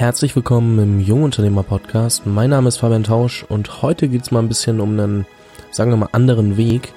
[0.00, 2.24] Herzlich willkommen im Jungunternehmer Podcast.
[2.24, 5.26] Mein Name ist Fabian Tausch und heute geht es mal ein bisschen um einen,
[5.72, 6.94] sagen wir mal, anderen Weg,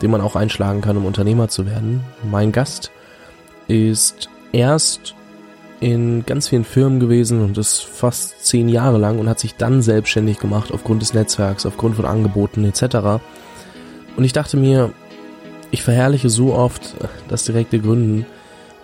[0.00, 2.04] den man auch einschlagen kann, um Unternehmer zu werden.
[2.22, 2.92] Mein Gast
[3.66, 5.16] ist erst
[5.80, 9.82] in ganz vielen Firmen gewesen und ist fast zehn Jahre lang und hat sich dann
[9.82, 13.20] selbstständig gemacht aufgrund des Netzwerks, aufgrund von Angeboten etc.
[14.16, 14.92] Und ich dachte mir,
[15.72, 16.94] ich verherrliche so oft
[17.26, 18.26] das direkte Gründen,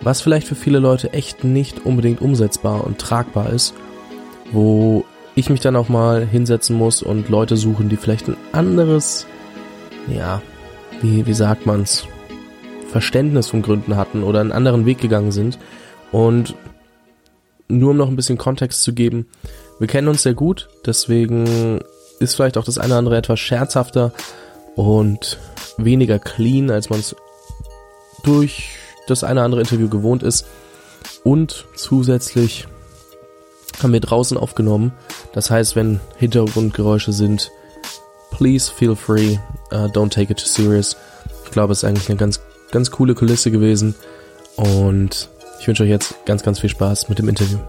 [0.01, 3.73] was vielleicht für viele Leute echt nicht unbedingt umsetzbar und tragbar ist,
[4.51, 5.05] wo
[5.35, 9.27] ich mich dann auch mal hinsetzen muss und Leute suchen, die vielleicht ein anderes,
[10.07, 10.41] ja,
[11.01, 12.05] wie, wie sagt man's,
[12.89, 15.57] Verständnis von Gründen hatten oder einen anderen Weg gegangen sind.
[16.11, 16.55] Und
[17.69, 19.27] nur um noch ein bisschen Kontext zu geben,
[19.79, 21.79] wir kennen uns sehr gut, deswegen
[22.19, 24.11] ist vielleicht auch das eine oder andere etwas scherzhafter
[24.75, 25.39] und
[25.77, 27.15] weniger clean, als man es
[28.23, 30.45] durch das eine oder andere Interview gewohnt ist.
[31.23, 32.67] Und zusätzlich
[33.81, 34.93] haben wir draußen aufgenommen.
[35.33, 37.51] Das heißt, wenn Hintergrundgeräusche sind,
[38.31, 39.37] please feel free,
[39.71, 40.95] uh, don't take it too serious.
[41.45, 42.39] Ich glaube, es ist eigentlich eine ganz,
[42.71, 43.95] ganz coole Kulisse gewesen.
[44.55, 45.29] Und
[45.59, 47.59] ich wünsche euch jetzt ganz, ganz viel Spaß mit dem Interview.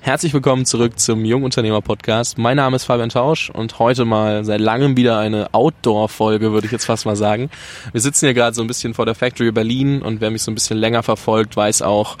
[0.00, 2.38] Herzlich willkommen zurück zum Jungunternehmer Podcast.
[2.38, 6.72] Mein Name ist Fabian Tausch und heute mal seit langem wieder eine Outdoor-Folge, würde ich
[6.72, 7.50] jetzt fast mal sagen.
[7.90, 10.52] Wir sitzen hier gerade so ein bisschen vor der Factory Berlin und wer mich so
[10.52, 12.16] ein bisschen länger verfolgt, weiß auch,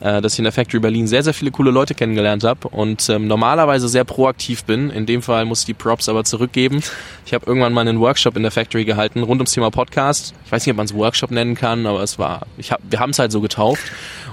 [0.00, 3.08] äh, dass ich in der Factory Berlin sehr, sehr viele coole Leute kennengelernt habe und
[3.08, 4.90] ähm, normalerweise sehr proaktiv bin.
[4.90, 6.82] In dem Fall muss ich die Props aber zurückgeben.
[7.26, 10.34] Ich habe irgendwann mal einen Workshop in der Factory gehalten rund ums Thema Podcast.
[10.44, 12.98] Ich weiß nicht, ob man es Workshop nennen kann, aber es war, ich hab, wir
[12.98, 13.82] haben es halt so getauft.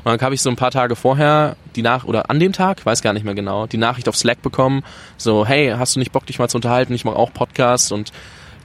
[0.04, 2.86] Und dann habe ich so ein paar Tage vorher die Nach oder an dem Tag,
[2.86, 4.84] weiß gar nicht mehr genau, die Nachricht auf Slack bekommen,
[5.18, 6.94] so hey, hast du nicht Bock dich mal zu unterhalten?
[6.94, 8.12] Ich mache auch Podcast und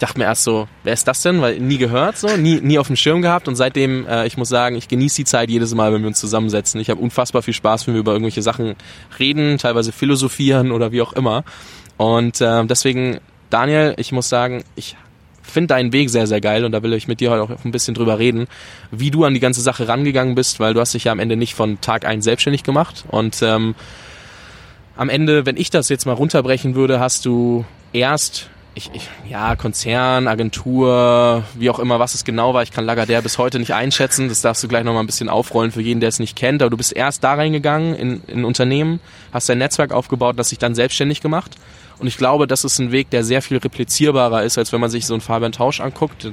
[0.03, 1.41] dachte mir erst so, wer ist das denn?
[1.41, 4.49] Weil nie gehört, so, nie, nie auf dem Schirm gehabt und seitdem, äh, ich muss
[4.49, 6.81] sagen, ich genieße die Zeit jedes Mal, wenn wir uns zusammensetzen.
[6.81, 8.75] Ich habe unfassbar viel Spaß, wenn wir über irgendwelche Sachen
[9.19, 11.45] reden, teilweise philosophieren oder wie auch immer.
[11.97, 14.97] Und äh, deswegen, Daniel, ich muss sagen, ich
[15.43, 17.71] finde deinen Weg sehr, sehr geil und da will ich mit dir heute auch ein
[17.71, 18.47] bisschen drüber reden,
[18.91, 21.37] wie du an die ganze Sache rangegangen bist, weil du hast dich ja am Ende
[21.37, 23.75] nicht von Tag eins selbstständig gemacht und ähm,
[24.97, 29.55] am Ende, wenn ich das jetzt mal runterbrechen würde, hast du erst ich, ich, ja,
[29.55, 32.63] Konzern, Agentur, wie auch immer, was es genau war.
[32.63, 34.29] Ich kann Lagardère bis heute nicht einschätzen.
[34.29, 36.63] Das darfst du gleich nochmal ein bisschen aufrollen für jeden, der es nicht kennt.
[36.63, 39.01] Aber du bist erst da reingegangen in, in Unternehmen,
[39.33, 41.57] hast dein Netzwerk aufgebaut, hast dich dann selbstständig gemacht.
[41.99, 44.91] Und ich glaube, das ist ein Weg, der sehr viel replizierbarer ist, als wenn man
[44.91, 46.29] sich so einen Fabian Tausch anguckt.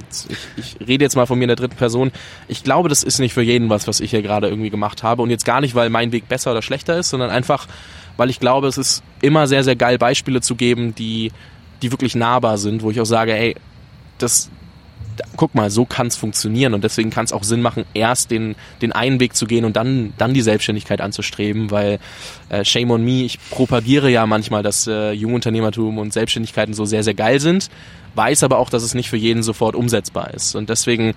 [0.56, 2.10] Ich, ich rede jetzt mal von mir in der dritten Person.
[2.48, 5.22] Ich glaube, das ist nicht für jeden was, was ich hier gerade irgendwie gemacht habe.
[5.22, 7.68] Und jetzt gar nicht, weil mein Weg besser oder schlechter ist, sondern einfach,
[8.16, 11.30] weil ich glaube, es ist immer sehr, sehr geil, Beispiele zu geben, die
[11.82, 13.56] die wirklich nahbar sind, wo ich auch sage, ey,
[14.18, 14.50] das,
[15.36, 18.54] guck mal, so kann es funktionieren und deswegen kann es auch Sinn machen, erst den,
[18.82, 21.98] den einen Weg zu gehen und dann, dann die Selbstständigkeit anzustreben, weil
[22.48, 27.04] äh, shame on me, ich propagiere ja manchmal, dass äh, Jungunternehmertum und Selbstständigkeiten so sehr,
[27.04, 27.70] sehr geil sind,
[28.14, 30.54] weiß aber auch, dass es nicht für jeden sofort umsetzbar ist.
[30.54, 31.14] Und deswegen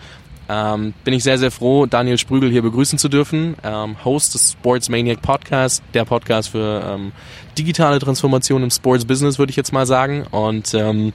[0.49, 4.51] ähm, bin ich sehr, sehr froh, Daniel Sprügel hier begrüßen zu dürfen, ähm, Host des
[4.53, 7.11] Sports Maniac Podcast, der Podcast für ähm,
[7.57, 10.25] digitale Transformation im Sports Business, würde ich jetzt mal sagen.
[10.31, 11.13] Und ähm,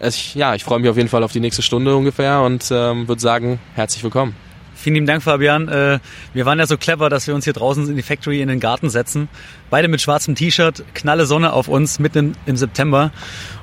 [0.00, 3.06] ich, ja, ich freue mich auf jeden Fall auf die nächste Stunde ungefähr und ähm,
[3.08, 4.34] würde sagen, herzlich willkommen.
[4.74, 5.68] Vielen lieben Dank, Fabian.
[5.68, 5.98] Äh,
[6.34, 8.60] wir waren ja so clever, dass wir uns hier draußen in die Factory in den
[8.60, 9.28] Garten setzen.
[9.70, 13.10] Beide mit schwarzem T-Shirt, knalle Sonne auf uns mitten im September.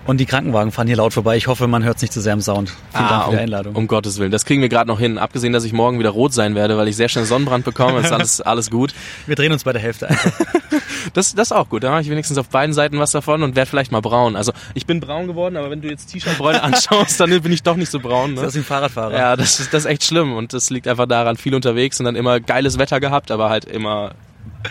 [0.08, 1.38] Und die Krankenwagen fahren hier laut vorbei.
[1.38, 2.70] Ich hoffe, man hört es nicht zu sehr im Sound.
[2.92, 3.76] Vielen ah, Dank für die Einladung.
[3.76, 4.32] Um, um Gottes Willen.
[4.32, 5.20] Das kriegen wir gerade noch hin.
[5.20, 8.12] Abgesehen, dass ich morgen wieder rot sein werde, weil ich sehr schnell Sonnenbrand bekomme, ist
[8.12, 8.94] alles, alles gut.
[9.28, 10.32] Wir drehen uns bei der Hälfte einfach.
[11.14, 11.84] das, das ist auch gut.
[11.84, 14.36] Da mache ich wenigstens auf beiden Seiten was davon und werde vielleicht mal braun.
[14.36, 17.76] Also ich bin braun geworden, aber wenn du jetzt T-Shirt-Bräune anschaust, dann bin ich doch
[17.76, 18.34] nicht so braun.
[18.34, 18.42] Ne?
[18.42, 19.16] Das ist ein Fahrradfahrer.
[19.16, 20.34] Ja, das ist, das ist echt schlimm.
[20.34, 23.66] Und das liegt einfach daran, viel unterwegs und dann immer geiles Wetter gehabt, aber halt
[23.66, 24.16] immer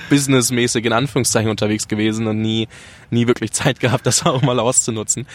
[0.08, 2.68] businessmäßig in Anführungszeichen unterwegs gewesen und nie,
[3.10, 5.26] nie wirklich Zeit gehabt, das auch mal auszunutzen.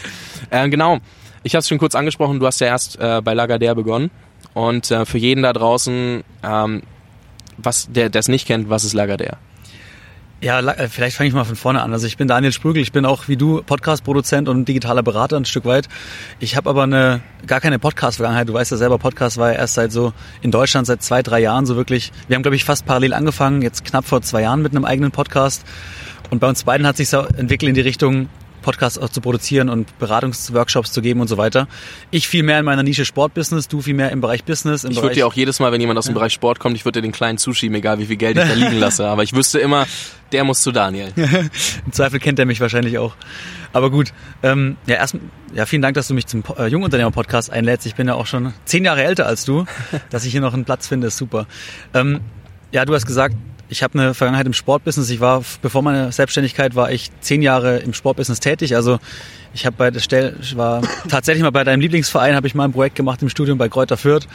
[0.49, 0.99] Äh, genau,
[1.43, 4.11] ich habe es schon kurz angesprochen, du hast ja erst äh, bei Lagardère begonnen
[4.53, 6.83] und äh, für jeden da draußen, ähm,
[7.57, 9.37] was der es nicht kennt, was ist Lagardère?
[10.45, 11.91] Ja, äh, vielleicht fange ich mal von vorne an.
[11.91, 15.45] Also ich bin Daniel Sprügel, ich bin auch wie du Podcast-Produzent und digitaler Berater ein
[15.45, 15.89] Stück weit.
[16.39, 18.47] Ich habe aber eine gar keine Podcast-Vergangenheit.
[18.47, 21.39] Du weißt ja selber, Podcast war ja erst seit so in Deutschland seit zwei, drei
[21.39, 22.11] Jahren so wirklich.
[22.27, 25.09] Wir haben, glaube ich, fast parallel angefangen, jetzt knapp vor zwei Jahren mit einem eigenen
[25.09, 25.65] Podcast.
[26.29, 28.29] Und bei uns beiden hat sich so entwickelt in die Richtung,
[28.65, 31.67] Podcasts auch zu produzieren und Beratungsworkshops zu geben und so weiter.
[32.09, 34.83] Ich viel mehr in meiner Nische Sportbusiness, du viel mehr im Bereich Business.
[34.83, 36.15] Im ich würde dir auch jedes Mal, wenn jemand aus dem ja.
[36.15, 38.53] Bereich Sport kommt, ich würde dir den kleinen zuschieben, egal wie viel Geld ich da
[38.55, 39.07] liegen lasse.
[39.07, 39.85] Aber ich wüsste immer,
[40.31, 41.13] der muss zu Daniel.
[41.15, 43.15] Im Zweifel kennt er mich wahrscheinlich auch.
[43.71, 45.17] Aber gut, ähm, ja, erst,
[45.53, 47.85] ja, vielen Dank, dass du mich zum äh, Jungunternehmer-Podcast einlädst.
[47.85, 49.65] Ich bin ja auch schon zehn Jahre älter als du.
[50.09, 51.45] dass ich hier noch einen Platz finde, ist super.
[51.93, 52.21] Ähm,
[52.71, 53.35] ja, du hast gesagt,
[53.75, 55.09] ich habe eine Vergangenheit im Sportbusiness.
[55.09, 58.73] Ich war, bevor meiner Selbstständigkeit, war ich zehn Jahre im Sportbusiness tätig.
[58.75, 58.99] Also
[59.53, 62.63] ich habe bei der Stelle, ich war tatsächlich mal bei deinem Lieblingsverein, habe ich mal
[62.63, 64.27] ein Projekt gemacht im Studium bei Kräuter Fürth,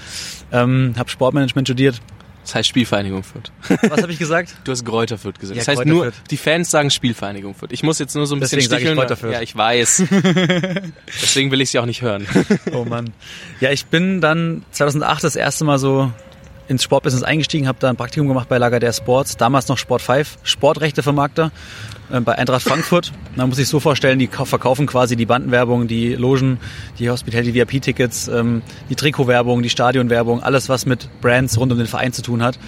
[0.53, 2.01] ähm, habe Sportmanagement studiert.
[2.43, 3.51] Das heißt Spielvereinigung Fürth.
[3.89, 4.57] Was habe ich gesagt?
[4.65, 5.57] Du hast Kräuter Fürth gesagt.
[5.57, 7.73] Ja, das heißt nur, die Fans sagen Spielvereinigung Fürth.
[7.73, 8.99] Ich muss jetzt nur so ein bisschen Deswegen ich sticheln.
[8.99, 9.33] Kräuter Fürth.
[9.33, 10.05] Ja, ich weiß.
[11.23, 12.27] Deswegen will ich sie auch nicht hören.
[12.73, 13.13] Oh Mann.
[13.61, 16.11] Ja, ich bin dann 2008 das erste Mal so
[16.71, 20.39] ins Sportbusiness eingestiegen, habe da ein Praktikum gemacht bei Lagardère Sports, damals noch Sport 5,
[20.45, 21.51] Sportrechtevermarkter
[22.13, 23.13] äh, bei Eintracht Frankfurt.
[23.37, 26.59] Da muss ich so vorstellen, die kau- verkaufen quasi die Bandenwerbung, die Logen,
[26.99, 31.87] die Hospitality VIP-Tickets, ähm, die Trikotwerbung, die Stadionwerbung, alles was mit Brands rund um den
[31.87, 32.59] Verein zu tun hat.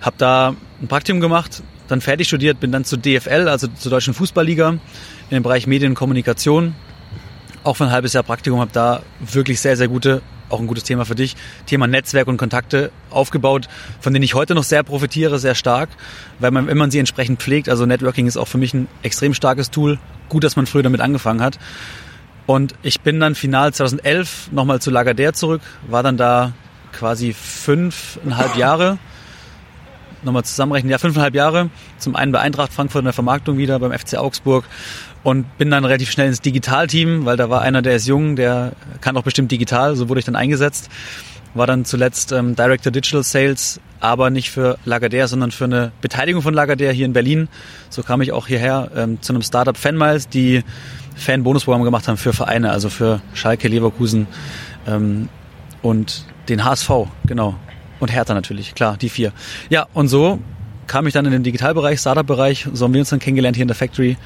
[0.00, 4.14] Habe da ein Praktikum gemacht, dann fertig studiert, bin dann zur DFL, also zur Deutschen
[4.14, 4.78] Fußballliga, in
[5.30, 6.74] dem Bereich Medien und Kommunikation
[7.64, 10.84] auch für ein halbes Jahr Praktikum, habe da wirklich sehr, sehr gute, auch ein gutes
[10.84, 13.68] Thema für dich, Thema Netzwerk und Kontakte aufgebaut,
[14.00, 15.88] von denen ich heute noch sehr profitiere, sehr stark,
[16.38, 19.34] weil man, wenn man sie entsprechend pflegt, also Networking ist auch für mich ein extrem
[19.34, 19.98] starkes Tool,
[20.28, 21.58] gut, dass man früher damit angefangen hat.
[22.46, 26.52] Und ich bin dann final 2011 nochmal zu Lagardère zurück, war dann da
[26.92, 28.98] quasi fünfeinhalb Jahre,
[30.22, 31.70] nochmal zusammenrechnen, ja, fünfeinhalb Jahre.
[31.98, 34.64] Zum einen bei Eintracht Frankfurt in der Vermarktung wieder, beim FC Augsburg
[35.26, 38.74] und bin dann relativ schnell ins Digitalteam, weil da war einer, der ist jung, der
[39.00, 40.88] kann auch bestimmt digital, so wurde ich dann eingesetzt.
[41.52, 46.42] War dann zuletzt ähm, Director Digital Sales, aber nicht für Lagardère, sondern für eine Beteiligung
[46.42, 47.48] von Lagardère hier in Berlin.
[47.90, 50.62] So kam ich auch hierher ähm, zu einem Startup Fanmiles, die
[51.16, 54.28] Fan-Bonusprogramm gemacht haben für Vereine, also für Schalke, Leverkusen
[54.86, 55.28] ähm,
[55.82, 57.56] und den HSV, genau.
[57.98, 59.32] Und Hertha natürlich, klar, die vier.
[59.70, 60.38] Ja, und so
[60.86, 63.68] kam ich dann in den Digitalbereich, Startup-Bereich, so haben wir uns dann kennengelernt hier in
[63.68, 64.16] der Factory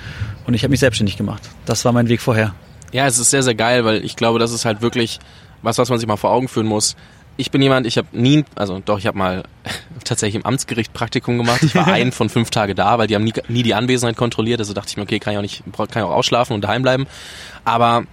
[0.47, 1.43] und ich habe mich selbstständig gemacht.
[1.67, 2.55] Das war mein Weg vorher.
[2.93, 5.19] Ja, es ist sehr, sehr geil, weil ich glaube, das ist halt wirklich
[5.63, 6.97] was, was man sich mal vor Augen führen muss.
[7.37, 9.45] Ich bin jemand, ich habe nie, also doch, ich habe mal
[10.05, 11.63] tatsächlich im Amtsgericht Praktikum gemacht.
[11.63, 14.61] Ich war ein von fünf Tage da, weil die haben nie, nie die Anwesenheit kontrolliert.
[14.61, 16.83] Also dachte ich mir, okay, kann ich auch nicht, kann ich auch ausschlafen und daheim
[16.83, 17.07] bleiben.
[17.65, 18.05] Aber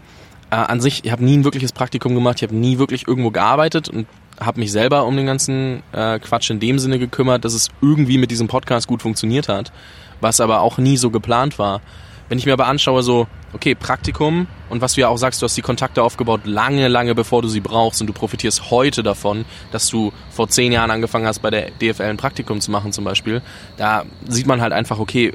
[0.49, 2.37] äh, an sich, ich habe nie ein wirkliches Praktikum gemacht.
[2.37, 4.07] Ich habe nie wirklich irgendwo gearbeitet und
[4.39, 8.17] habe mich selber um den ganzen äh, Quatsch in dem Sinne gekümmert, dass es irgendwie
[8.17, 9.71] mit diesem Podcast gut funktioniert hat,
[10.21, 11.81] was aber auch nie so geplant war.
[12.29, 15.45] Wenn ich mir aber anschaue, so, okay, Praktikum und was du ja auch sagst, du
[15.45, 19.45] hast die Kontakte aufgebaut lange, lange bevor du sie brauchst und du profitierst heute davon,
[19.71, 23.05] dass du vor zehn Jahren angefangen hast, bei der DFL ein Praktikum zu machen zum
[23.05, 23.41] Beispiel.
[23.77, 25.33] Da sieht man halt einfach, okay,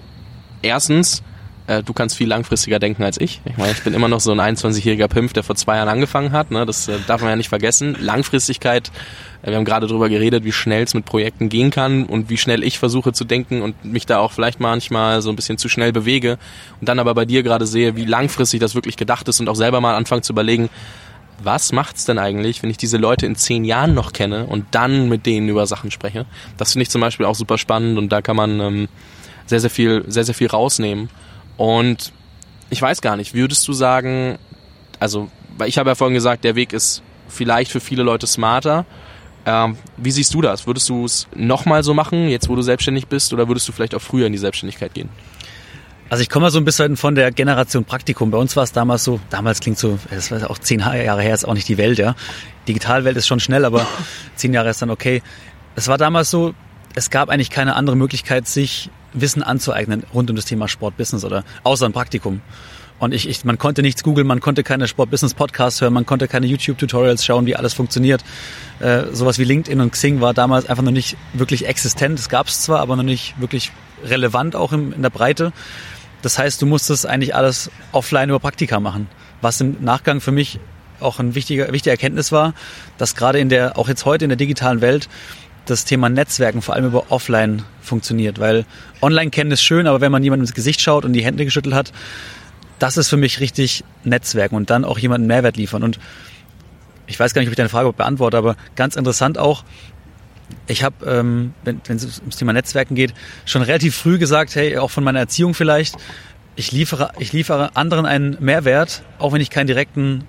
[0.61, 1.23] erstens,
[1.67, 3.41] äh, du kannst viel langfristiger denken als ich.
[3.45, 6.33] Ich meine, ich bin immer noch so ein 21-jähriger Pimp, der vor zwei Jahren angefangen
[6.33, 6.51] hat.
[6.51, 6.67] Ne?
[6.67, 7.97] Das äh, darf man ja nicht vergessen.
[8.01, 8.91] Langfristigkeit,
[9.43, 12.37] äh, wir haben gerade drüber geredet, wie schnell es mit Projekten gehen kann und wie
[12.37, 15.69] schnell ich versuche zu denken und mich da auch vielleicht manchmal so ein bisschen zu
[15.69, 16.39] schnell bewege.
[16.81, 19.57] Und dann aber bei dir gerade sehe, wie langfristig das wirklich gedacht ist und auch
[19.57, 20.69] selber mal anfangen zu überlegen,
[21.45, 25.09] was macht's denn eigentlich, wenn ich diese Leute in zehn Jahren noch kenne und dann
[25.09, 26.27] mit denen über Sachen spreche?
[26.57, 28.89] Das finde ich zum Beispiel auch super spannend und da kann man ähm,
[29.47, 31.09] sehr, sehr viel, sehr, sehr viel rausnehmen.
[31.63, 32.13] Und
[32.71, 34.37] ich weiß gar nicht, würdest du sagen,
[34.99, 38.85] also, weil ich habe ja vorhin gesagt, der Weg ist vielleicht für viele Leute smarter.
[39.47, 40.67] Ähm, wie siehst du das?
[40.67, 43.95] Würdest du es nochmal so machen, jetzt wo du selbstständig bist, oder würdest du vielleicht
[43.95, 45.09] auch früher in die Selbstständigkeit gehen?
[46.11, 48.33] Also ich komme mal so ein bisschen von der Generation Praktikum.
[48.33, 51.33] Bei uns war es damals so, damals klingt so, das war auch zehn Jahre her,
[51.33, 52.17] ist auch nicht die Welt, ja.
[52.67, 53.87] Digitalwelt ist schon schnell, aber
[54.35, 55.23] zehn Jahre ist dann okay.
[55.77, 56.55] Es war damals so,
[56.97, 61.45] es gab eigentlich keine andere Möglichkeit, sich Wissen anzueignen rund um das Thema Sportbusiness oder
[61.65, 62.41] außer ein Praktikum.
[62.99, 66.47] Und ich, ich, man konnte nichts googeln, man konnte keine Sport-Business-Podcasts hören, man konnte keine
[66.47, 68.23] YouTube-Tutorials schauen, wie alles funktioniert.
[68.79, 72.21] Äh, sowas wie LinkedIn und Xing war damals einfach noch nicht wirklich existent.
[72.21, 73.73] Es gab es zwar, aber noch nicht wirklich
[74.05, 75.53] relevant auch im, in der Breite.
[76.23, 79.09] Das heißt, du musstest eigentlich alles offline über Praktika machen.
[79.41, 80.61] Was im Nachgang für mich
[81.01, 82.55] auch ein wichtiger, wichtige Erkenntnis war,
[82.99, 85.09] dass gerade in der, auch jetzt heute in der digitalen Welt,
[85.67, 88.65] das Thema Netzwerken vor allem über offline funktioniert, weil
[89.01, 91.75] online kennen ist schön, aber wenn man jemandem ins Gesicht schaut und die Hände geschüttelt
[91.75, 91.93] hat,
[92.79, 95.83] das ist für mich richtig Netzwerken und dann auch jemanden Mehrwert liefern.
[95.83, 96.01] Und
[97.07, 99.65] ich weiß gar nicht, ob ich deine Frage beantworte, aber ganz interessant auch,
[100.67, 103.15] ich habe, ähm, wenn es ums Thema Netzwerken geht,
[103.45, 105.97] schon relativ früh gesagt, hey, auch von meiner Erziehung vielleicht,
[106.57, 110.25] ich liefere, ich liefere anderen einen Mehrwert, auch wenn ich keinen direkten,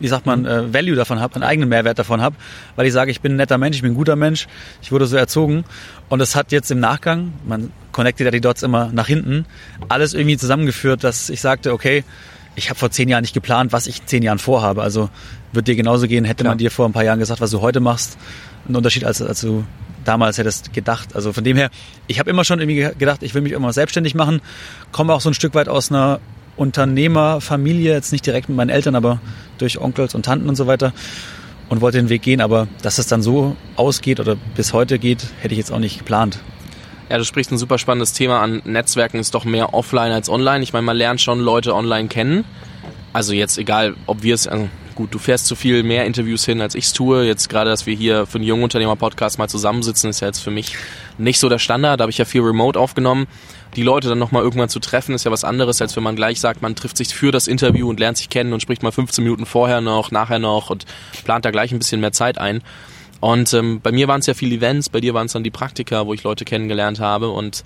[0.00, 2.36] wie sagt man, äh, Value davon habe, einen eigenen Mehrwert davon habe,
[2.76, 4.46] weil ich sage, ich bin ein netter Mensch, ich bin ein guter Mensch,
[4.82, 5.64] ich wurde so erzogen
[6.08, 9.46] und das hat jetzt im Nachgang, man connectet ja die Dots immer nach hinten,
[9.88, 12.04] alles irgendwie zusammengeführt, dass ich sagte, okay,
[12.56, 14.80] ich habe vor zehn Jahren nicht geplant, was ich in zehn Jahren vorhabe.
[14.82, 15.10] Also
[15.52, 16.52] wird dir genauso gehen, hätte Klar.
[16.52, 18.16] man dir vor ein paar Jahren gesagt, was du heute machst.
[18.68, 19.64] Ein Unterschied, als, als du
[20.04, 21.16] damals hättest gedacht.
[21.16, 21.70] Also von dem her,
[22.06, 24.40] ich habe immer schon irgendwie ge- gedacht, ich will mich immer selbstständig machen.
[24.92, 26.20] Komme auch so ein Stück weit aus einer
[26.56, 29.20] Unternehmerfamilie, jetzt nicht direkt mit meinen Eltern, aber
[29.58, 30.92] durch Onkels und Tanten und so weiter.
[31.68, 35.26] Und wollte den Weg gehen, aber dass es dann so ausgeht oder bis heute geht,
[35.40, 36.38] hätte ich jetzt auch nicht geplant.
[37.08, 38.62] Ja, du sprichst ein super spannendes Thema an.
[38.64, 40.62] Netzwerken ist doch mehr offline als online.
[40.62, 42.44] Ich meine, man lernt schon Leute online kennen.
[43.14, 46.60] Also jetzt egal, ob wir es, also gut, du fährst zu viel mehr Interviews hin,
[46.60, 47.24] als ich es tue.
[47.24, 50.76] Jetzt gerade, dass wir hier für einen Jungunternehmer-Podcast mal zusammensitzen, ist ja jetzt für mich
[51.16, 52.00] nicht so der Standard.
[52.00, 53.28] Da habe ich ja viel remote aufgenommen.
[53.76, 56.40] Die Leute dann nochmal irgendwann zu treffen, ist ja was anderes, als wenn man gleich
[56.40, 59.22] sagt, man trifft sich für das Interview und lernt sich kennen und spricht mal 15
[59.22, 60.84] Minuten vorher noch, nachher noch und
[61.22, 62.62] plant da gleich ein bisschen mehr Zeit ein.
[63.20, 65.52] Und ähm, bei mir waren es ja viele Events, bei dir waren es dann die
[65.52, 67.62] Praktika, wo ich Leute kennengelernt habe und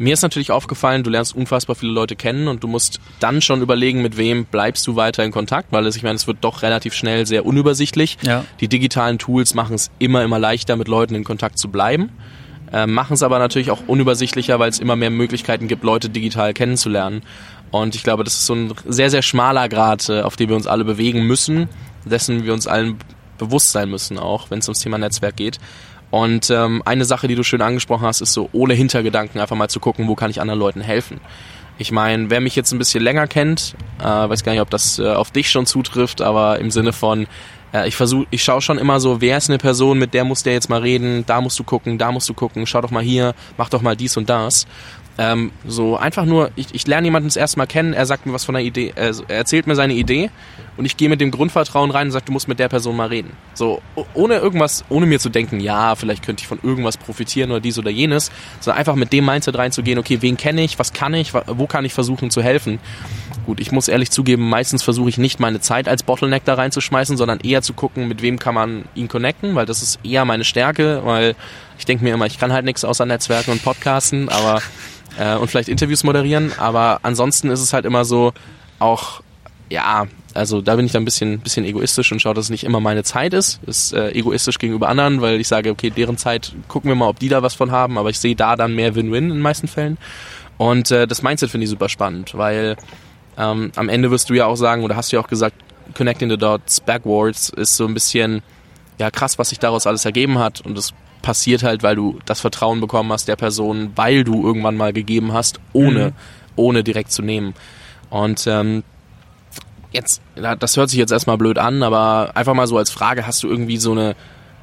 [0.00, 3.60] mir ist natürlich aufgefallen, du lernst unfassbar viele Leute kennen und du musst dann schon
[3.60, 6.62] überlegen, mit wem bleibst du weiter in Kontakt, weil es, ich meine, es wird doch
[6.62, 8.16] relativ schnell sehr unübersichtlich.
[8.22, 8.46] Ja.
[8.60, 12.10] Die digitalen Tools machen es immer, immer leichter, mit Leuten in Kontakt zu bleiben,
[12.72, 16.54] äh, machen es aber natürlich auch unübersichtlicher, weil es immer mehr Möglichkeiten gibt, Leute digital
[16.54, 17.20] kennenzulernen.
[17.70, 20.56] Und ich glaube, das ist so ein sehr, sehr schmaler Grad, äh, auf dem wir
[20.56, 21.68] uns alle bewegen müssen,
[22.06, 22.96] dessen wir uns allen
[23.36, 25.58] bewusst sein müssen, auch wenn es ums Thema Netzwerk geht.
[26.10, 29.68] Und ähm, eine Sache, die du schön angesprochen hast, ist so ohne Hintergedanken einfach mal
[29.68, 31.20] zu gucken, wo kann ich anderen Leuten helfen.
[31.78, 34.98] Ich meine, wer mich jetzt ein bisschen länger kennt, äh, weiß gar nicht, ob das
[34.98, 37.26] äh, auf dich schon zutrifft, aber im Sinne von,
[37.72, 40.42] äh, ich versuche, ich schaue schon immer so, wer ist eine Person, mit der muss
[40.42, 43.02] der jetzt mal reden, da musst du gucken, da musst du gucken, schau doch mal
[43.02, 44.66] hier, mach doch mal dies und das.
[45.16, 48.32] Ähm, so einfach nur, ich, ich lerne jemanden das erste Mal kennen, er sagt mir
[48.32, 50.30] was von der Idee, äh, er erzählt mir seine Idee
[50.80, 53.08] und ich gehe mit dem Grundvertrauen rein und sage, du musst mit der Person mal
[53.08, 53.32] reden.
[53.52, 53.82] So,
[54.14, 57.78] ohne irgendwas, ohne mir zu denken, ja, vielleicht könnte ich von irgendwas profitieren oder dies
[57.78, 61.34] oder jenes, sondern einfach mit dem Mindset reinzugehen, okay, wen kenne ich, was kann ich,
[61.34, 62.78] wo kann ich versuchen zu helfen.
[63.44, 67.18] Gut, ich muss ehrlich zugeben, meistens versuche ich nicht meine Zeit als Bottleneck da reinzuschmeißen,
[67.18, 70.44] sondern eher zu gucken, mit wem kann man ihn connecten, weil das ist eher meine
[70.44, 71.36] Stärke, weil
[71.78, 74.62] ich denke mir immer, ich kann halt nichts außer Netzwerken und Podcasten, aber
[75.18, 78.32] äh, und vielleicht Interviews moderieren, aber ansonsten ist es halt immer so,
[78.78, 79.20] auch,
[79.68, 82.64] ja, also da bin ich dann ein bisschen, bisschen egoistisch und schaue, dass es nicht
[82.64, 83.60] immer meine Zeit ist.
[83.66, 87.18] Ist äh, egoistisch gegenüber anderen, weil ich sage, okay, deren Zeit gucken wir mal, ob
[87.18, 89.68] die da was von haben, aber ich sehe da dann mehr Win-Win in den meisten
[89.68, 89.98] Fällen.
[90.58, 92.76] Und äh, das Mindset finde ich super spannend, weil
[93.38, 95.56] ähm, am Ende wirst du ja auch sagen, oder hast du ja auch gesagt,
[95.96, 98.42] Connecting the Dots Backwards ist so ein bisschen
[98.98, 102.40] ja krass, was sich daraus alles ergeben hat und es passiert halt, weil du das
[102.40, 106.12] Vertrauen bekommen hast der Person, weil du irgendwann mal gegeben hast, ohne, mhm.
[106.56, 107.54] ohne direkt zu nehmen.
[108.10, 108.82] Und ähm,
[109.92, 113.42] jetzt, das hört sich jetzt erstmal blöd an, aber einfach mal so als Frage, hast
[113.42, 114.16] du irgendwie so eine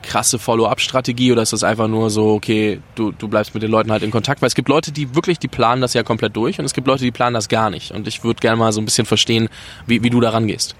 [0.03, 3.91] krasse Follow-up-Strategie oder ist das einfach nur so, okay, du, du bleibst mit den Leuten
[3.91, 4.41] halt in Kontakt?
[4.41, 6.88] Weil es gibt Leute, die wirklich, die planen das ja komplett durch und es gibt
[6.88, 7.91] Leute, die planen das gar nicht.
[7.91, 9.50] Und ich würde gerne mal so ein bisschen verstehen,
[9.86, 10.75] wie, wie du da rangehst.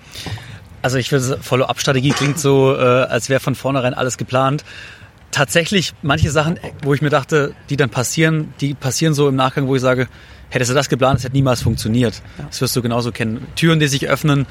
[0.82, 4.64] Also ich finde, Follow-up-Strategie klingt so, äh, als wäre von vornherein alles geplant
[5.32, 9.68] tatsächlich manche Sachen, wo ich mir dachte, die dann passieren, die passieren so im Nachgang,
[9.68, 10.08] wo ich sage,
[10.50, 12.22] hättest du das geplant, es hätte niemals funktioniert.
[12.38, 12.46] Ja.
[12.46, 13.46] Das wirst du genauso kennen.
[13.56, 14.46] Türen, die sich öffnen,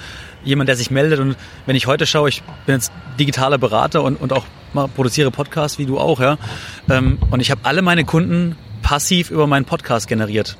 [0.45, 1.21] jemand, der sich meldet.
[1.21, 1.37] Und
[1.67, 4.47] wenn ich heute schaue, ich bin jetzt digitaler Berater und, und auch
[4.95, 6.39] produziere Podcasts, wie du auch, ja.
[6.91, 10.57] Ähm, und ich habe alle meine Kunden passiv über meinen Podcast generiert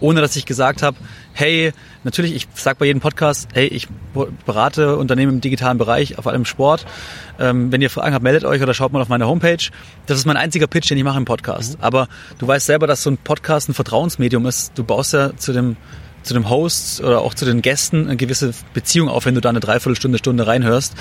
[0.00, 0.96] ohne dass ich gesagt habe,
[1.32, 1.72] hey,
[2.04, 3.88] natürlich, ich sage bei jedem Podcast, hey, ich
[4.46, 6.86] berate Unternehmen im digitalen Bereich, vor allem Sport.
[7.38, 9.70] Ähm, wenn ihr Fragen habt, meldet euch oder schaut mal auf meine Homepage.
[10.06, 11.78] Das ist mein einziger Pitch, den ich mache im Podcast.
[11.78, 11.84] Mhm.
[11.84, 14.72] Aber du weißt selber, dass so ein Podcast ein Vertrauensmedium ist.
[14.76, 15.76] Du baust ja zu dem
[16.22, 19.48] zu dem Host oder auch zu den Gästen eine gewisse Beziehung auf, wenn du da
[19.48, 20.94] eine Dreiviertelstunde, Stunde reinhörst.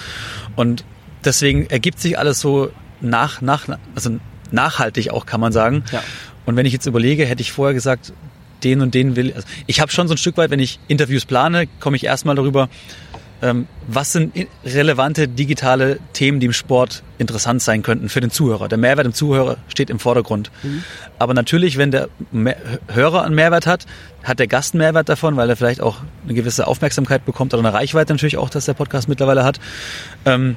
[0.56, 0.86] Und
[1.26, 4.20] deswegen ergibt sich alles so nach, nach, also
[4.52, 5.84] nachhaltig auch, kann man sagen.
[5.92, 6.02] Ja.
[6.46, 8.14] Und wenn ich jetzt überlege, hätte ich vorher gesagt,
[8.64, 9.34] den und den will.
[9.34, 12.36] Also ich habe schon so ein Stück weit, wenn ich Interviews plane, komme ich erstmal
[12.36, 12.70] darüber,
[13.42, 14.34] ähm, was sind
[14.66, 18.68] relevante digitale Themen, die im Sport interessant sein könnten für den Zuhörer.
[18.68, 20.52] Der Mehrwert im Zuhörer steht im Vordergrund.
[20.64, 20.84] Mhm.
[21.20, 22.10] Aber natürlich, wenn der
[22.88, 23.86] Hörer einen Mehrwert hat,
[24.24, 27.62] hat der Gast einen Mehrwert davon, weil er vielleicht auch eine gewisse Aufmerksamkeit bekommt oder
[27.62, 29.60] eine Reichweite natürlich auch, dass der Podcast mittlerweile hat.
[30.26, 30.56] Ähm,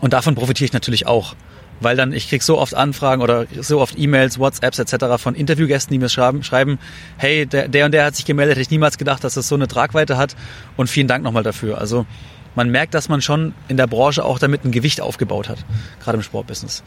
[0.00, 1.34] und davon profitiere ich natürlich auch
[1.84, 5.22] weil dann ich krieg so oft Anfragen oder so oft E-Mails, WhatsApps etc.
[5.22, 6.78] von Interviewgästen, die mir schreiben, schreiben
[7.16, 9.54] hey, der, der und der hat sich gemeldet, hätte ich niemals gedacht, dass das so
[9.54, 10.34] eine Tragweite hat
[10.76, 11.78] und vielen Dank nochmal dafür.
[11.78, 12.06] Also
[12.54, 15.64] man merkt, dass man schon in der Branche auch damit ein Gewicht aufgebaut hat,
[16.02, 16.82] gerade im Sportbusiness.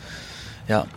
[0.67, 0.87] Ja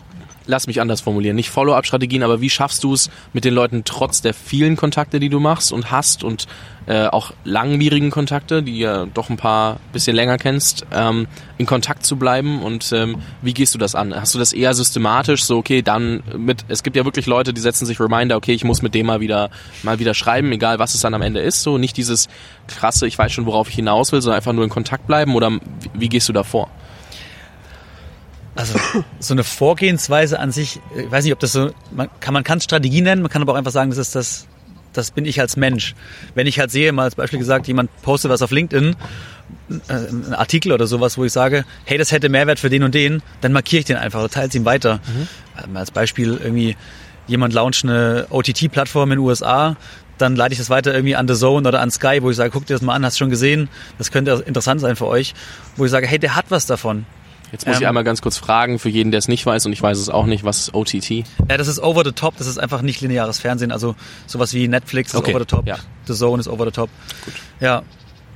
[0.50, 4.21] lass mich anders formulieren, nicht Follow-up-Strategien, aber wie schaffst du es mit den Leuten trotz
[4.21, 6.47] der vielen Kontakte, die du machst und hast und
[6.87, 12.04] äh, auch langwierigen Kontakte, die ja doch ein paar bisschen länger kennst, ähm, in Kontakt
[12.04, 14.14] zu bleiben und ähm, wie gehst du das an?
[14.14, 17.61] Hast du das eher systematisch, so okay, dann mit, es gibt ja wirklich Leute, die
[17.61, 19.50] setzen sich Reminder, okay, ich muss mit dem mal wieder,
[19.83, 22.28] mal wieder schreiben, egal was es dann am Ende ist, so nicht dieses
[22.66, 25.52] krasse, ich weiß schon, worauf ich hinaus will, sondern einfach nur in Kontakt bleiben oder
[25.95, 26.69] wie, gehst du da vor?
[28.61, 28.79] Also
[29.19, 32.61] so eine Vorgehensweise an sich, ich weiß nicht, ob das so, man kann man kann
[32.61, 34.47] Strategie nennen, man kann aber auch einfach sagen, das ist das,
[34.93, 35.95] das bin ich als Mensch.
[36.35, 38.97] Wenn ich halt sehe, mal als Beispiel gesagt, jemand postet was auf LinkedIn,
[39.88, 42.95] äh, ein Artikel oder sowas, wo ich sage, hey, das hätte Mehrwert für den und
[42.95, 45.00] den, dann markiere ich den einfach oder teile es ihm weiter.
[45.67, 45.76] Mhm.
[45.76, 46.76] Als Beispiel irgendwie,
[47.26, 49.76] jemand launcht eine OTT-Plattform in den USA,
[50.19, 52.50] dann leite ich das weiter irgendwie an The Zone oder an Sky, wo ich sage,
[52.50, 55.35] guck dir das mal an, hast schon gesehen, das könnte interessant sein für euch,
[55.76, 57.07] wo ich sage, hey, der hat was davon.
[57.52, 59.73] Jetzt muss ähm, ich einmal ganz kurz fragen, für jeden, der es nicht weiß, und
[59.73, 61.11] ich weiß es auch nicht, was ist OTT?
[61.11, 63.95] Ja, das ist over the top, das ist einfach nicht lineares Fernsehen, also
[64.26, 65.30] sowas wie Netflix ist okay.
[65.30, 65.76] over the top, ja.
[66.07, 66.90] The Zone ist over the top.
[67.25, 67.35] Gut.
[67.61, 67.83] Ja,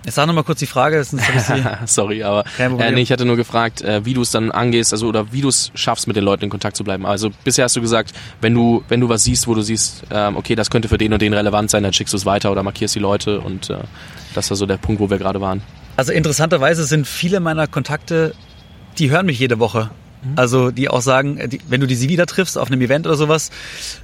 [0.04, 1.02] Jetzt sag noch mal kurz die Frage.
[1.87, 5.09] Sorry, aber äh, nee, ich hatte nur gefragt, äh, wie du es dann angehst, also
[5.09, 7.06] oder wie du es schaffst, mit den Leuten in Kontakt zu bleiben.
[7.06, 10.37] Also bisher hast du gesagt, wenn du wenn du was siehst, wo du siehst, ähm,
[10.37, 12.62] okay, das könnte für den und den relevant sein, dann schickst du es weiter oder
[12.62, 13.78] markierst die Leute und äh,
[14.35, 15.62] das war so der Punkt, wo wir gerade waren.
[15.97, 18.35] Also interessanterweise sind viele meiner Kontakte,
[18.99, 19.91] die hören mich jede Woche.
[20.25, 20.33] Mhm.
[20.37, 23.17] Also die auch sagen, die, wenn du die sie wieder triffst auf einem Event oder
[23.17, 23.51] sowas,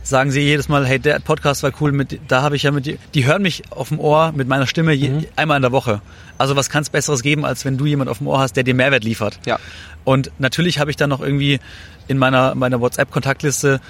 [0.02, 2.86] sagen sie jedes Mal, hey, der Podcast war cool, mit, da habe ich ja mit
[2.86, 5.26] dir, die hören mich auf dem Ohr mit meiner Stimme je, mhm.
[5.36, 6.02] einmal in der Woche.
[6.38, 8.64] Also was kann es Besseres geben, als wenn du jemand auf dem Ohr hast, der
[8.64, 9.38] dir Mehrwert liefert.
[9.46, 9.58] Ja.
[10.04, 11.60] Und natürlich habe ich dann noch irgendwie
[12.08, 13.80] in meiner, meiner WhatsApp-Kontaktliste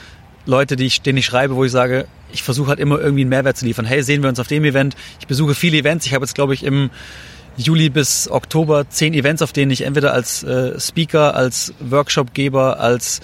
[0.46, 3.30] Leute, die ich, denen ich schreibe, wo ich sage, ich versuche halt immer irgendwie einen
[3.30, 3.84] Mehrwert zu liefern.
[3.84, 4.96] Hey, sehen wir uns auf dem Event.
[5.20, 6.06] Ich besuche viele Events.
[6.06, 6.90] Ich habe jetzt, glaube ich, im
[7.56, 13.20] Juli bis Oktober zehn Events, auf denen ich entweder als äh, Speaker, als Workshopgeber, als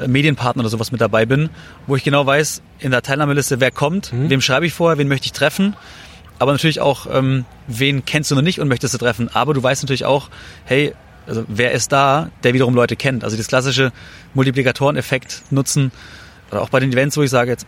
[0.00, 1.50] äh, Medienpartner oder sowas mit dabei bin,
[1.86, 4.30] wo ich genau weiß, in der Teilnahmeliste, wer kommt, mhm.
[4.30, 5.76] wem schreibe ich vorher, wen möchte ich treffen,
[6.38, 9.28] aber natürlich auch, ähm, wen kennst du noch nicht und möchtest du treffen.
[9.32, 10.28] Aber du weißt natürlich auch,
[10.64, 10.94] hey,
[11.26, 13.24] also wer ist da, der wiederum Leute kennt.
[13.24, 13.92] Also das klassische
[14.34, 15.92] Multiplikatoreneffekt nutzen,
[16.50, 17.66] oder auch bei den Events, wo ich sage, jetzt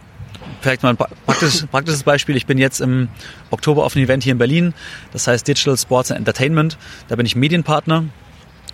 [0.61, 2.37] vielleicht mal ein praktisches, praktisches Beispiel.
[2.37, 3.09] Ich bin jetzt im
[3.50, 4.75] Oktober auf einem Event hier in Berlin,
[5.12, 6.78] das heißt Digital Sports and Entertainment.
[7.09, 8.04] Da bin ich Medienpartner.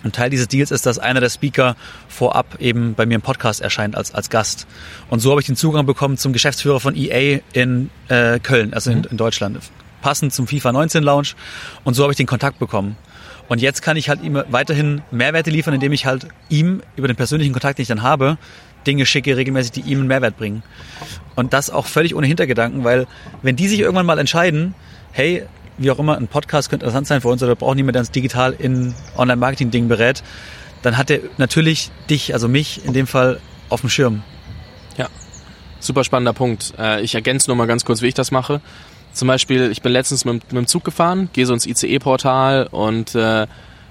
[0.03, 1.75] Und Teil dieses Deals ist, dass einer der Speaker
[2.07, 4.67] vorab eben bei mir im Podcast erscheint als, als Gast.
[5.09, 8.91] Und so habe ich den Zugang bekommen zum Geschäftsführer von EA in äh, Köln, also
[8.91, 9.07] in, mhm.
[9.11, 9.59] in Deutschland.
[10.01, 11.29] Passend zum FIFA 19 Lounge.
[11.83, 12.95] Und so habe ich den Kontakt bekommen.
[13.47, 17.15] Und jetzt kann ich halt ihm weiterhin Mehrwerte liefern, indem ich halt ihm über den
[17.15, 18.37] persönlichen Kontakt, den ich dann habe,
[18.87, 20.63] Dinge schicke regelmäßig, die ihm einen Mehrwert bringen.
[21.35, 23.05] Und das auch völlig ohne Hintergedanken, weil
[23.41, 24.73] wenn die sich irgendwann mal entscheiden,
[25.11, 25.43] hey,
[25.77, 28.11] wie auch immer, ein Podcast könnte interessant sein für uns oder braucht niemand, der uns
[28.11, 30.23] digital in Online-Marketing-Dingen berät,
[30.81, 34.23] dann hat er natürlich dich, also mich in dem Fall, auf dem Schirm.
[34.97, 35.09] Ja,
[35.79, 36.73] super spannender Punkt.
[36.79, 38.61] Äh, ich ergänze nur mal ganz kurz, wie ich das mache.
[39.11, 43.15] Zum Beispiel, ich bin letztens mit, mit dem Zug gefahren, gehe so ins ICE-Portal und
[43.15, 43.47] äh,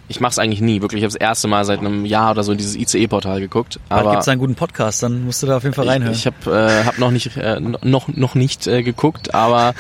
[0.09, 1.01] ich mache es eigentlich nie, wirklich.
[1.01, 3.81] Ich habe das erste Mal seit einem Jahr oder so in dieses ICE-Portal geguckt.
[3.89, 6.15] Aber gibt es einen guten Podcast, dann musst du da auf jeden Fall reinhören.
[6.15, 9.75] Ich, ich habe äh, hab noch nicht äh, noch noch nicht äh, geguckt, aber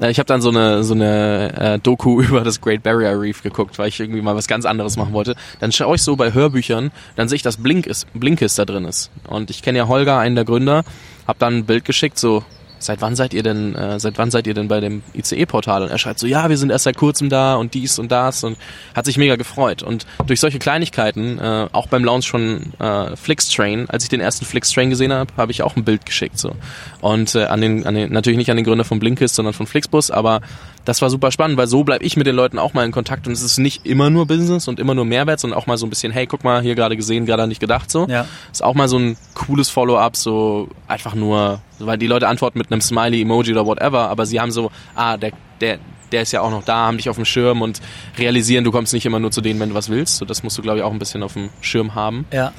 [0.00, 3.42] äh, ich habe dann so eine so eine äh, Doku über das Great Barrier Reef
[3.42, 5.34] geguckt, weil ich irgendwie mal was ganz anderes machen wollte.
[5.58, 8.84] Dann schaue ich so bei Hörbüchern, dann sehe ich, dass Blink ist, Blinkist da drin
[8.84, 9.10] ist.
[9.28, 10.84] Und ich kenne ja Holger, einen der Gründer,
[11.26, 12.44] habe dann ein Bild geschickt, so
[12.84, 15.82] seit wann seid ihr denn, äh, seit wann seid ihr denn bei dem ICE-Portal?
[15.82, 18.44] Und er schreibt so, ja, wir sind erst seit kurzem da und dies und das
[18.44, 18.58] und
[18.94, 19.82] hat sich mega gefreut.
[19.82, 24.44] Und durch solche Kleinigkeiten, äh, auch beim Launch von äh, Flixtrain, als ich den ersten
[24.44, 26.52] Flixtrain gesehen habe, habe ich auch ein Bild geschickt so.
[27.00, 29.66] Und äh, an den, an den, natürlich nicht an den Gründer von Blinkist, sondern von
[29.66, 30.40] Flixbus, aber
[30.84, 33.26] das war super spannend, weil so bleibe ich mit den Leuten auch mal in Kontakt
[33.26, 35.86] und es ist nicht immer nur Business und immer nur Mehrwert, sondern auch mal so
[35.86, 38.06] ein bisschen, hey, guck mal, hier gerade gesehen, gerade nicht gedacht so.
[38.08, 38.26] Ja.
[38.50, 42.72] Ist auch mal so ein cooles Follow-up, so einfach nur, weil die Leute antworten mit
[42.72, 45.78] einem Smiley, Emoji oder whatever, aber sie haben so, ah, der, der,
[46.10, 47.80] der ist ja auch noch da, haben dich auf dem Schirm und
[48.18, 50.16] realisieren, du kommst nicht immer nur zu denen, wenn du was willst.
[50.16, 52.26] So, das musst du, glaube ich, auch ein bisschen auf dem Schirm haben.
[52.32, 52.52] Ja.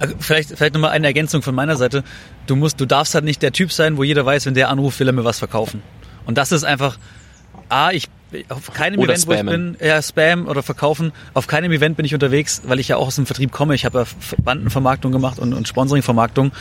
[0.00, 2.04] Also vielleicht, vielleicht nochmal eine Ergänzung von meiner Seite.
[2.46, 5.00] Du musst, du darfst halt nicht der Typ sein, wo jeder weiß, wenn der anruft,
[5.00, 5.82] will er mir was verkaufen.
[6.24, 6.98] Und das ist einfach,
[7.68, 8.08] A, ich
[8.48, 9.46] auf keinem oder Event, spammen.
[9.46, 12.88] wo ich bin, ja, Spam oder verkaufen, auf keinem Event bin ich unterwegs, weil ich
[12.88, 13.74] ja auch aus dem Vertrieb komme.
[13.74, 14.04] Ich habe ja
[14.42, 16.52] Bandenvermarktung gemacht und, und Sponsoringvermarktung.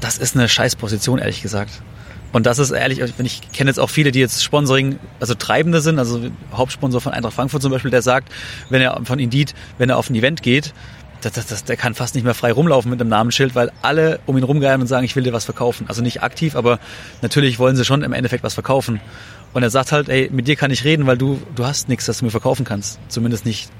[0.00, 1.82] Das ist eine Scheißposition, ehrlich gesagt.
[2.32, 5.98] Und das ist ehrlich, ich kenne jetzt auch viele, die jetzt Sponsoring, also Treibende sind,
[5.98, 6.20] also
[6.52, 8.32] Hauptsponsor von Eintracht Frankfurt zum Beispiel, der sagt,
[8.68, 10.74] wenn er von Indeed, wenn er auf ein Event geht,
[11.22, 14.20] das, das, das, der kann fast nicht mehr frei rumlaufen mit einem Namensschild, weil alle
[14.26, 15.86] um ihn rumgeiern und sagen, ich will dir was verkaufen.
[15.88, 16.78] Also nicht aktiv, aber
[17.22, 19.00] natürlich wollen sie schon im Endeffekt was verkaufen.
[19.52, 22.06] Und er sagt halt, ey, mit dir kann ich reden, weil du, du hast nichts,
[22.06, 22.98] das du mir verkaufen kannst.
[23.08, 23.70] Zumindest nicht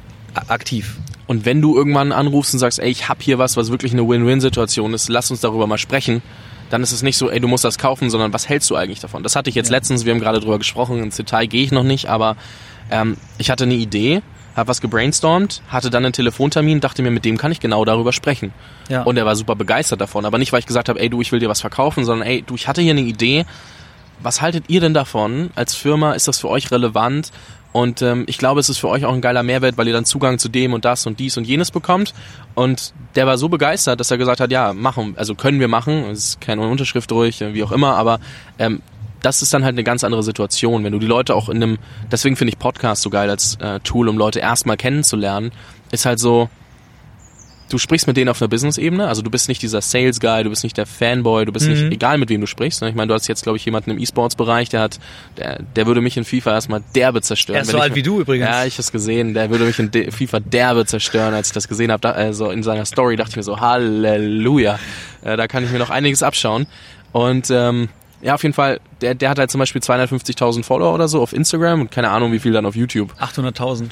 [0.49, 0.97] aktiv.
[1.27, 4.09] Und wenn du irgendwann anrufst und sagst, ey, ich hab hier was, was wirklich eine
[4.09, 6.23] Win-Win-Situation ist, lass uns darüber mal sprechen,
[6.71, 9.01] dann ist es nicht so, ey, du musst das kaufen, sondern was hältst du eigentlich
[9.01, 9.23] davon?
[9.23, 9.77] Das hatte ich jetzt ja.
[9.77, 12.37] letztens, wir haben gerade drüber gesprochen, ins Detail gehe ich noch nicht, aber
[12.91, 14.23] ähm, ich hatte eine Idee,
[14.55, 18.13] habe was gebrainstormt, hatte dann einen Telefontermin, dachte mir, mit dem kann ich genau darüber
[18.13, 18.53] sprechen.
[18.89, 19.03] Ja.
[19.03, 21.33] Und er war super begeistert davon, aber nicht, weil ich gesagt habe, ey, du, ich
[21.33, 23.47] will dir was verkaufen, sondern ey, du, ich hatte hier eine Idee,
[24.23, 26.13] was haltet ihr denn davon als Firma?
[26.13, 27.31] Ist das für euch relevant?
[27.73, 30.05] Und ähm, ich glaube, es ist für euch auch ein geiler Mehrwert, weil ihr dann
[30.05, 32.15] Zugang zu dem und das und dies und jenes bekommt.
[32.55, 36.05] Und der war so begeistert, dass er gesagt hat, ja, machen, also können wir machen.
[36.11, 38.21] Es ist keine Unterschrift durch, wie auch immer, aber
[38.59, 38.81] ähm,
[39.23, 41.79] das ist dann halt eine ganz andere Situation, wenn du die Leute auch in einem,
[42.11, 45.53] deswegen finde ich Podcast so geil als äh, Tool, um Leute erstmal kennenzulernen,
[45.91, 46.49] ist halt so,
[47.69, 50.65] du sprichst mit denen auf einer Business-Ebene, also du bist nicht dieser Sales-Guy, du bist
[50.65, 51.73] nicht der Fanboy, du bist mhm.
[51.73, 52.83] nicht, egal mit wem du sprichst.
[52.83, 52.89] Ne?
[52.89, 54.99] Ich meine, du hast jetzt, glaube ich, jemanden im E-Sports-Bereich, der hat,
[55.37, 57.57] der, der würde mich in FIFA erstmal derbe zerstören.
[57.57, 58.49] Er ist so alt wie du übrigens.
[58.49, 61.93] Ja, ich hab's gesehen, der würde mich in FIFA derbe zerstören, als ich das gesehen
[61.93, 62.15] habe.
[62.15, 64.79] Also in seiner Story dachte ich mir so, Halleluja,
[65.23, 66.67] äh, da kann ich mir noch einiges abschauen.
[67.13, 67.89] Und ähm,
[68.21, 71.33] ja, auf jeden Fall, der, der hat halt zum Beispiel 250.000 Follower oder so auf
[71.33, 73.13] Instagram und keine Ahnung, wie viel dann auf YouTube.
[73.21, 73.91] 800.000.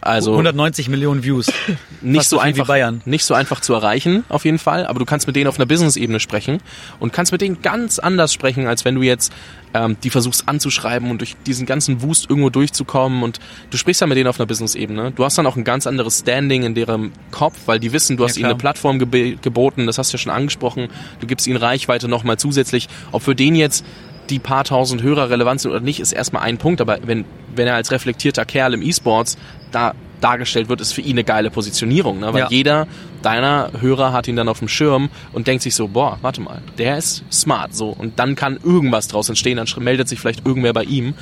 [0.00, 1.50] Also 190 Millionen Views.
[2.02, 2.68] Nicht so, so einfach,
[3.06, 4.86] nicht so einfach zu erreichen, auf jeden Fall.
[4.86, 6.58] Aber du kannst mit denen auf einer Business-Ebene sprechen
[7.00, 9.32] und kannst mit denen ganz anders sprechen, als wenn du jetzt
[9.72, 13.22] ähm, die versuchst anzuschreiben und durch diesen ganzen Wust irgendwo durchzukommen.
[13.22, 13.40] Und
[13.70, 15.12] du sprichst ja mit denen auf einer Business-Ebene.
[15.12, 18.24] Du hast dann auch ein ganz anderes Standing in deren Kopf, weil die wissen, du
[18.24, 19.86] hast ja, ihnen eine Plattform geb geboten.
[19.86, 20.88] Das hast du ja schon angesprochen.
[21.20, 22.88] Du gibst ihnen Reichweite nochmal zusätzlich.
[23.10, 23.86] Ob für den jetzt
[24.30, 26.80] die paar tausend Hörer relevant sind oder nicht, ist erstmal ein Punkt.
[26.80, 29.36] Aber wenn, wenn er als reflektierter Kerl im E-Sports
[29.72, 32.20] da dargestellt wird, ist für ihn eine geile Positionierung.
[32.20, 32.32] Ne?
[32.32, 32.48] Weil ja.
[32.48, 32.86] jeder
[33.22, 36.62] deiner Hörer hat ihn dann auf dem Schirm und denkt sich so, boah, warte mal,
[36.78, 37.74] der ist smart.
[37.74, 41.14] so Und dann kann irgendwas draus entstehen, dann meldet sich vielleicht irgendwer bei ihm.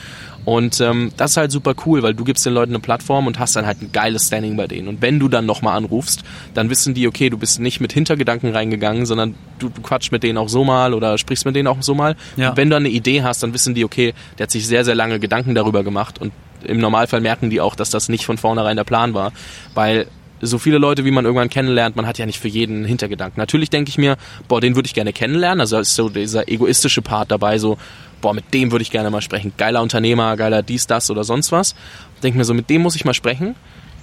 [0.44, 3.38] Und ähm, das ist halt super cool, weil du gibst den Leuten eine Plattform und
[3.38, 4.88] hast dann halt ein geiles Standing bei denen.
[4.88, 6.22] Und wenn du dann nochmal anrufst,
[6.55, 10.22] dann wissen die, okay, du bist nicht mit Hintergedanken reingegangen, sondern du, du quatschst mit
[10.22, 12.16] denen auch so mal oder sprichst mit denen auch so mal.
[12.37, 12.50] Ja.
[12.50, 14.94] Und wenn du eine Idee hast, dann wissen die, okay, der hat sich sehr, sehr
[14.94, 16.33] lange Gedanken darüber gemacht und
[16.64, 19.33] im Normalfall merken die auch, dass das nicht von vornherein der Plan war,
[19.74, 20.07] weil
[20.40, 23.38] so viele Leute, wie man irgendwann kennenlernt, man hat ja nicht für jeden einen Hintergedanken.
[23.38, 24.16] Natürlich denke ich mir,
[24.48, 27.78] boah, den würde ich gerne kennenlernen, also ist so dieser egoistische Part dabei, so,
[28.22, 29.52] boah, mit dem würde ich gerne mal sprechen.
[29.58, 31.74] Geiler Unternehmer, geiler dies, das oder sonst was.
[32.22, 33.54] Denke mir so, mit dem muss ich mal sprechen.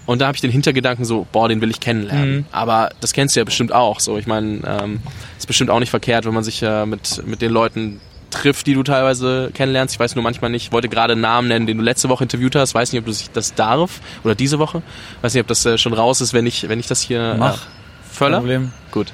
[0.06, 2.38] Und da habe ich den Hintergedanken so, boah, den will ich kennenlernen.
[2.38, 2.46] Mhm.
[2.52, 4.00] Aber das kennst du ja bestimmt auch.
[4.00, 5.00] So, ich meine, ähm,
[5.38, 8.00] ist bestimmt auch nicht verkehrt, wenn man sich äh, mit mit den Leuten
[8.32, 9.96] trifft, die du teilweise kennenlernst.
[9.96, 12.24] Ich weiß nur manchmal nicht, ich wollte gerade einen Namen nennen, den du letzte Woche
[12.24, 12.74] interviewt hast.
[12.76, 14.82] Weiß nicht, ob du das darf oder diese Woche.
[15.22, 17.36] Weiß nicht, ob das äh, schon raus ist, wenn ich, wenn ich das hier.
[17.38, 17.56] Mach.
[17.56, 17.68] Äh,
[18.12, 18.38] Völler?
[18.38, 18.72] Kein Problem.
[18.92, 19.14] Gut.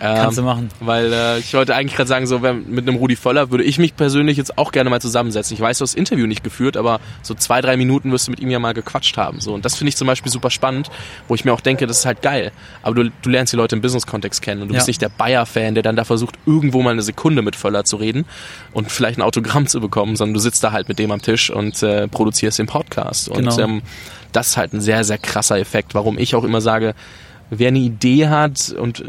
[0.00, 0.68] Kannst du ähm, machen.
[0.80, 3.78] Weil äh, ich wollte eigentlich gerade sagen, so wenn, mit einem Rudi Völler würde ich
[3.78, 5.54] mich persönlich jetzt auch gerne mal zusammensetzen.
[5.54, 8.30] Ich weiß, du hast das Interview nicht geführt, aber so zwei, drei Minuten wirst du
[8.30, 9.40] mit ihm ja mal gequatscht haben.
[9.40, 9.54] So.
[9.54, 10.90] Und das finde ich zum Beispiel super spannend,
[11.28, 12.52] wo ich mir auch denke, das ist halt geil.
[12.82, 14.78] Aber du, du lernst die Leute im Business-Kontext kennen und du ja.
[14.78, 17.96] bist nicht der Bayer-Fan, der dann da versucht, irgendwo mal eine Sekunde mit Völler zu
[17.96, 18.24] reden
[18.72, 21.50] und vielleicht ein Autogramm zu bekommen, sondern du sitzt da halt mit dem am Tisch
[21.50, 23.28] und äh, produzierst den Podcast.
[23.28, 23.58] Und genau.
[23.58, 23.82] ähm,
[24.32, 26.94] das ist halt ein sehr, sehr krasser Effekt, warum ich auch immer sage,
[27.50, 29.04] wer eine Idee hat und äh,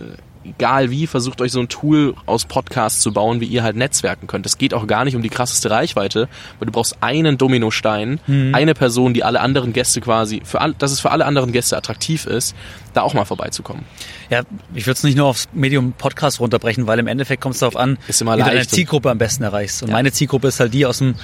[0.45, 4.27] egal wie, versucht euch so ein Tool aus Podcasts zu bauen, wie ihr halt netzwerken
[4.27, 4.45] könnt.
[4.45, 6.27] Es geht auch gar nicht um die krasseste Reichweite,
[6.59, 8.53] weil du brauchst einen Dominostein, mhm.
[8.53, 11.77] eine Person, die alle anderen Gäste quasi, für all, dass es für alle anderen Gäste
[11.77, 12.55] attraktiv ist,
[12.95, 13.85] da auch mal vorbeizukommen.
[14.29, 17.59] Ja, ich würde es nicht nur aufs Medium Podcast runterbrechen, weil im Endeffekt kommt es
[17.59, 19.83] darauf an, ist immer wie du deine Zielgruppe am besten erreichst.
[19.83, 19.93] Und ja.
[19.93, 21.15] meine Zielgruppe ist halt die aus dem,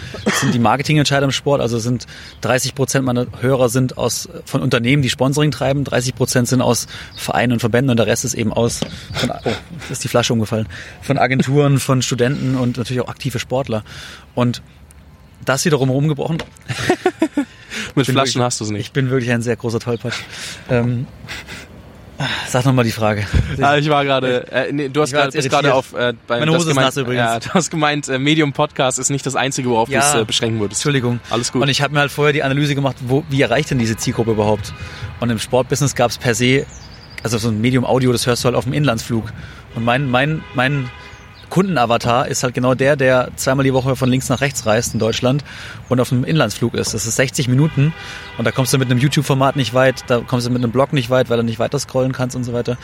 [0.42, 2.08] sind die Marketingentscheider im Sport, also sind
[2.42, 6.88] 30 Prozent meiner Hörer sind aus, von Unternehmen, die Sponsoring treiben, 30 Prozent sind aus
[7.16, 8.82] Vereinen und Verbänden und der Rest ist eben aus
[9.14, 9.52] von, oh,
[9.90, 10.68] ist die Flasche umgefallen,
[11.02, 13.84] von Agenturen, von Studenten und natürlich auch aktive Sportler.
[14.36, 14.62] Und
[15.46, 16.38] das wiederum rumgebrochen.
[17.96, 18.82] Mit Flaschen wirklich, hast du es nicht.
[18.88, 20.20] Ich bin wirklich ein sehr großer Tollpatsch.
[20.70, 21.08] Ähm,
[22.52, 23.26] Sag nochmal die Frage.
[23.62, 26.52] Ah, ich war gerade, äh, nee, du hast grad, bist gerade auf, äh, bei, Meine
[26.52, 27.20] Hose ist gemeint, nass übrigens.
[27.20, 30.22] Ja, du hast gemeint, äh, Medium Podcast ist nicht das einzige, worauf ja, du es
[30.22, 30.82] äh, beschränken würdest.
[30.82, 31.20] Entschuldigung.
[31.30, 31.62] Alles gut.
[31.62, 34.32] Und ich habe mir halt vorher die Analyse gemacht, wo, wie erreicht denn diese Zielgruppe
[34.32, 34.74] überhaupt?
[35.20, 36.66] Und im Sportbusiness gab es per se
[37.24, 39.32] also so ein Medium Audio, das hörst du halt auf dem Inlandsflug.
[39.76, 40.90] Und mein, mein, mein
[41.52, 45.00] Kundenavatar ist halt genau der, der zweimal die Woche von links nach rechts reist in
[45.00, 45.44] Deutschland
[45.90, 46.94] und auf einem Inlandsflug ist.
[46.94, 47.94] Das ist 60 Minuten
[48.40, 50.94] und da kommst du mit einem YouTube-Format nicht weit, da kommst du mit einem Blog
[50.94, 52.78] nicht weit, weil du nicht weiter scrollen kannst und so weiter.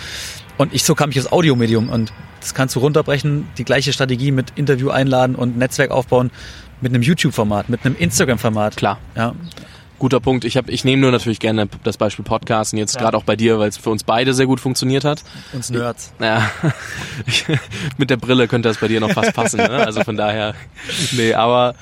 [0.58, 4.32] Und ich so kam ich als Audiomedium und das kannst du runterbrechen, die gleiche Strategie
[4.32, 6.30] mit Interview einladen und Netzwerk aufbauen
[6.82, 8.76] mit einem YouTube-Format, mit einem Instagram-Format.
[8.76, 9.00] Klar.
[9.16, 9.34] Ja.
[10.00, 10.46] Guter Punkt.
[10.46, 13.02] Ich, hab, ich nehme nur natürlich gerne das Beispiel Podcasten jetzt ja.
[13.02, 15.24] gerade auch bei dir, weil es für uns beide sehr gut funktioniert hat.
[15.54, 16.14] Uns Nerds.
[16.20, 16.52] Ja,
[17.98, 19.58] mit der Brille könnte das bei dir noch fast passen.
[19.58, 19.70] Ne?
[19.70, 20.54] Also von daher,
[21.14, 21.76] nee, aber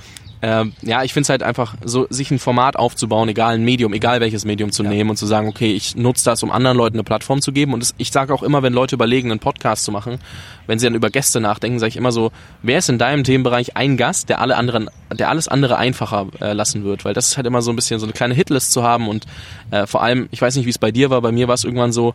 [0.48, 3.94] ähm, ja, ich finde es halt einfach so, sich ein Format aufzubauen, egal ein Medium,
[3.94, 4.90] egal welches Medium zu ja.
[4.92, 7.74] nehmen und zu sagen, okay, ich nutze das, um anderen Leuten eine Plattform zu geben.
[7.74, 10.20] Und das, ich sage auch immer, wenn Leute überlegen, einen Podcast zu machen,
[10.68, 12.32] wenn sie dann über Gäste nachdenken, sage ich immer so,
[12.62, 16.54] wer ist in deinem Themenbereich ein Gast, der alle anderen, der alles andere einfacher äh,
[16.54, 17.06] lassen wird?
[17.06, 19.26] Weil das ist halt immer so ein bisschen so eine kleine Hitlist zu haben und
[19.72, 21.64] äh, vor allem, ich weiß nicht, wie es bei dir war, bei mir war es
[21.64, 22.14] irgendwann so,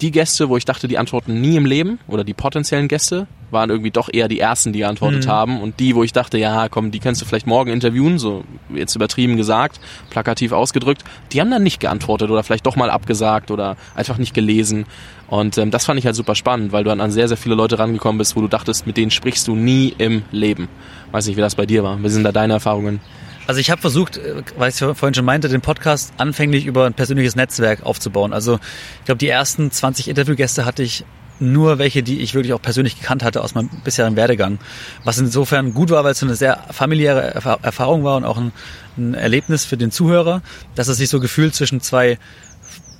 [0.00, 3.70] die Gäste, wo ich dachte, die antworten nie im Leben oder die potenziellen Gäste, waren
[3.70, 5.30] irgendwie doch eher die ersten, die geantwortet mhm.
[5.30, 5.60] haben.
[5.60, 8.96] Und die, wo ich dachte, ja, komm, die kannst du vielleicht morgen interviewen, so jetzt
[8.96, 9.78] übertrieben gesagt,
[10.10, 14.34] plakativ ausgedrückt, die haben dann nicht geantwortet oder vielleicht doch mal abgesagt oder einfach nicht
[14.34, 14.86] gelesen.
[15.28, 17.54] Und ähm, das fand ich halt super spannend, weil du dann an sehr, sehr viele
[17.54, 20.68] Leute rangekommen bist, wo du dachtest, mit denen sprichst du nie im Leben.
[21.12, 22.02] Weiß nicht, wie das bei dir war.
[22.02, 23.00] Wie sind da deine Erfahrungen?
[23.46, 26.94] Also ich habe versucht, äh, weil ich vorhin schon meinte, den Podcast anfänglich über ein
[26.94, 28.32] persönliches Netzwerk aufzubauen.
[28.32, 28.58] Also
[29.00, 31.04] ich glaube, die ersten 20 Interviewgäste hatte ich
[31.40, 34.58] nur welche, die ich wirklich auch persönlich gekannt hatte aus meinem bisherigen Werdegang.
[35.04, 38.52] Was insofern gut war, weil es eine sehr familiäre Erfahrung war und auch ein,
[38.96, 40.42] ein Erlebnis für den Zuhörer,
[40.74, 42.18] dass er sich so gefühlt zwischen zwei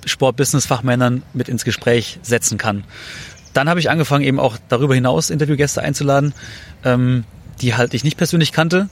[0.05, 2.83] Sport-Business-Fachmännern mit ins Gespräch setzen kann.
[3.53, 6.33] Dann habe ich angefangen, eben auch darüber hinaus Interviewgäste einzuladen,
[6.83, 7.23] ähm,
[7.61, 8.89] die halt ich nicht persönlich kannte.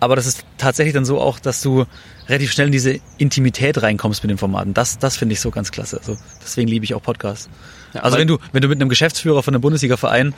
[0.00, 1.84] Aber das ist tatsächlich dann so auch, dass du
[2.28, 4.72] relativ schnell in diese Intimität reinkommst mit den Formaten.
[4.72, 5.98] Das, das finde ich so ganz klasse.
[5.98, 7.50] Also deswegen liebe ich auch Podcasts.
[7.92, 10.34] Ja, also wenn du, wenn du mit einem Geschäftsführer von einem Bundesliga-Verein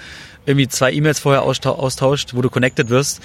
[0.47, 3.21] irgendwie zwei E-Mails vorher austauscht, wo du connected wirst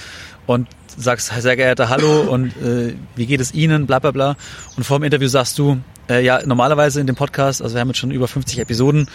[0.46, 4.36] und sagst, sehr geehrter Hallo und äh, wie geht es Ihnen, bla bla bla.
[4.76, 7.90] Und vor dem Interview sagst du, äh, ja, normalerweise in dem Podcast, also wir haben
[7.90, 9.10] jetzt schon über 50 Episoden,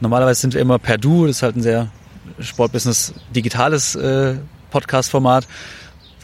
[0.00, 1.88] normalerweise sind wir immer per Du, das ist halt ein sehr
[2.40, 4.34] Sportbusiness digitales äh,
[4.70, 5.46] Podcast-Format.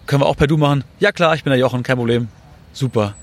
[0.07, 0.85] Können wir auch per Du machen?
[1.01, 2.29] Ja klar, ich bin der Jochen, kein Problem.
[2.73, 3.15] Super.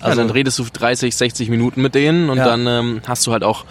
[0.00, 2.44] Also, ja, dann redest du 30, 60 Minuten mit denen und ja.
[2.44, 3.64] dann ähm, hast du halt auch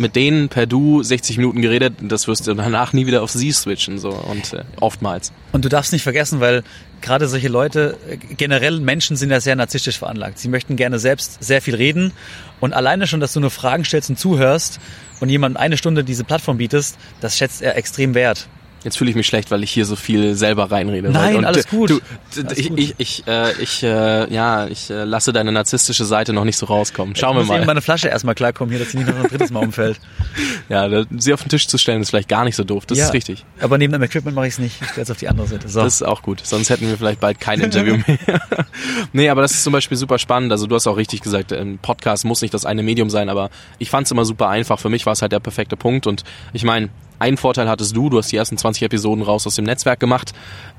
[0.00, 3.52] mit denen per Du 60 Minuten geredet, das wirst du danach nie wieder auf sie
[3.52, 5.30] switchen so und äh, oftmals.
[5.52, 6.64] Und du darfst nicht vergessen, weil
[7.02, 10.38] gerade solche Leute, äh, generell Menschen sind ja sehr narzisstisch veranlagt.
[10.38, 12.12] Sie möchten gerne selbst sehr viel reden
[12.60, 14.80] und alleine schon, dass du nur Fragen stellst und zuhörst
[15.20, 18.48] und jemand eine Stunde diese Plattform bietest, das schätzt er extrem wert.
[18.82, 21.10] Jetzt fühle ich mich schlecht, weil ich hier so viel selber reinrede.
[21.10, 21.90] Nein, und alles gut.
[21.90, 22.00] Du,
[22.36, 22.78] alles ich, gut.
[22.78, 26.64] ich, ich, äh, ich, äh, ja, ich äh, lasse deine narzisstische Seite noch nicht so
[26.64, 27.14] rauskommen.
[27.14, 27.54] Schauen wir mal.
[27.54, 30.00] Ich muss meine Flasche erstmal klarkommen hier, dass sie nicht noch ein drittes Mal umfällt.
[30.70, 32.86] ja, sie auf den Tisch zu stellen ist vielleicht gar nicht so doof.
[32.86, 33.44] Das ja, ist richtig.
[33.60, 34.80] Aber neben dem Equipment mache ich es nicht.
[34.80, 35.68] Ich stelle es auf die andere Seite.
[35.68, 35.82] So.
[35.82, 36.40] Das ist auch gut.
[36.42, 38.40] Sonst hätten wir vielleicht bald kein Interview mehr.
[39.12, 40.52] nee, aber das ist zum Beispiel super spannend.
[40.52, 43.50] Also du hast auch richtig gesagt, ein Podcast muss nicht das eine Medium sein, aber
[43.78, 44.78] ich fand es immer super einfach.
[44.78, 46.06] Für mich war es halt der perfekte Punkt.
[46.06, 46.88] Und ich meine,
[47.20, 50.32] ein Vorteil hattest du, du hast die ersten 20 Episoden raus aus dem Netzwerk gemacht.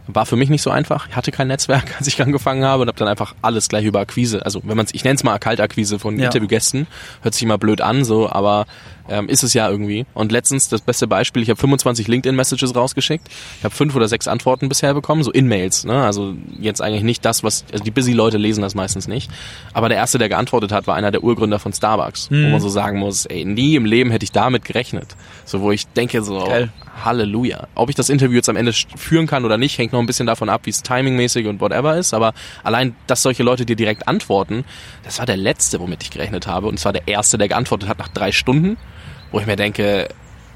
[0.07, 1.07] War für mich nicht so einfach.
[1.09, 3.99] Ich hatte kein Netzwerk, als ich angefangen habe und habe dann einfach alles gleich über
[3.99, 4.45] Akquise.
[4.45, 6.25] Also wenn man ich nenne es mal Kaltakquise von ja.
[6.25, 6.87] Interviewgästen,
[7.21, 8.65] hört sich immer blöd an, so, aber
[9.09, 10.05] ähm, ist es ja irgendwie.
[10.13, 13.27] Und letztens das beste Beispiel, ich habe 25 LinkedIn-Messages rausgeschickt.
[13.57, 15.85] Ich habe fünf oder sechs Antworten bisher bekommen, so In-Mails.
[15.85, 16.03] Ne?
[16.03, 19.29] Also jetzt eigentlich nicht das, was, also die busy-Leute lesen das meistens nicht.
[19.73, 22.29] Aber der erste, der geantwortet hat, war einer der Urgründer von Starbucks.
[22.29, 22.45] Mhm.
[22.45, 25.15] Wo man so sagen muss, ey, nie im Leben hätte ich damit gerechnet.
[25.45, 26.69] So, wo ich denke so, Geil.
[27.03, 27.67] Halleluja.
[27.75, 30.27] Ob ich das Interview jetzt am Ende führen kann oder nicht, hängt noch ein bisschen
[30.27, 32.13] davon ab, wie es timingmäßig und whatever ist.
[32.13, 34.65] Aber allein, dass solche Leute dir direkt antworten,
[35.03, 36.67] das war der letzte, womit ich gerechnet habe.
[36.67, 38.77] Und zwar der erste, der geantwortet hat nach drei Stunden
[39.31, 40.09] wo ich mir denke,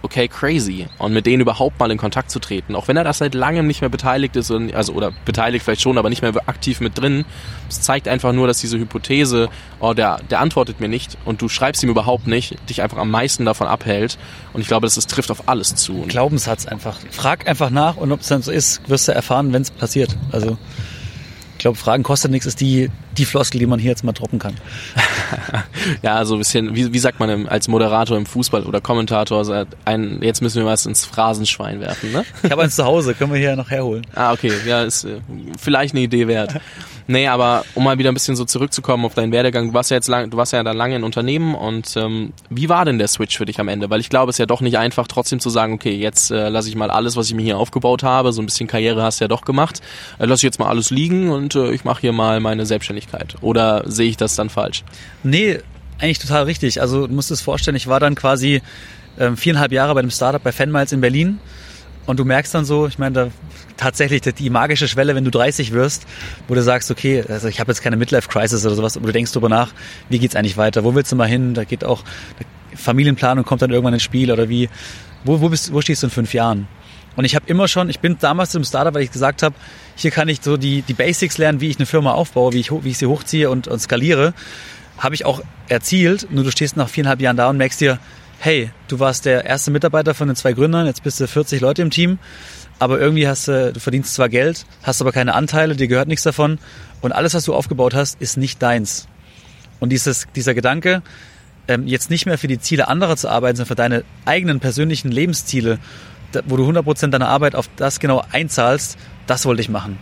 [0.06, 0.88] okay, crazy.
[0.98, 3.68] Und mit denen überhaupt mal in Kontakt zu treten, auch wenn er das seit langem
[3.68, 7.26] nicht mehr beteiligt ist, also oder beteiligt vielleicht schon, aber nicht mehr aktiv mit drin,
[7.68, 11.50] es zeigt einfach nur, dass diese Hypothese, oh, der, der antwortet mir nicht und du
[11.50, 14.18] schreibst ihm überhaupt nicht, dich einfach am meisten davon abhält.
[14.54, 16.06] Und ich glaube, das ist, trifft auf alles zu.
[16.08, 16.98] Glaubenssatz einfach.
[17.12, 20.16] Frag einfach nach und ob es dann so ist, wirst du erfahren, wenn es passiert.
[20.32, 20.58] Also
[20.94, 20.95] ich
[21.66, 24.54] glaube, Fragen kostet nichts, ist die, die Floskel, die man hier jetzt mal droppen kann.
[26.04, 30.22] ja, so ein bisschen, wie, wie sagt man als Moderator im Fußball oder Kommentator, ein,
[30.22, 32.24] jetzt müssen wir was ins Phrasenschwein werfen, ne?
[32.44, 34.06] Ich habe eins zu Hause, können wir hier noch herholen.
[34.14, 35.18] Ah, okay, ja, ist äh,
[35.60, 36.54] vielleicht eine Idee wert.
[37.08, 39.96] Nee, aber um mal wieder ein bisschen so zurückzukommen auf deinen Werdegang, du warst ja
[39.96, 43.08] jetzt lang, du warst ja da lange in Unternehmen und ähm, wie war denn der
[43.08, 43.90] Switch für dich am Ende?
[43.90, 46.50] Weil ich glaube, es ist ja doch nicht einfach, trotzdem zu sagen, okay, jetzt äh,
[46.50, 49.20] lasse ich mal alles, was ich mir hier aufgebaut habe, so ein bisschen Karriere hast
[49.20, 49.82] du ja doch gemacht,
[50.18, 53.36] äh, lasse ich jetzt mal alles liegen und äh, ich mache hier mal meine Selbstständigkeit.
[53.42, 54.84] Oder sehe ich das dann falsch?
[55.24, 55.60] Nee,
[56.00, 56.82] eigentlich total richtig.
[56.82, 58.62] Also du musst es vorstellen, ich war dann quasi
[59.20, 61.40] ähm, viereinhalb Jahre bei einem Startup bei Fanmiles in Berlin
[62.06, 63.28] und du merkst dann so, ich meine, da
[63.78, 66.06] tatsächlich die magische Schwelle, wenn du 30 wirst,
[66.48, 69.32] wo du sagst, okay, also ich habe jetzt keine Midlife-Crisis oder sowas, aber du denkst
[69.32, 69.74] drüber nach,
[70.10, 70.84] wie geht's eigentlich weiter?
[70.84, 71.54] Wo willst du mal hin?
[71.54, 72.04] Da geht auch
[72.76, 74.70] Familienplanung kommt dann irgendwann ins Spiel oder wie,
[75.24, 76.68] wo, wo, bist, wo stehst du in fünf Jahren?
[77.16, 79.56] Und ich habe immer schon, ich bin damals im Startup, weil ich gesagt habe,
[79.96, 82.72] hier kann ich so die, die Basics lernen, wie ich eine Firma aufbaue, wie ich,
[82.72, 84.34] wie ich sie hochziehe und, und skaliere.
[84.98, 88.00] Habe ich auch erzielt, nur du stehst nach viereinhalb Jahren da und merkst dir,
[88.40, 91.82] hey, du warst der erste Mitarbeiter von den zwei Gründern, jetzt bist du 40 Leute
[91.82, 92.20] im Team,
[92.80, 96.24] aber irgendwie hast du, du verdienst zwar Geld, hast aber keine Anteile, dir gehört nichts
[96.24, 96.60] davon
[97.02, 99.08] und alles, was du aufgebaut hast, ist nicht deins.
[99.80, 101.02] Und dieses, dieser Gedanke,
[101.68, 105.12] ähm, jetzt nicht mehr für die Ziele anderer zu arbeiten, sondern für deine eigenen persönlichen
[105.12, 105.80] Lebensziele,
[106.46, 109.98] wo du 100% deiner Arbeit auf das genau einzahlst, das wollte ich machen.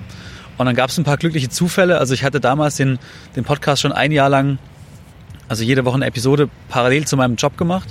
[0.57, 1.97] Und dann gab es ein paar glückliche Zufälle.
[1.97, 2.99] Also ich hatte damals den,
[3.35, 4.59] den Podcast schon ein Jahr lang,
[5.47, 7.89] also jede Woche eine Episode parallel zu meinem Job gemacht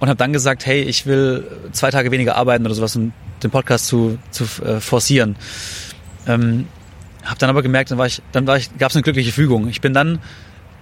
[0.00, 3.12] und habe dann gesagt, hey, ich will zwei Tage weniger arbeiten oder sowas, um
[3.42, 5.36] den Podcast zu, zu äh, forcieren.
[6.26, 6.66] Ähm,
[7.24, 9.68] habe dann aber gemerkt, dann war ich, dann war ich, gab es eine glückliche Fügung.
[9.68, 10.18] Ich bin dann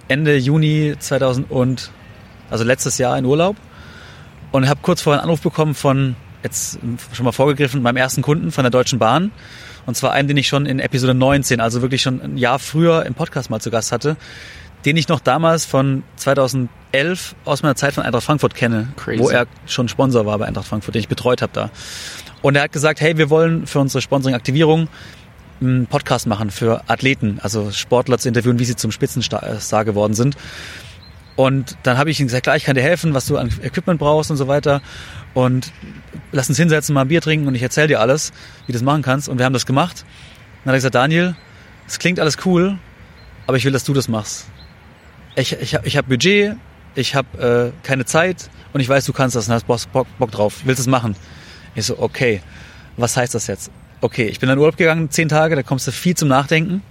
[0.07, 1.91] Ende Juni 2000 und
[2.49, 3.57] also letztes Jahr in Urlaub
[4.51, 6.79] und habe kurz vorher einen Anruf bekommen von jetzt
[7.13, 9.31] schon mal vorgegriffen meinem ersten Kunden von der Deutschen Bahn
[9.85, 13.05] Und zwar einen, den ich schon in Episode 19, also wirklich schon ein Jahr früher
[13.05, 14.15] im Podcast mal zu Gast hatte,
[14.85, 19.19] den ich noch damals von 2011 aus meiner Zeit von Eintracht Frankfurt kenne, Crazy.
[19.19, 21.69] wo er schon Sponsor war bei Eintracht Frankfurt, den ich betreut habe da.
[22.41, 24.87] Und er hat gesagt, hey, wir wollen für unsere Sponsoring-Aktivierung
[25.59, 30.37] einen Podcast machen für Athleten, also Sportler zu interviewen, wie sie zum Spitzenstar geworden sind.
[31.35, 33.99] Und dann habe ich ihm gesagt, klar, ich kann dir helfen, was du an Equipment
[33.99, 34.81] brauchst und so weiter.
[35.35, 35.71] Und
[36.31, 38.33] lass uns hinsetzen, mal ein Bier trinken und ich erzähle dir alles,
[38.65, 39.29] wie du das machen kannst.
[39.29, 40.03] Und wir haben das gemacht.
[40.63, 41.35] dann hat er gesagt, Daniel,
[41.87, 42.79] es klingt alles cool,
[43.45, 44.47] aber ich will, dass du das machst.
[45.37, 46.55] Ich, ich, ich habe Budget,
[46.95, 50.31] ich habe äh, keine Zeit und ich weiß, du kannst das und hast Bock, Bock
[50.31, 51.15] drauf, willst es machen.
[51.75, 52.41] Ich so, okay,
[52.97, 53.69] was heißt das jetzt?
[54.01, 56.81] Okay, ich bin in Urlaub gegangen, zehn Tage, da kommst du viel zum Nachdenken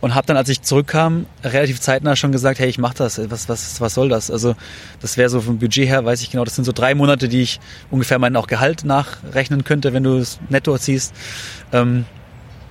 [0.00, 3.48] und habe dann, als ich zurückkam, relativ zeitnah schon gesagt, hey, ich mach das, was,
[3.48, 4.30] was, was soll das?
[4.30, 4.54] Also
[5.00, 7.42] das wäre so vom Budget her, weiß ich genau, das sind so drei Monate, die
[7.42, 7.58] ich
[7.90, 11.12] ungefähr meinen auch Gehalt nachrechnen könnte, wenn du es netto ziehst.
[11.72, 12.04] Ähm,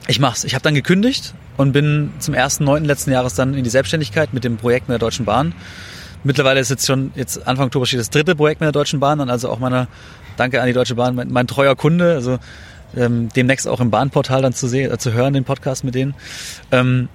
[0.08, 0.44] ich mach's.
[0.44, 2.86] Ich habe dann gekündigt und bin zum 1.9.
[2.86, 5.54] letzten Jahres dann in die Selbstständigkeit mit dem Projekt mit der Deutschen Bahn.
[6.24, 9.22] Mittlerweile ist jetzt schon, jetzt Anfang Oktober steht das dritte Projekt mit der Deutschen Bahn
[9.22, 9.88] an, also auch meiner,
[10.38, 12.40] danke an die Deutsche Bahn, mein, mein treuer Kunde, also
[12.96, 16.16] ähm, demnächst auch im Bahnportal dann zu sehen, äh, zu hören, den Podcast mit denen.
[16.72, 17.10] Ähm,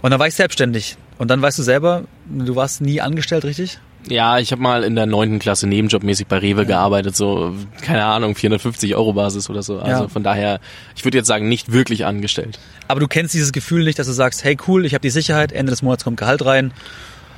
[0.00, 0.96] und dann war ich selbstständig.
[1.18, 3.78] Und dann weißt du selber, du warst nie angestellt, richtig?
[4.08, 6.68] Ja, ich habe mal in der neunten Klasse nebenjobmäßig bei Rewe ja.
[6.68, 9.78] gearbeitet, so, keine Ahnung, 450 Euro Basis oder so.
[9.78, 10.08] Also ja.
[10.08, 10.60] von daher,
[10.96, 12.58] ich würde jetzt sagen, nicht wirklich angestellt.
[12.88, 15.52] Aber du kennst dieses Gefühl nicht, dass du sagst, hey cool, ich habe die Sicherheit,
[15.52, 16.72] Ende des Monats kommt Gehalt rein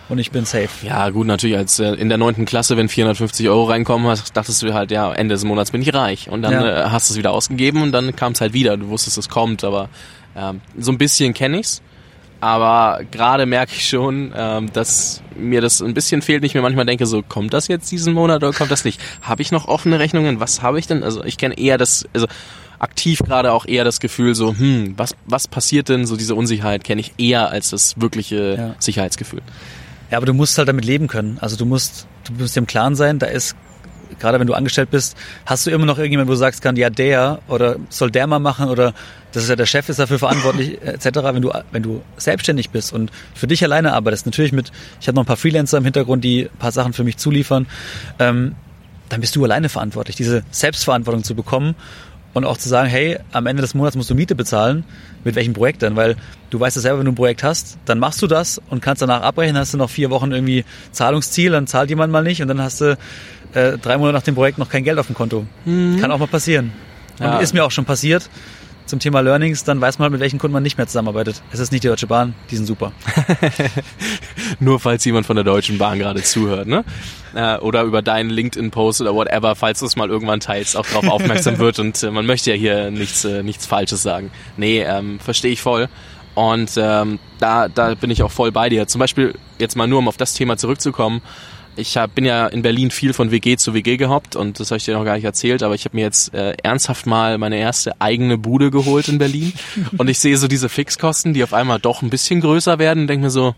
[0.08, 0.68] und ich bin safe.
[0.82, 4.62] Ja, gut, natürlich, als äh, in der neunten Klasse, wenn 450 Euro reinkommen, hast, dachtest
[4.62, 6.28] du halt, ja, Ende des Monats bin ich reich.
[6.28, 6.86] Und dann ja.
[6.86, 8.76] äh, hast du es wieder ausgegeben und dann kam es halt wieder.
[8.76, 9.88] Du wusstest, es kommt, aber
[10.36, 11.82] ähm, so ein bisschen kenne ich's.
[12.44, 16.44] Aber gerade merke ich schon, ähm, dass mir das ein bisschen fehlt.
[16.44, 19.00] Ich mir manchmal denke, so kommt das jetzt diesen Monat oder kommt das nicht?
[19.22, 20.40] Habe ich noch offene Rechnungen?
[20.40, 21.02] Was habe ich denn?
[21.02, 22.26] Also ich kenne eher das, also
[22.78, 26.04] aktiv gerade auch eher das Gefühl, so hm, was was passiert denn?
[26.04, 28.74] So diese Unsicherheit kenne ich eher als das wirkliche ja.
[28.78, 29.40] Sicherheitsgefühl.
[30.10, 31.38] Ja, aber du musst halt damit leben können.
[31.40, 33.56] Also du musst, du musst dir im Klaren sein, da ist
[34.18, 36.90] gerade wenn du angestellt bist, hast du immer noch irgendjemand, wo du sagst kann, ja
[36.90, 38.94] der oder soll der mal machen oder
[39.32, 41.06] das ist ja der Chef ist dafür verantwortlich etc.
[41.32, 45.16] Wenn du wenn du selbstständig bist und für dich alleine arbeitest, natürlich mit, ich habe
[45.16, 47.66] noch ein paar Freelancer im Hintergrund, die ein paar Sachen für mich zuliefern,
[48.18, 48.54] ähm,
[49.08, 51.74] dann bist du alleine verantwortlich, diese Selbstverantwortung zu bekommen
[52.34, 54.84] und auch zu sagen, hey, am Ende des Monats musst du Miete bezahlen,
[55.22, 55.96] mit welchem Projekt denn?
[55.96, 56.16] Weil
[56.50, 59.00] du weißt ja selber, wenn du ein Projekt hast, dann machst du das und kannst
[59.00, 62.48] danach abbrechen, hast du noch vier Wochen irgendwie Zahlungsziel, dann zahlt jemand mal nicht und
[62.48, 62.98] dann hast du
[63.52, 65.46] äh, drei Monate nach dem Projekt noch kein Geld auf dem Konto.
[65.64, 66.00] Mhm.
[66.00, 66.72] Kann auch mal passieren.
[67.18, 67.38] Und ja.
[67.38, 68.28] ist mir auch schon passiert.
[68.86, 71.40] Zum Thema Learnings, dann weiß man halt, mit welchen Kunden man nicht mehr zusammenarbeitet.
[71.52, 72.92] Es ist nicht die Deutsche Bahn, die sind super.
[74.60, 76.84] Nur falls jemand von der Deutschen Bahn gerade zuhört, ne?
[77.34, 81.08] Äh, oder über deinen LinkedIn-Post oder whatever, falls du es mal irgendwann teilst, auch darauf
[81.08, 84.30] aufmerksam wird und äh, man möchte ja hier nichts, nichts Falsches sagen.
[84.58, 85.88] Nee, ähm, verstehe ich voll.
[86.34, 88.86] Und ähm, da, da bin ich auch voll bei dir.
[88.86, 91.22] Zum Beispiel, jetzt mal nur um auf das Thema zurückzukommen,
[91.76, 94.78] ich hab, bin ja in Berlin viel von WG zu WG gehoppt und das habe
[94.78, 97.58] ich dir noch gar nicht erzählt, aber ich habe mir jetzt äh, ernsthaft mal meine
[97.58, 99.52] erste eigene Bude geholt in Berlin
[99.98, 103.06] und ich sehe so diese Fixkosten, die auf einmal doch ein bisschen größer werden und
[103.08, 103.54] denke mir so,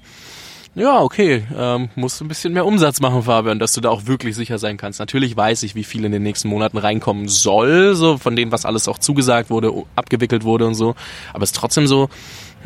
[0.77, 4.05] ja, okay, ähm, musst du ein bisschen mehr Umsatz machen, Fabian, dass du da auch
[4.05, 5.01] wirklich sicher sein kannst.
[5.01, 8.67] Natürlich weiß ich, wie viel in den nächsten Monaten reinkommen soll, so von dem, was
[8.67, 10.95] alles auch zugesagt wurde, abgewickelt wurde und so.
[11.33, 12.11] Aber es ist trotzdem so,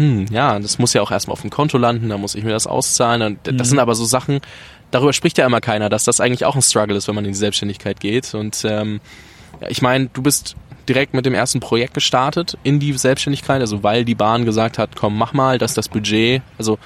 [0.01, 2.53] hm, ja, das muss ja auch erstmal auf dem Konto landen, da muss ich mir
[2.53, 3.21] das auszahlen.
[3.21, 3.65] Und das mhm.
[3.65, 4.41] sind aber so Sachen,
[4.91, 7.33] darüber spricht ja immer keiner, dass das eigentlich auch ein Struggle ist, wenn man in
[7.33, 8.33] die Selbstständigkeit geht.
[8.33, 9.03] Und ähm,
[9.69, 10.57] ich meine, du bist
[10.89, 14.97] direkt mit dem ersten Projekt gestartet in die Selbstständigkeit, also weil die Bahn gesagt hat,
[14.97, 16.79] komm, mach mal, dass das Budget, also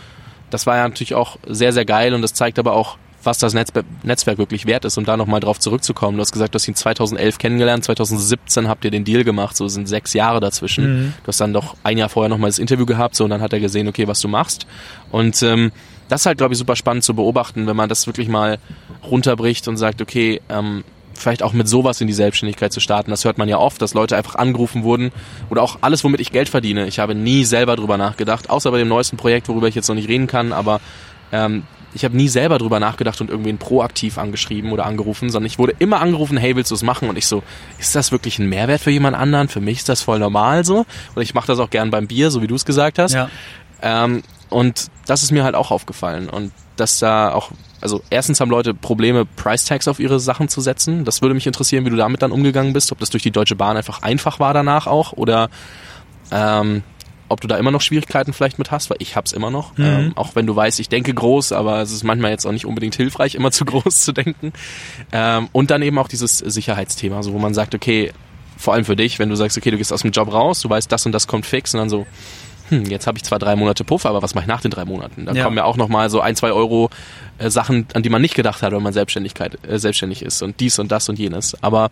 [0.50, 3.54] das war ja natürlich auch sehr, sehr geil und das zeigt aber auch, was das
[3.54, 6.16] Netzbe Netzwerk wirklich wert ist, um da nochmal drauf zurückzukommen.
[6.16, 9.68] Du hast gesagt, du hast ihn 2011 kennengelernt, 2017 habt ihr den Deal gemacht, so
[9.68, 10.84] sind sechs Jahre dazwischen.
[10.84, 11.14] Mhm.
[11.22, 13.52] Du hast dann doch ein Jahr vorher nochmal das Interview gehabt, so und dann hat
[13.52, 14.66] er gesehen, okay, was du machst.
[15.10, 15.72] Und ähm,
[16.08, 18.58] das ist halt, glaube ich, super spannend zu beobachten, wenn man das wirklich mal
[19.02, 20.84] runterbricht und sagt, okay, ähm,
[21.14, 23.10] vielleicht auch mit sowas in die Selbstständigkeit zu starten.
[23.10, 25.12] Das hört man ja oft, dass Leute einfach angerufen wurden
[25.50, 26.86] oder auch alles, womit ich Geld verdiene.
[26.86, 29.94] Ich habe nie selber drüber nachgedacht, außer bei dem neuesten Projekt, worüber ich jetzt noch
[29.94, 30.80] nicht reden kann, aber
[31.32, 31.62] ähm,
[31.94, 35.74] ich habe nie selber drüber nachgedacht und irgendwen proaktiv angeschrieben oder angerufen, sondern ich wurde
[35.78, 37.08] immer angerufen, hey, willst du es machen?
[37.08, 37.42] Und ich so,
[37.78, 39.48] ist das wirklich ein Mehrwert für jemand anderen?
[39.48, 40.86] Für mich ist das voll normal so.
[41.14, 43.14] Und ich mache das auch gern beim Bier, so wie du es gesagt hast.
[43.14, 43.30] Ja.
[43.80, 46.28] Ähm, und das ist mir halt auch aufgefallen.
[46.28, 50.60] Und dass da auch, also erstens haben Leute Probleme, Price Tags auf ihre Sachen zu
[50.60, 51.04] setzen.
[51.04, 52.90] Das würde mich interessieren, wie du damit dann umgegangen bist.
[52.90, 55.48] Ob das durch die Deutsche Bahn einfach einfach war danach auch oder
[56.32, 56.82] ähm,
[57.34, 59.76] ob du da immer noch Schwierigkeiten vielleicht mit hast, weil ich hab's immer noch.
[59.76, 59.84] Mhm.
[59.84, 62.64] Ähm, auch wenn du weißt, ich denke groß, aber es ist manchmal jetzt auch nicht
[62.64, 64.52] unbedingt hilfreich, immer zu groß zu denken.
[65.12, 68.12] Ähm, und dann eben auch dieses Sicherheitsthema, so wo man sagt, okay,
[68.56, 70.70] vor allem für dich, wenn du sagst, okay, du gehst aus dem Job raus, du
[70.70, 72.06] weißt, das und das kommt fix und dann so,
[72.82, 74.84] hm, jetzt habe ich zwar drei Monate Puffer, aber was mache ich nach den drei
[74.84, 75.26] Monaten?
[75.26, 75.44] Da Ja.
[75.44, 76.90] kommen ja auch nochmal so ein, zwei Euro
[77.38, 80.60] äh, Sachen, an die man nicht gedacht hat, wenn man Selbstständigkeit, äh, selbstständig ist und
[80.60, 81.56] dies und das und jenes.
[81.62, 81.90] Aber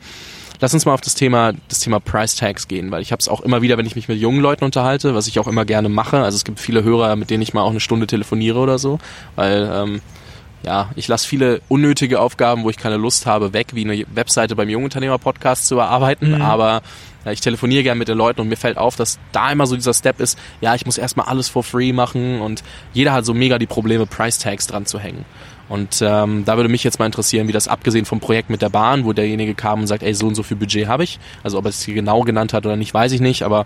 [0.60, 3.28] lass uns mal auf das Thema, das Thema Price Tags gehen, weil ich habe es
[3.28, 5.88] auch immer wieder, wenn ich mich mit jungen Leuten unterhalte, was ich auch immer gerne
[5.88, 6.18] mache.
[6.22, 8.98] Also es gibt viele Hörer, mit denen ich mal auch eine Stunde telefoniere oder so,
[9.36, 10.00] weil ähm,
[10.62, 14.54] ja, ich lasse viele unnötige Aufgaben, wo ich keine Lust habe, weg, wie eine Webseite
[14.56, 16.40] beim Jungunternehmer-Podcast zu bearbeiten.
[16.40, 16.82] Aber
[17.24, 19.76] ja, ich telefoniere gerne mit den Leuten und mir fällt auf, dass da immer so
[19.76, 23.34] dieser Step ist, ja, ich muss erstmal alles for free machen und jeder hat so
[23.34, 25.24] mega die Probleme, Price Tags dran zu hängen.
[25.68, 28.68] Und ähm, da würde mich jetzt mal interessieren, wie das abgesehen vom Projekt mit der
[28.68, 31.18] Bahn, wo derjenige kam und sagt, ey, so und so viel Budget habe ich.
[31.42, 33.64] Also ob er es hier genau genannt hat oder nicht, weiß ich nicht, aber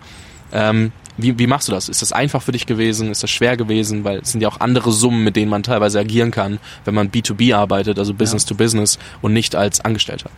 [0.52, 1.88] ähm, wie, wie machst du das?
[1.88, 3.10] Ist das einfach für dich gewesen?
[3.10, 4.04] Ist das schwer gewesen?
[4.04, 7.10] Weil es sind ja auch andere Summen, mit denen man teilweise agieren kann, wenn man
[7.10, 10.30] B2B arbeitet, also Business to Business und nicht als Angestellter.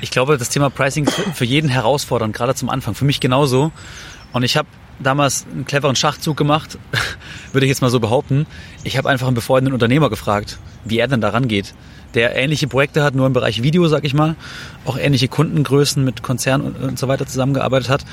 [0.00, 2.94] Ich glaube, das Thema Pricing ist für- jeden herausfordernd, gerade zum Anfang.
[2.94, 3.70] Für mich genauso.
[4.32, 6.78] Und ich habe damals einen cleveren Schachzug gemacht,
[7.52, 8.46] würde ich jetzt mal so behaupten.
[8.84, 11.74] Ich habe einfach einen befreundeten Unternehmer gefragt, wie er denn da rangeht.
[12.14, 14.34] Der ähnliche Projekte hat, nur im Bereich Video, sag ich mal,
[14.84, 18.04] auch ähnliche Kundengrößen mit Konzernen und, und so weiter zusammengearbeitet hat,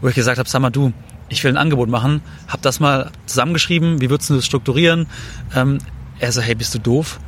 [0.00, 0.92] wo ich gesagt habe, sag mal du,
[1.28, 5.06] ich will ein Angebot machen, hab das mal zusammengeschrieben, wie würdest du das strukturieren?
[5.54, 5.78] Ähm,
[6.18, 7.18] er so, hey, bist du doof?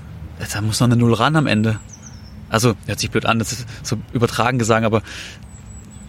[0.53, 1.81] Da muss noch eine Null ran am Ende.
[2.49, 5.03] Also, hört sich blöd an, das ist so übertragen gesagt, aber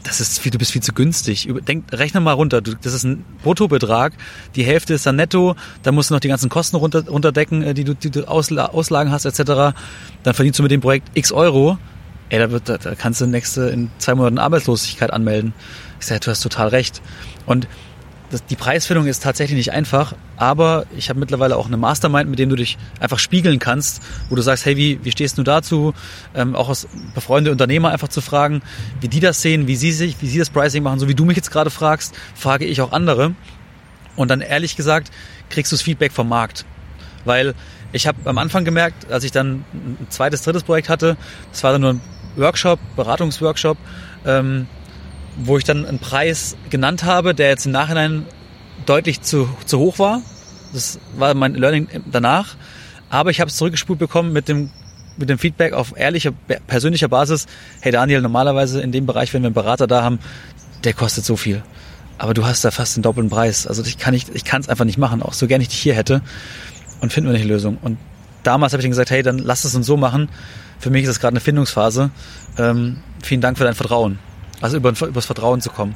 [0.07, 1.49] das ist viel, du bist viel zu günstig.
[1.67, 2.61] Denk, rechne mal runter.
[2.61, 4.13] Du, das ist ein Bruttobetrag.
[4.55, 5.55] Die Hälfte ist dann netto.
[5.83, 8.67] Da musst du noch die ganzen Kosten runter, runterdecken, äh, die du, die du Ausla
[8.67, 9.75] Auslagen hast, etc.
[10.23, 11.77] Dann verdienst du mit dem Projekt x Euro.
[12.29, 15.53] Ey, da, wird, da, da kannst du nächste in zwei Monaten Arbeitslosigkeit anmelden.
[15.99, 17.01] Ich sage, du hast total recht.
[17.45, 17.67] Und
[18.29, 22.39] das, die Preisfindung ist tatsächlich nicht einfach, aber ich habe mittlerweile auch eine Mastermind, mit
[22.39, 25.93] dem du dich einfach spiegeln kannst, wo du sagst, hey, wie, wie stehst du dazu?
[26.35, 28.61] Ähm, auch aus befreundete Unternehmer einfach zu fragen,
[28.99, 31.23] wie die das sehen, wie sie sich, wie sie das Pricing machen, so wie du
[31.23, 33.33] mich jetzt gerade fragst, frage ich auch andere.
[34.17, 35.11] Und dann ehrlich gesagt,
[35.49, 36.65] kriegst du das Feedback vom Markt.
[37.23, 37.53] Weil
[37.93, 41.15] ich habe am Anfang gemerkt, als ich dann ein zweites, drittes Projekt hatte,
[41.51, 42.01] das war dann nur ein
[42.35, 43.77] Workshop, Beratungsworkshop,
[44.25, 44.67] ähm,
[45.37, 48.25] wo ich dann einen Preis genannt habe, der jetzt im Nachhinein
[48.85, 50.21] deutlich zu, zu hoch war.
[50.73, 52.55] Das war mein Learning danach.
[53.09, 54.69] Aber ich habe es zurückgespult bekommen mit dem,
[55.17, 56.31] mit dem Feedback auf ehrlicher,
[56.67, 57.45] persönlicher Basis.
[57.81, 60.19] Hey Daniel, normalerweise in dem Bereich, wenn wir einen Berater da haben,
[60.83, 61.63] der kostet so viel.
[62.17, 63.67] Aber du hast da fast den doppelten Preis.
[63.67, 65.79] Also ich kann nicht, ich kann es einfach nicht machen, auch so gerne ich dich
[65.79, 66.21] hier hätte.
[66.99, 67.77] Und finden wir nicht eine Lösung.
[67.81, 67.97] Und
[68.43, 70.29] damals habe ich dann gesagt, hey, dann lass es uns so machen.
[70.79, 72.09] Für mich ist es gerade eine Findungsphase.
[72.57, 74.19] Ähm, vielen Dank für dein Vertrauen.
[74.59, 75.95] Also über, über das Vertrauen zu kommen.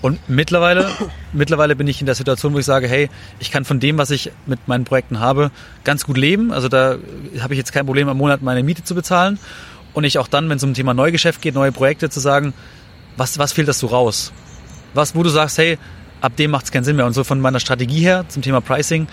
[0.00, 0.88] Und mittlerweile,
[1.32, 4.10] mittlerweile bin ich in der Situation, wo ich sage, hey, ich kann von dem, was
[4.10, 5.50] ich mit meinen Projekten habe,
[5.84, 6.52] ganz gut leben.
[6.52, 6.96] Also da
[7.40, 9.38] habe ich jetzt kein Problem, am Monat meine Miete zu bezahlen.
[9.92, 12.54] Und ich auch dann, wenn es um Thema Neugeschäft geht, neue Projekte zu sagen,
[13.16, 14.32] was, was fehlt das so raus?
[14.94, 15.78] Was, wo du sagst, hey,
[16.20, 17.06] ab dem macht es keinen Sinn mehr.
[17.06, 19.08] Und so von meiner Strategie her zum Thema Pricing,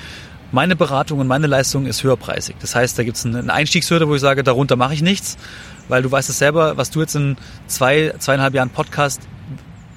[0.51, 2.55] meine Beratung und meine Leistung ist höherpreisig.
[2.59, 5.37] Das heißt, da gibt es eine Einstiegshürde, wo ich sage, darunter mache ich nichts,
[5.87, 9.21] weil du weißt es selber, was du jetzt in zwei, zweieinhalb Jahren Podcast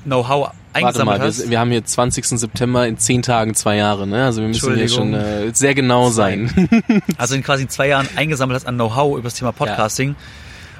[0.04, 1.42] Know-how Warte eingesammelt mal, hast.
[1.42, 2.24] wir, wir haben hier 20.
[2.26, 4.24] September in zehn Tagen zwei Jahre, ne?
[4.24, 6.68] Also wir müssen hier schon äh, sehr genau sein.
[7.18, 10.14] also in quasi zwei Jahren eingesammelt hast an Know-how über das Thema Podcasting.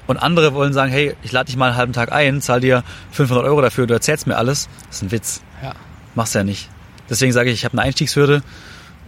[0.07, 2.83] Und andere wollen sagen, hey, ich lade dich mal einen halben Tag ein, zahl dir
[3.13, 4.69] 500 Euro dafür, du erzählst mir alles.
[4.89, 5.43] Das ist ein Witz.
[5.63, 5.75] Ja.
[6.15, 6.69] Machst ja nicht.
[7.09, 8.43] Deswegen sage ich, ich habe eine Einstiegshürde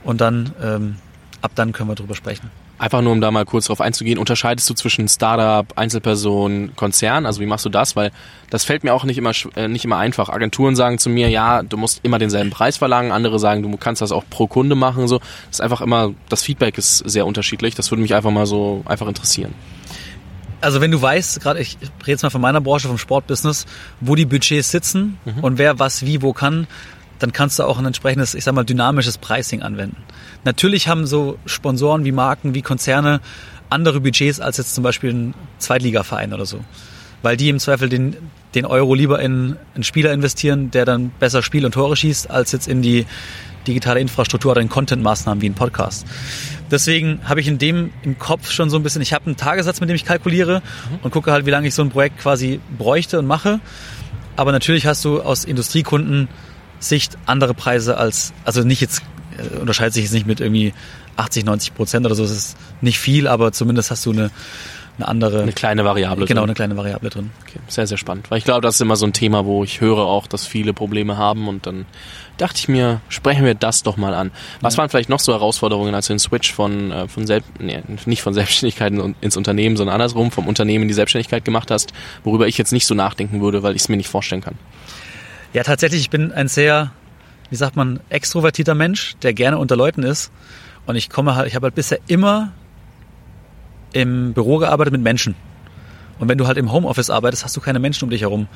[0.04, 0.96] und dann ähm,
[1.40, 2.50] ab dann können wir drüber sprechen.
[2.82, 7.26] Einfach nur, um da mal kurz drauf einzugehen, unterscheidest du zwischen Startup, Einzelperson, Konzern?
[7.26, 7.94] Also wie machst du das?
[7.94, 8.10] Weil
[8.50, 10.28] das fällt mir auch nicht immer äh, nicht immer einfach.
[10.28, 13.12] Agenturen sagen zu mir, ja, du musst immer denselben Preis verlangen.
[13.12, 15.06] Andere sagen, du kannst das auch pro Kunde machen.
[15.06, 17.76] So, das ist einfach immer, das Feedback ist sehr unterschiedlich.
[17.76, 19.54] Das würde mich einfach mal so einfach interessieren.
[20.60, 23.64] Also wenn du weißt, gerade ich rede jetzt mal von meiner Branche, vom Sportbusiness,
[24.00, 26.66] wo die Budgets sitzen und wer was wie wo kann,
[27.22, 29.96] dann kannst du auch ein entsprechendes, ich sag mal, dynamisches Pricing anwenden.
[30.44, 33.20] Natürlich haben so Sponsoren wie Marken, wie Konzerne
[33.70, 36.60] andere Budgets als jetzt zum Beispiel ein Zweitligaverein oder so.
[37.22, 38.16] Weil die im Zweifel den,
[38.54, 42.52] den Euro lieber in einen Spieler investieren, der dann besser Spiel und Tore schießt, als
[42.52, 43.06] jetzt in die
[43.66, 46.04] digitale Infrastruktur oder in Content-Maßnahmen wie ein Podcast.
[46.70, 49.80] Deswegen habe ich in dem im Kopf schon so ein bisschen, ich habe einen Tagessatz,
[49.80, 50.62] mit dem ich kalkuliere
[51.02, 53.60] und gucke halt, wie lange ich so ein Projekt quasi bräuchte und mache.
[54.34, 56.28] Aber natürlich hast du aus Industriekunden
[56.82, 59.02] Sicht andere Preise als, also nicht jetzt,
[59.38, 60.74] äh, unterscheidet sich jetzt nicht mit irgendwie
[61.16, 64.30] 80, 90 Prozent oder so, das ist nicht viel, aber zumindest hast du eine,
[64.98, 65.42] eine andere.
[65.42, 66.26] Eine kleine Variable.
[66.26, 66.50] Genau, drin.
[66.50, 67.30] eine kleine Variable drin.
[67.42, 68.30] Okay, sehr, sehr spannend.
[68.30, 70.72] Weil ich glaube, das ist immer so ein Thema, wo ich höre auch, dass viele
[70.74, 71.86] Probleme haben und dann
[72.38, 74.32] dachte ich mir, sprechen wir das doch mal an.
[74.60, 74.78] Was Ja.
[74.78, 78.22] waren vielleicht noch so Herausforderungen, als du den Switch von, äh, von selbst, nee, nicht
[78.22, 81.92] von Selbstständigkeit in- ins Unternehmen, sondern andersrum, vom Unternehmen in die Selbstständigkeit gemacht hast,
[82.24, 84.54] worüber ich jetzt nicht so nachdenken würde, weil ich es mir nicht vorstellen kann.
[85.52, 86.92] Ja, tatsächlich, ich bin ein sehr,
[87.50, 90.32] wie sagt man, extrovertierter Mensch, der gerne unter Leuten ist.
[90.86, 92.52] Und ich komme halt, ich habe halt bisher immer
[93.92, 95.34] im Büro gearbeitet mit Menschen.
[96.18, 98.48] Und wenn du halt im Homeoffice arbeitest, hast du keine Menschen um dich herum.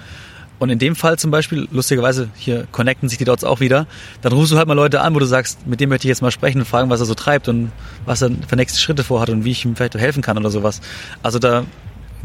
[0.58, 3.86] Und in dem Fall zum Beispiel, lustigerweise, hier connecten sich die Dots auch wieder,
[4.22, 6.22] dann rufst du halt mal Leute an, wo du sagst, mit dem möchte ich jetzt
[6.22, 7.72] mal sprechen und fragen, was er so treibt und
[8.06, 10.80] was er für nächste Schritte vorhat und wie ich ihm vielleicht helfen kann oder sowas.
[11.22, 11.64] Also da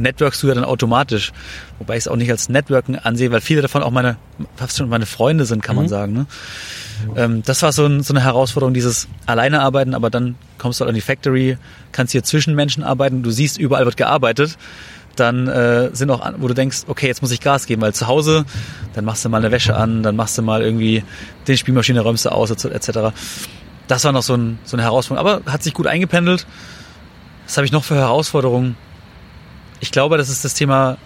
[0.01, 1.31] networkst du ja dann automatisch.
[1.79, 4.17] Wobei ich es auch nicht als Networken ansehe, weil viele davon auch meine,
[4.55, 6.13] fast schon meine Freunde sind, kann man sagen.
[6.13, 6.25] Ne?
[7.15, 10.83] Ähm, das war so, ein, so eine Herausforderung, dieses alleine arbeiten, aber dann kommst du
[10.83, 11.57] halt an die Factory,
[11.91, 14.57] kannst hier zwischen Menschen arbeiten, du siehst, überall wird gearbeitet.
[15.15, 18.07] Dann äh, sind auch, wo du denkst, okay, jetzt muss ich Gas geben, weil zu
[18.07, 18.45] Hause,
[18.93, 21.03] dann machst du mal eine Wäsche an, dann machst du mal irgendwie
[21.47, 23.13] den Spielmaschine räumst du aus, etc.
[23.87, 26.47] Das war noch so, ein, so eine Herausforderung, aber hat sich gut eingependelt.
[27.45, 28.77] Was habe ich noch für Herausforderungen?
[29.81, 30.97] Ich glaube, das ist das Thema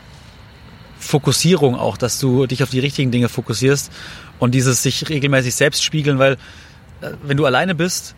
[1.00, 3.92] Fokussierung auch, dass du dich auf die richtigen Dinge fokussierst
[4.40, 6.34] und dieses sich regelmäßig selbst spiegeln, weil
[7.02, 8.16] äh, wenn du alleine bist,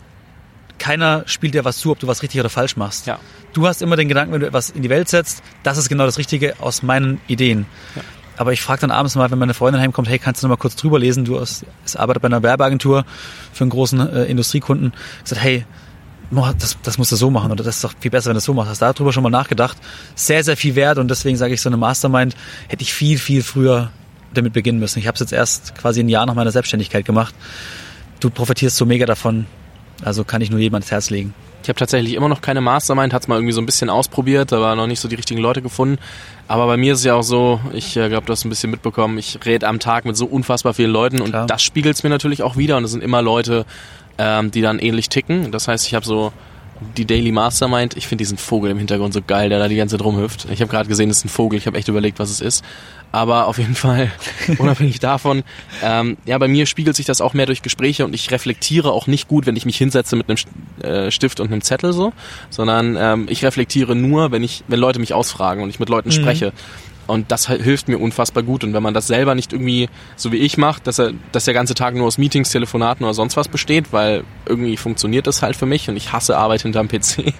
[0.79, 3.07] keiner spielt dir was zu, ob du was richtig oder falsch machst.
[3.07, 3.19] Ja.
[3.53, 6.05] Du hast immer den Gedanken, wenn du etwas in die Welt setzt, das ist genau
[6.05, 7.65] das Richtige aus meinen Ideen.
[7.95, 8.01] Ja.
[8.37, 10.61] Aber ich frage dann abends mal, wenn meine Freundin heimkommt, hey, kannst du noch mal
[10.61, 11.25] kurz drüber lesen?
[11.25, 13.03] Du hast, es arbeitet bei einer Werbeagentur
[13.51, 14.93] für einen großen äh, Industriekunden.
[15.17, 15.65] Ich gesagt, hey,
[16.31, 18.43] Das, das musst du so machen oder das ist doch viel besser, wenn du es
[18.43, 18.69] so machst.
[18.69, 19.77] Hast darüber schon mal nachgedacht?
[20.15, 22.35] Sehr, sehr viel wert und deswegen sage ich, so eine Mastermind
[22.67, 23.91] hätte ich viel, viel früher
[24.33, 24.99] damit beginnen müssen.
[24.99, 27.33] Ich habe es jetzt erst quasi ein Jahr nach meiner Selbstständigkeit gemacht.
[28.19, 29.45] Du profitierst so mega davon.
[30.03, 31.33] Also kann ich nur jedem ans Herz legen.
[31.63, 34.75] Ich habe tatsächlich immer noch keine Mastermind, hat's mal irgendwie so ein bisschen ausprobiert, aber
[34.75, 35.97] noch nicht so die richtigen Leute gefunden.
[36.47, 38.69] Aber bei mir ist es ja auch so, ich äh, glaube, du hast ein bisschen
[38.69, 41.45] mitbekommen, ich rede am Tag mit so unfassbar vielen Leuten und Klar.
[41.45, 43.65] das spiegelt's mir natürlich auch wieder und es sind immer Leute,
[44.17, 45.51] ähm, die dann ähnlich ticken.
[45.51, 46.33] Das heißt, ich habe so
[46.95, 49.97] die Daily Mastermind, ich finde diesen Vogel im Hintergrund so geil, der da die ganze
[49.97, 50.47] Zeit rumhüpft.
[50.51, 52.63] Ich habe gerade gesehen, es ist ein Vogel, ich habe echt überlegt, was es ist.
[53.11, 54.11] Aber auf jeden Fall,
[54.57, 55.43] unabhängig davon,
[55.81, 59.07] ähm, ja, bei mir spiegelt sich das auch mehr durch Gespräche und ich reflektiere auch
[59.07, 60.37] nicht gut, wenn ich mich hinsetze mit einem
[60.83, 62.11] äh, Stift und einem Zettel so,
[62.49, 66.11] sondern ähm, ich reflektiere nur, wenn ich, wenn Leute mich ausfragen und ich mit Leuten
[66.11, 66.51] spreche.
[67.07, 68.63] Und das hilft mir unfassbar gut.
[68.63, 71.53] Und wenn man das selber nicht irgendwie, so wie ich macht, dass er, dass der
[71.53, 75.55] ganze Tag nur aus Meetings, Telefonaten oder sonst was besteht, weil irgendwie funktioniert das halt
[75.55, 77.33] für mich und ich hasse Arbeit hinterm PC.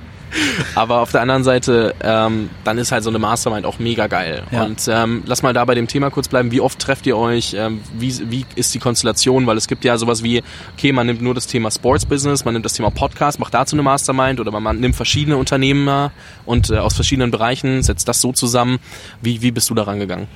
[0.75, 4.43] Aber auf der anderen Seite, ähm, dann ist halt so eine Mastermind auch mega geil.
[4.51, 4.63] Ja.
[4.63, 6.51] Und ähm, lass mal da bei dem Thema kurz bleiben.
[6.51, 7.55] Wie oft trefft ihr euch?
[7.57, 9.47] Ähm, wie, wie ist die Konstellation?
[9.47, 10.43] Weil es gibt ja sowas wie,
[10.75, 13.75] okay, man nimmt nur das Thema Sports Business, man nimmt das Thema Podcast, macht dazu
[13.75, 16.11] eine Mastermind oder man nimmt verschiedene Unternehmer
[16.45, 18.80] und äh, aus verschiedenen Bereichen, setzt das so zusammen.
[19.21, 20.28] Wie, wie bist du da rangegangen?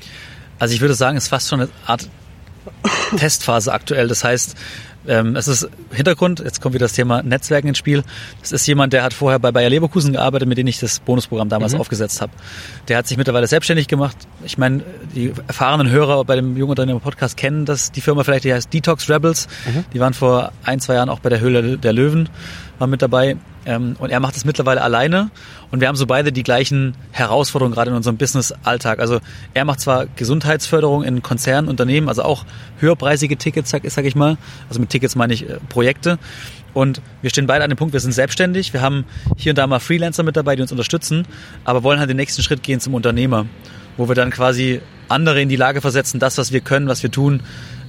[0.60, 2.08] Also ich würde sagen, es ist fast schon eine Art
[3.18, 4.08] Testphase aktuell.
[4.08, 4.56] Das heißt,
[5.08, 8.04] ähm, es ist Hintergrund, jetzt kommt wieder das Thema Netzwerken ins Spiel.
[8.40, 11.50] Das ist jemand, der hat vorher bei Bayer Leverkusen gearbeitet, mit dem ich das Bonusprogramm
[11.50, 12.32] damals aufgesetzt habe.
[12.88, 14.16] Der hat sich mittlerweile selbstständig gemacht.
[14.46, 14.84] Ich meine,
[15.16, 19.10] die erfahrenen Hörer bei dem Jungunternehmer Podcast kennen das, die Firma vielleicht, die heißt Detox
[19.10, 19.48] Rebels.
[19.94, 22.30] Die waren vor ein, zwei Jahren auch bei der Höhle der Löwen,
[22.80, 23.38] waren mit dabei.
[23.66, 25.30] Ähm, und er macht es mittlerweile alleine.
[25.70, 29.00] Und wir haben so beide die gleichen Herausforderungen gerade in unserem Business-Alltag.
[29.00, 29.20] Also
[29.54, 32.46] er macht zwar Gesundheitsförderung in Konzernen, Unternehmen, also auch
[32.80, 34.38] höherpreisige Tickets, sag, sag ich mal.
[34.68, 36.18] Also mit Tickets meine ich äh, Projekte.
[36.74, 38.74] Und wir stehen beide an dem Punkt, wir sind selbstständig.
[38.74, 39.06] Wir haben
[39.38, 41.28] hier und da mal Freelancer mit dabei, die uns unterstützen,
[41.66, 43.46] aber wollen halt den nächsten Schritt gehen zum Unternehmer,
[43.98, 47.12] wo wir dann quasi andere in die Lage versetzen, das, was wir können, was wir
[47.12, 47.42] tun,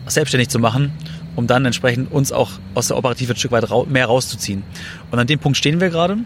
[0.07, 0.93] selbstständig zu machen,
[1.37, 4.63] um dann entsprechend uns auch aus der Operative ein Stück weit rau mehr rauszuziehen.
[5.11, 6.19] Und an dem Punkt stehen wir gerade.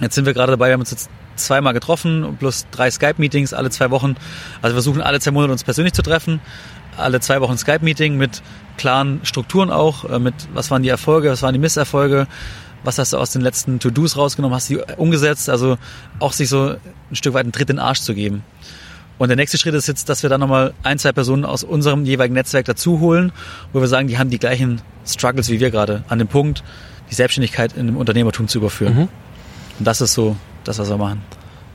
[0.00, 3.70] Jetzt sind wir gerade dabei, wir haben uns jetzt zweimal getroffen, plus drei Skype-Meetings alle
[3.70, 4.16] zwei Wochen.
[4.62, 6.40] Also wir versuchen alle zwei Monate uns persönlich zu treffen.
[6.96, 8.42] Alle zwei Wochen Skype-Meeting mit
[8.76, 12.26] klaren Strukturen auch, äh, mit was waren die Erfolge, was waren die Misserfolge,
[12.82, 15.78] was hast du aus den letzten To-Dos rausgenommen, hast du die umgesetzt, also
[16.18, 16.76] auch sich so
[17.10, 18.42] ein Stück weit einen Tritt in den Arsch zu geben.
[19.20, 22.06] Und der nächste Schritt ist jetzt, dass wir dann nochmal ein, zwei Personen aus unserem
[22.06, 23.32] jeweiligen Netzwerk dazu holen,
[23.74, 26.64] wo wir sagen, die haben die gleichen Struggles wie wir gerade, an dem Punkt,
[27.10, 28.94] die Selbstständigkeit in dem Unternehmertum zu überführen.
[28.94, 29.08] Mhm.
[29.78, 31.20] Und das ist so das, was wir machen.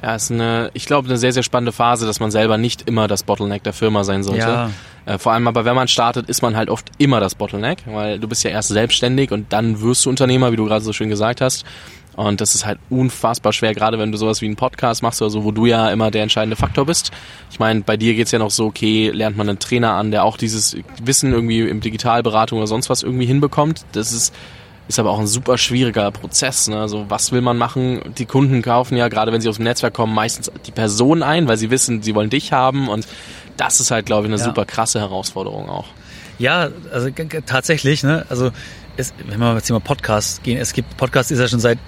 [0.01, 3.07] Ja, ist eine, ich glaube, eine sehr, sehr spannende Phase, dass man selber nicht immer
[3.07, 4.39] das Bottleneck der Firma sein sollte.
[4.39, 4.71] Ja.
[5.05, 8.19] Äh, vor allem aber, wenn man startet, ist man halt oft immer das Bottleneck, weil
[8.19, 11.09] du bist ja erst selbstständig und dann wirst du Unternehmer, wie du gerade so schön
[11.09, 11.63] gesagt hast.
[12.15, 15.29] Und das ist halt unfassbar schwer, gerade wenn du sowas wie einen Podcast machst oder
[15.29, 17.11] so, wo du ja immer der entscheidende Faktor bist.
[17.51, 20.23] Ich meine, bei dir geht's ja noch so, okay, lernt man einen Trainer an, der
[20.23, 23.85] auch dieses Wissen irgendwie im Digitalberatung oder sonst was irgendwie hinbekommt.
[23.91, 24.33] Das ist
[24.87, 26.67] ist aber auch ein super schwieriger Prozess.
[26.67, 26.79] Ne?
[26.79, 28.01] Also was will man machen?
[28.17, 31.47] Die Kunden kaufen ja, gerade wenn sie aus dem Netzwerk kommen, meistens die Person ein,
[31.47, 33.07] weil sie wissen, sie wollen dich haben und
[33.57, 34.45] das ist halt, glaube ich, eine ja.
[34.45, 35.87] super krasse Herausforderung auch.
[36.37, 37.09] Ja, also
[37.45, 38.25] tatsächlich, ne?
[38.29, 38.51] Also
[38.97, 41.79] es, wenn wir jetzt mal Podcast gehen, es gibt Podcast ist ja schon seit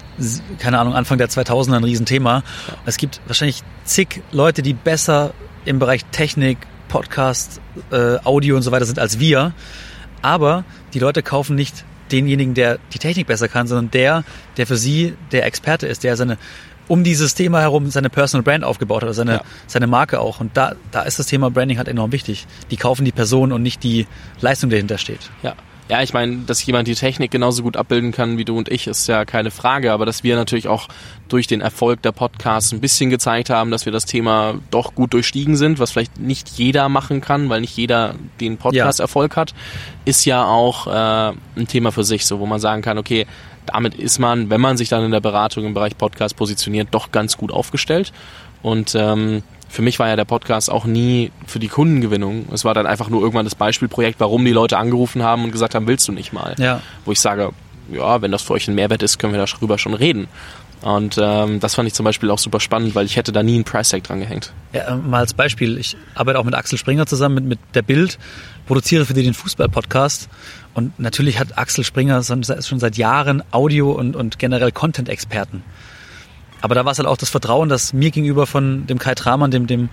[0.58, 2.42] keine Ahnung Anfang der 2000er ein Riesenthema.
[2.86, 5.32] Es gibt wahrscheinlich zig Leute, die besser
[5.64, 9.52] im Bereich Technik, Podcast, äh, Audio und so weiter sind als wir.
[10.22, 14.24] Aber die Leute kaufen nicht denjenigen, der die Technik besser kann, sondern der,
[14.56, 16.38] der für sie der Experte ist, der seine
[16.88, 19.42] um dieses Thema herum seine Personal Brand aufgebaut hat, seine, ja.
[19.66, 20.40] seine Marke auch.
[20.40, 22.46] Und da, da ist das Thema Branding halt enorm wichtig.
[22.70, 24.06] Die kaufen die Person und nicht die
[24.40, 25.30] Leistung, die dahinter steht.
[25.42, 25.54] Ja,
[25.88, 28.86] ja, ich meine, dass jemand die Technik genauso gut abbilden kann wie du und ich,
[28.86, 29.92] ist ja keine Frage.
[29.92, 30.88] Aber dass wir natürlich auch
[31.28, 35.14] durch den Erfolg der Podcasts ein bisschen gezeigt haben, dass wir das Thema doch gut
[35.14, 39.40] durchstiegen sind, was vielleicht nicht jeder machen kann, weil nicht jeder den Podcast-Erfolg ja.
[39.40, 39.54] hat,
[40.04, 43.26] ist ja auch äh, ein Thema für sich, so wo man sagen kann, okay,
[43.64, 47.12] damit ist man, wenn man sich dann in der Beratung im Bereich Podcast positioniert, doch
[47.12, 48.12] ganz gut aufgestellt.
[48.62, 52.46] Und ähm, für mich war ja der Podcast auch nie für die Kundengewinnung.
[52.52, 55.74] Es war dann einfach nur irgendwann das Beispielprojekt, warum die Leute angerufen haben und gesagt
[55.74, 56.54] haben, willst du nicht mal?
[56.58, 56.80] Ja.
[57.04, 57.50] Wo ich sage,
[57.92, 60.28] ja, wenn das für euch ein Mehrwert ist, können wir darüber schon reden.
[60.80, 63.56] Und ähm, das fand ich zum Beispiel auch super spannend, weil ich hätte da nie
[63.56, 64.52] einen Price Tag dran gehängt.
[64.72, 67.82] Ja, äh, mal als Beispiel, ich arbeite auch mit Axel Springer zusammen, mit, mit der
[67.82, 68.18] Bild,
[68.66, 70.28] produziere für die den Fußball-Podcast.
[70.74, 75.64] Und natürlich hat Axel Springer schon seit Jahren Audio und, und generell Content-Experten.
[76.60, 79.50] Aber da war es halt auch das Vertrauen, dass mir gegenüber von dem Kai Tramann,
[79.50, 79.88] dem, dem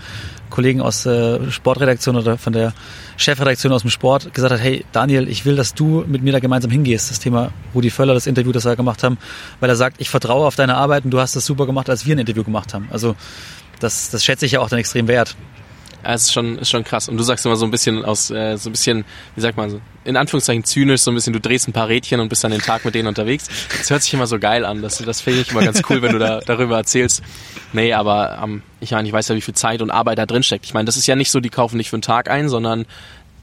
[0.50, 2.74] Kollegen aus der Sportredaktion oder von der
[3.18, 6.40] Chefredaktion aus dem Sport, gesagt hat, hey Daniel, ich will, dass du mit mir da
[6.40, 7.12] gemeinsam hingehst.
[7.12, 9.18] Das Thema Rudi Völler, das Interview, das wir gemacht haben,
[9.60, 12.06] weil er sagt, ich vertraue auf deine Arbeit und du hast das super gemacht, als
[12.06, 12.88] wir ein Interview gemacht haben.
[12.92, 13.16] Also
[13.80, 15.36] das, das schätze ich ja auch dann extrem wert.
[16.06, 17.10] Ja, es ist schon, ist schon krass.
[17.10, 19.72] Und du sagst immer so ein bisschen aus, äh, so ein bisschen, wie sagt man
[19.72, 22.52] so, in Anführungszeichen zynisch, so ein bisschen, du drehst ein paar Rädchen und bist dann
[22.52, 23.48] den Tag mit denen unterwegs.
[23.76, 24.84] Das hört sich immer so geil an.
[24.84, 27.24] Das, das finde ich immer ganz cool, wenn du da darüber erzählst.
[27.74, 30.44] Nee, aber ähm, ich meine, ich weiß ja, wie viel Zeit und Arbeit da drin
[30.44, 30.66] steckt.
[30.66, 32.86] Ich meine, das ist ja nicht so, die kaufen nicht für einen Tag ein, sondern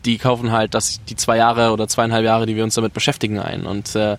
[0.04, 3.40] die kaufen halt das, die zwei Jahre oder zweieinhalb Jahre, die wir uns damit beschäftigen,
[3.40, 3.66] ein.
[3.66, 4.18] Und äh,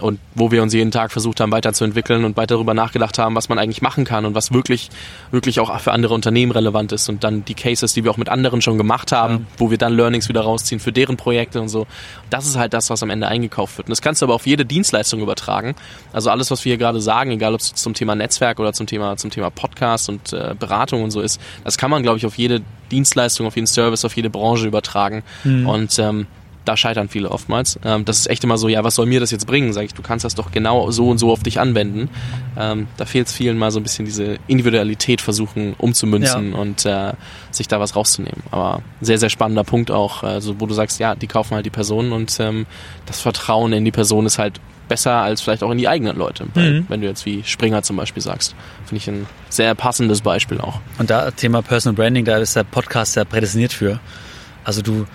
[0.00, 3.48] und wo wir uns jeden Tag versucht haben weiterzuentwickeln und weiter darüber nachgedacht haben, was
[3.48, 4.90] man eigentlich machen kann und was wirklich,
[5.30, 8.28] wirklich auch für andere Unternehmen relevant ist und dann die Cases, die wir auch mit
[8.28, 9.40] anderen schon gemacht haben, ja.
[9.58, 11.86] wo wir dann Learnings wieder rausziehen für deren Projekte und so.
[12.30, 13.88] Das ist halt das, was am Ende eingekauft wird.
[13.88, 15.74] Und das kannst du aber auf jede Dienstleistung übertragen.
[16.12, 18.86] Also alles, was wir hier gerade sagen, egal ob es zum Thema Netzwerk oder zum
[18.86, 22.26] Thema, zum Thema Podcast und äh, Beratung und so ist, das kann man, glaube ich,
[22.26, 25.22] auf jede Dienstleistung, auf jeden Service, auf jede Branche übertragen.
[25.44, 25.68] Mhm.
[25.68, 26.26] Und ähm,
[26.64, 27.78] da scheitern viele oftmals.
[27.84, 29.72] Ähm, das ist echt immer so, ja, was soll mir das jetzt bringen?
[29.72, 32.08] Sag ich, du kannst das doch genau so und so auf dich anwenden.
[32.56, 36.58] Ähm, da fehlt es vielen mal so ein bisschen diese Individualität versuchen umzumünzen ja.
[36.58, 37.12] und äh,
[37.50, 38.42] sich da was rauszunehmen.
[38.50, 41.70] Aber sehr, sehr spannender Punkt auch, also wo du sagst, ja, die kaufen halt die
[41.70, 42.66] Personen und ähm,
[43.06, 46.46] das Vertrauen in die Person ist halt besser als vielleicht auch in die eigenen Leute.
[46.52, 46.84] Mhm.
[46.88, 48.54] Wenn du jetzt wie Springer zum Beispiel sagst,
[48.84, 50.80] finde ich ein sehr passendes Beispiel auch.
[50.98, 54.00] Und da Thema Personal Branding, da ist der Podcast ja prädestiniert für.
[54.64, 55.06] Also du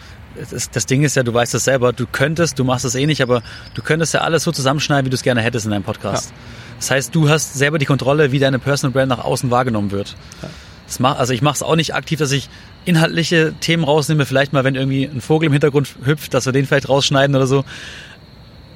[0.52, 3.06] das, das Ding ist ja, du weißt das selber, du könntest, du machst das eh
[3.06, 3.42] nicht, aber
[3.74, 6.32] du könntest ja alles so zusammenschneiden, wie du es gerne hättest in deinem Podcast.
[6.32, 6.36] Ja.
[6.80, 10.16] Das heißt, du hast selber die Kontrolle, wie deine Personal Brand nach außen wahrgenommen wird.
[10.42, 10.50] Ja.
[10.88, 12.50] Das mach, also ich mache es auch nicht aktiv, dass ich
[12.86, 16.66] inhaltliche Themen rausnehme, vielleicht mal, wenn irgendwie ein Vogel im Hintergrund hüpft, dass wir den
[16.66, 17.66] vielleicht rausschneiden oder so.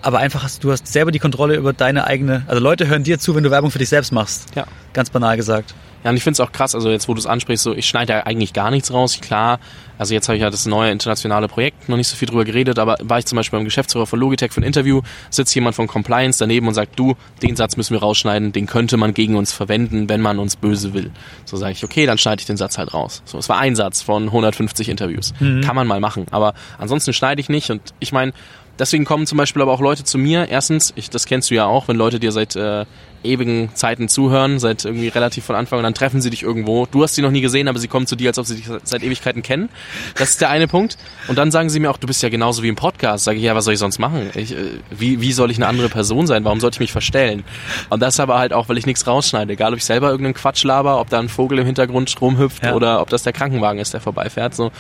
[0.02, 3.20] Aber einfach hast du hast selber die Kontrolle über deine eigene, also Leute hören dir
[3.20, 4.46] zu, wenn du Werbung für dich selbst machst.
[4.56, 4.66] Ja.
[4.94, 5.76] Ganz banal gesagt.
[6.04, 7.88] Ja, und ich finde es auch krass, also jetzt, wo du es ansprichst, so ich
[7.88, 9.20] schneide ja eigentlich gar nichts raus.
[9.22, 9.60] Klar,
[9.98, 12.80] also jetzt habe ich ja das neue internationale Projekt noch nicht so viel drüber geredet,
[12.80, 15.88] aber war ich zum Beispiel beim Geschäftsführer von Logitech für ein Interview, sitzt jemand von
[15.88, 19.52] Compliance daneben und sagt, du, den Satz müssen wir rausschneiden, den könnte man gegen uns
[19.52, 21.12] verwenden, wenn man uns böse will.
[21.44, 23.22] So sage ich, okay, dann schneide ich den Satz halt raus.
[23.26, 25.34] So, es war ein Satz von 150 Interviews.
[25.40, 25.62] Mhm.
[25.62, 28.32] Kann man mal machen, aber ansonsten schneide ich nicht und ich meine,
[28.80, 30.48] Deswegen kommen zum Beispiel aber auch Leute zu mir.
[30.50, 32.86] Erstens, ich, das kennst du ja auch, wenn Leute dir seit äh,
[33.24, 36.86] ewigen Zeiten zuhören, seit irgendwie relativ von Anfang und dann treffen sie dich irgendwo.
[36.86, 38.70] Du hast sie noch nie gesehen, aber sie kommen zu dir, als ob sie dich
[38.84, 39.70] seit Ewigkeiten kennen.
[40.16, 40.98] Das ist der eine Punkt.
[41.28, 43.26] Und dann sagen sie mir auch, du bist ja genauso wie im Podcast.
[43.26, 44.30] Sage ich, ja, was soll ich sonst machen?
[44.36, 46.46] Ich, äh, wie, wie soll ich eine andere Person sein?
[46.46, 47.44] Warum sollte ich mich verstellen?
[47.90, 49.54] Und das aber halt auch, weil ich nichts rausschneide.
[49.54, 52.74] Egal, ob ich selber irgendeinen Quatsch laber, ob da ein Vogel im Hintergrund rumhüpft ja.
[52.74, 54.56] oder ob das der Krankenwagen ist, der vorbeifährt.
[54.56, 54.72] So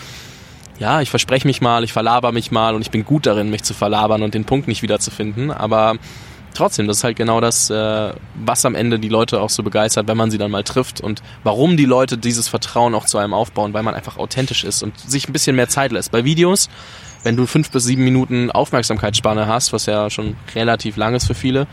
[0.80, 3.64] ja, ich verspreche mich mal, ich verlaber mich mal und ich bin gut darin, mich
[3.64, 5.52] zu verlabern und den Punkt nicht wiederzufinden.
[5.52, 5.96] Aber
[6.54, 10.08] trotzdem, das ist halt genau das, äh, was am Ende die Leute auch so begeistert,
[10.08, 13.34] wenn man sie dann mal trifft und warum die Leute dieses Vertrauen auch zu einem
[13.34, 16.12] aufbauen, weil man einfach authentisch ist und sich ein bisschen mehr Zeit lässt.
[16.12, 16.70] Bei Videos,
[17.24, 21.34] wenn du fünf bis sieben Minuten Aufmerksamkeitsspanne hast, was ja schon relativ lang ist für
[21.36, 21.68] viele,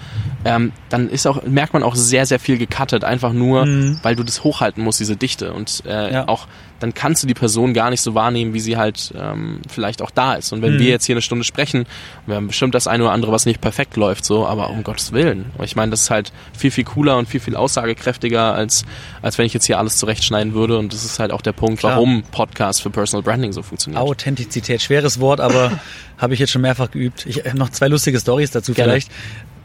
[0.45, 4.01] ähm, dann ist auch, merkt man auch sehr, sehr viel gecuttet, einfach nur, mhm.
[4.03, 6.29] weil du das hochhalten musst, diese Dichte und äh, ja.
[6.29, 6.49] auch
[6.81, 10.11] dann kannst du die Person gar nicht so wahrnehmen, wie sie halt ähm, vielleicht auch
[10.11, 10.53] da ist.
[10.53, 10.79] Und wenn mhm.
[10.81, 11.87] wir jetzt hier eine Stunde sprechen,
[12.27, 15.13] wir haben bestimmt das eine oder andere, was nicht perfekt läuft, so, aber um Gottes
[15.13, 15.47] Willen.
[15.63, 18.85] Ich meine, das ist halt viel, viel cooler und viel, viel aussagekräftiger, als,
[19.23, 20.79] als wenn ich jetzt hier alles zurechtschneiden würde.
[20.79, 21.93] Und das ist halt auch der Punkt, Klar.
[21.93, 24.03] warum Podcast für Personal Branding so funktioniert.
[24.03, 25.81] Authentizität, schweres Wort, aber
[26.19, 27.27] habe ich jetzt schon mehrfach geübt.
[27.27, 28.93] Ich noch zwei lustige Stories dazu Gerne.
[28.93, 29.11] vielleicht.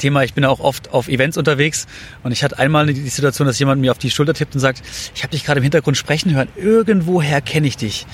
[0.01, 1.87] Thema, ich bin auch oft auf Events unterwegs
[2.23, 4.81] und ich hatte einmal die Situation, dass jemand mir auf die Schulter tippt und sagt,
[5.15, 8.05] ich habe dich gerade im Hintergrund sprechen hören, irgendwoher kenne ich dich.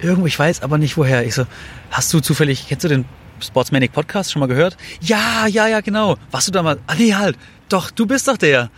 [0.00, 1.24] Irgendwo, ich weiß aber nicht woher.
[1.24, 1.46] Ich so,
[1.90, 3.04] hast du zufällig, kennst du den
[3.40, 4.76] Sportsmanic Podcast schon mal gehört?
[5.00, 6.16] Ja, ja, ja, genau.
[6.30, 6.78] Warst du da mal?
[6.86, 7.36] Ah nee, halt.
[7.68, 8.70] Doch, du bist doch der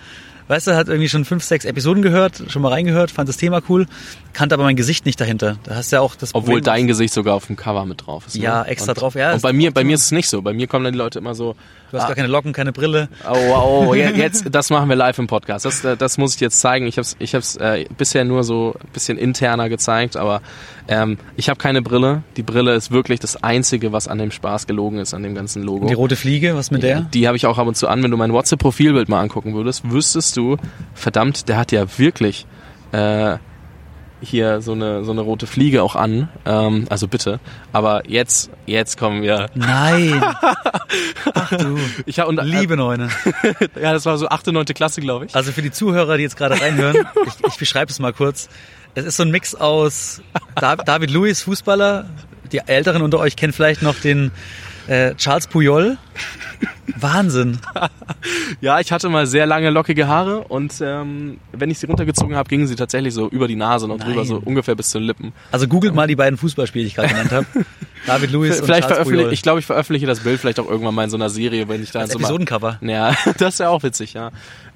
[0.50, 3.62] weißt du, hat irgendwie schon fünf, sechs Episoden gehört, schon mal reingehört, fand das Thema
[3.68, 3.86] cool,
[4.33, 5.59] kannte aber mein Gesicht nicht dahinter.
[5.64, 8.07] Da hast du ja auch das Obwohl Problem, dein Gesicht sogar auf dem Cover mit
[8.07, 8.37] drauf ist.
[8.37, 8.45] Ne?
[8.45, 9.33] Ja, extra und, drauf, ja.
[9.33, 10.43] Und bei mir, bei mir ist es nicht so.
[10.43, 11.57] Bei mir kommen dann die Leute immer so.
[11.91, 13.09] Du hast ah, gar keine Locken, keine Brille.
[13.28, 15.64] Oh, oh, oh jetzt, das machen wir live im Podcast.
[15.64, 16.87] Das, äh, das muss ich jetzt zeigen.
[16.87, 20.41] Ich habe es ich hab's, äh, bisher nur so ein bisschen interner gezeigt, aber
[20.87, 22.22] ähm, ich habe keine Brille.
[22.37, 25.62] Die Brille ist wirklich das Einzige, was an dem Spaß gelogen ist, an dem ganzen
[25.62, 25.83] Logo.
[25.83, 27.03] Und die rote Fliege, was mit der?
[27.03, 28.03] Die habe ich auch ab und zu an.
[28.03, 30.57] Wenn du mein WhatsApp-Profilbild mal angucken würdest, wüsstest du,
[30.95, 32.47] verdammt, der hat ja wirklich
[32.93, 33.37] äh,
[34.20, 36.28] hier so eine so eine rote Fliege auch an.
[36.44, 37.40] Ähm, also bitte.
[37.72, 39.50] Aber jetzt jetzt kommen wir.
[39.54, 40.22] Nein.
[41.34, 41.78] Ach du.
[42.06, 43.08] Ich hab, und, äh, Liebe Neune.
[43.80, 45.34] ja, das war so achte, neunte Klasse, glaube ich.
[45.34, 46.96] Also für die Zuhörer, die jetzt gerade reinhören,
[47.26, 48.48] ich, ich beschreibe es mal kurz.
[48.94, 50.20] Es ist so ein Mix aus
[50.56, 52.06] David Lewis, Fußballer.
[52.52, 54.32] Die Älteren unter euch kennen vielleicht noch den
[54.91, 55.97] äh, Charles Puyol.
[56.97, 57.59] Wahnsinn.
[58.61, 62.49] ja, ich hatte mal sehr lange lockige Haare und ähm, wenn ich sie runtergezogen habe,
[62.49, 65.32] gingen sie tatsächlich so über die Nase noch drüber, so ungefähr bis zu den Lippen.
[65.53, 67.47] Also googelt mal die beiden Fußballspiele, die ich gerade genannt habe.
[68.07, 69.32] David Lewis und vielleicht Charles Puyol.
[69.32, 71.82] Ich glaube, ich veröffentliche das Bild vielleicht auch irgendwann mal in so einer Serie, wenn
[71.82, 72.78] ich da als so Episodencover.
[72.80, 74.32] Mal, ja, das wäre auch witzig, ja.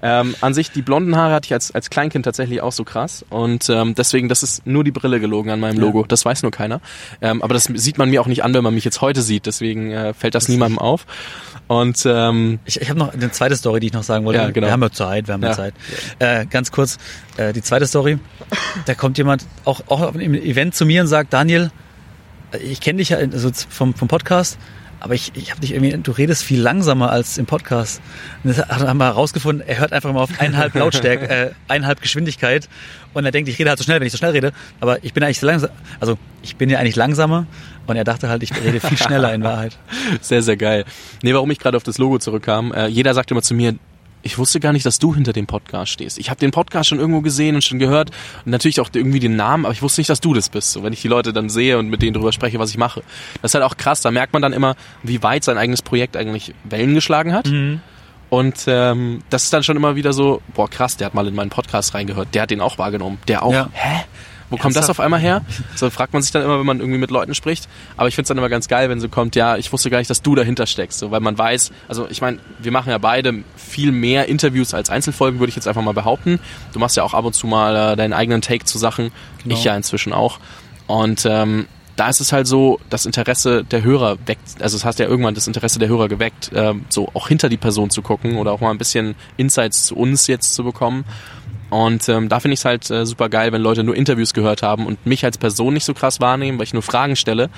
[0.06, 3.24] Ähm, an sich, die blonden Haare hatte ich als, als Kleinkind tatsächlich auch so krass.
[3.30, 6.02] Und ähm, deswegen, das ist nur die Brille gelogen an meinem Logo.
[6.02, 6.06] Ja.
[6.06, 6.82] Das weiß nur keiner.
[7.22, 9.46] Ähm, aber das sieht man mir auch nicht an, wenn man mich jetzt heute sieht.
[9.46, 11.06] Deswegen äh, fällt das, das niemandem auf.
[11.68, 14.40] Und ähm, ich, ich habe noch eine zweite Story, die ich noch sagen wollte.
[14.40, 14.66] Ja, genau.
[14.66, 15.74] Wir haben ja Zeit, wir haben ja, ja Zeit.
[16.18, 16.98] Äh, ganz kurz,
[17.38, 18.18] äh, die zweite Story.
[18.84, 21.70] Da kommt jemand auch, auch auf einem Event zu mir und sagt, Daniel,
[22.62, 24.58] ich kenne dich ja also vom, vom Podcast
[25.04, 28.00] aber ich, ich habe dich irgendwie, du redest viel langsamer als im Podcast.
[28.42, 32.70] Und das haben wir herausgefunden, er hört einfach immer auf eineinhalb Lautstärke, äh, eineinhalb Geschwindigkeit
[33.12, 34.52] und er denkt, ich rede halt so schnell, wenn ich so schnell rede.
[34.80, 35.68] Aber ich bin eigentlich so langsam,
[36.00, 37.46] also ich bin ja eigentlich langsamer
[37.86, 39.76] und er dachte halt, ich rede viel schneller in Wahrheit.
[40.22, 40.86] Sehr, sehr geil.
[41.22, 43.74] Nee, warum ich gerade auf das Logo zurückkam, äh, jeder sagt immer zu mir,
[44.24, 46.18] ich wusste gar nicht, dass du hinter dem Podcast stehst.
[46.18, 48.10] Ich habe den Podcast schon irgendwo gesehen und schon gehört
[48.44, 50.72] und natürlich auch irgendwie den Namen, aber ich wusste nicht, dass du das bist.
[50.72, 53.02] So, wenn ich die Leute dann sehe und mit denen darüber spreche, was ich mache.
[53.42, 54.00] Das ist halt auch krass.
[54.00, 57.46] Da merkt man dann immer, wie weit sein eigenes Projekt eigentlich Wellen geschlagen hat.
[57.46, 57.80] Mhm.
[58.30, 61.34] Und ähm, das ist dann schon immer wieder so, boah krass, der hat mal in
[61.34, 63.18] meinen Podcast reingehört, der hat den auch wahrgenommen.
[63.28, 63.68] Der auch, ja.
[63.72, 64.04] hä?
[64.50, 65.42] Wo kommt das auf einmal her?
[65.74, 67.68] So fragt man sich dann immer, wenn man irgendwie mit Leuten spricht.
[67.96, 69.98] Aber ich finde es dann immer ganz geil, wenn so kommt, ja, ich wusste gar
[69.98, 70.98] nicht, dass du dahinter steckst.
[70.98, 74.90] So, weil man weiß, also ich meine, wir machen ja beide viel mehr Interviews als
[74.90, 76.38] Einzelfolgen, würde ich jetzt einfach mal behaupten.
[76.72, 79.10] Du machst ja auch ab und zu mal äh, deinen eigenen Take zu Sachen.
[79.42, 79.54] Genau.
[79.54, 80.38] Ich ja inzwischen auch.
[80.86, 81.66] Und ähm,
[81.96, 85.34] da ist es halt so, das Interesse der Hörer weckt, also es hast ja irgendwann
[85.34, 88.60] das Interesse der Hörer geweckt, ähm, so auch hinter die Person zu gucken oder auch
[88.60, 91.04] mal ein bisschen Insights zu uns jetzt zu bekommen.
[91.70, 94.62] Und ähm, da finde ich es halt äh, super geil, wenn Leute nur Interviews gehört
[94.62, 97.50] haben und mich als Person nicht so krass wahrnehmen, weil ich nur Fragen stelle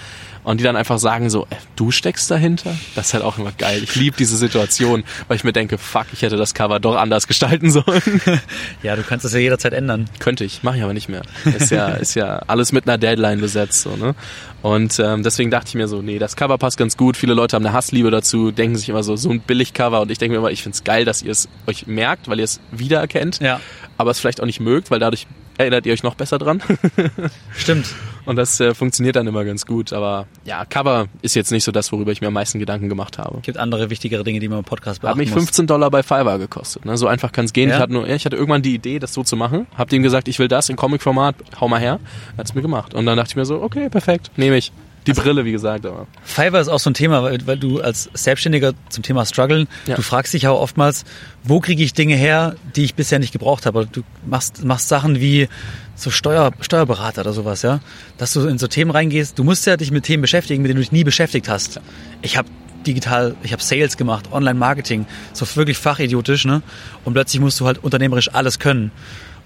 [0.47, 2.73] und die dann einfach sagen so, äh, du steckst dahinter?
[2.95, 3.83] Das ist halt auch immer geil.
[3.83, 7.27] Ich liebe diese Situation, weil ich mir denke, fuck, ich hätte das Cover doch anders
[7.27, 8.23] gestalten sollen.
[8.83, 10.09] Ja, du kannst das ja jederzeit ändern.
[10.21, 11.23] Könnte ich, mache ich aber nicht mehr.
[11.45, 13.83] Ist ja, ist ja alles mit einer Deadline besetzt.
[13.83, 14.15] So, ne?
[14.63, 17.17] Und ähm, deswegen dachte ich mir so, nee, das Cover passt ganz gut.
[17.17, 20.19] Viele Leute haben eine Hassliebe dazu, denken sich immer so, so ein Billig-Cover und ich
[20.19, 22.61] denke mir immer, ich finde es geil, dass ihr es euch merkt, weil ihr es
[22.71, 23.41] wiedererkennt.
[23.41, 23.61] Ja
[23.99, 25.27] aber es vielleicht auch nicht mögt, weil dadurch
[25.59, 26.63] erinnert ihr euch noch besser dran.
[27.57, 27.87] Stimmt.
[28.25, 29.93] Und das äh, funktioniert dann immer ganz gut.
[29.93, 33.19] Aber ja, Cover ist jetzt nicht so das, worüber ich mir am meisten Gedanken gemacht
[33.19, 33.39] habe.
[33.39, 35.69] Es gibt andere wichtigere Dinge, die man im Podcast beachten Hat mich 15 muss.
[35.69, 36.85] Dollar bei Fiverr gekostet.
[36.85, 36.97] Ne?
[36.97, 37.71] So einfach kann es gehen.
[37.71, 37.77] Ja?
[37.77, 39.67] Ich, hatte nur, ich hatte irgendwann die Idee, das so zu machen.
[39.77, 42.01] Hab dem gesagt, ich will das in Comic-Format, hau mal her.
[42.37, 42.95] Hat es mir gemacht.
[42.95, 44.73] Und dann dachte ich mir so, okay, perfekt, nehme ich.
[45.07, 45.87] Die also, Brille, wie gesagt.
[45.87, 46.07] Aber.
[46.25, 49.95] Fiverr ist auch so ein Thema, weil, weil du als Selbstständiger zum Thema Struggeln, ja.
[49.95, 51.05] du fragst dich auch oftmals,
[51.45, 53.87] wo kriege ich Dinge her, die ich bisher nicht gebraucht habe.
[53.87, 55.49] Du machst, machst Sachen wie
[55.95, 57.81] so Steuer, Steuerberater oder sowas, ja.
[58.19, 59.39] Dass du in so Themen reingehst.
[59.39, 61.81] Du musst ja dich mit Themen beschäftigen, mit denen du dich nie beschäftigt hast.
[62.23, 62.49] Ich habe
[62.87, 66.63] digital, ich habe Sales gemacht, Online-Marketing, so wirklich fachidiotisch, ne?
[67.05, 68.91] Und plötzlich musst du halt unternehmerisch alles können.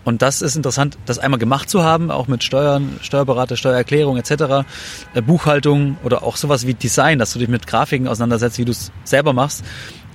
[0.04, 4.64] Und das ist interessant, das einmal gemacht zu haben, auch mit Steuern, Steuerberater, Steuererklärung etc.,
[5.14, 8.72] äh, Buchhaltung oder auch sowas wie Design, dass du dich mit Grafiken auseinandersetzt, wie du
[8.72, 9.64] es selber machst.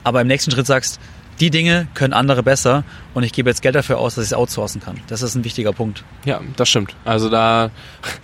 [0.03, 0.99] Aber im nächsten Schritt sagst,
[1.39, 2.83] die Dinge können andere besser
[3.13, 4.99] und ich gebe jetzt Geld dafür aus, dass ich es outsourcen kann.
[5.07, 6.03] Das ist ein wichtiger Punkt.
[6.23, 6.95] Ja, das stimmt.
[7.03, 7.71] Also da,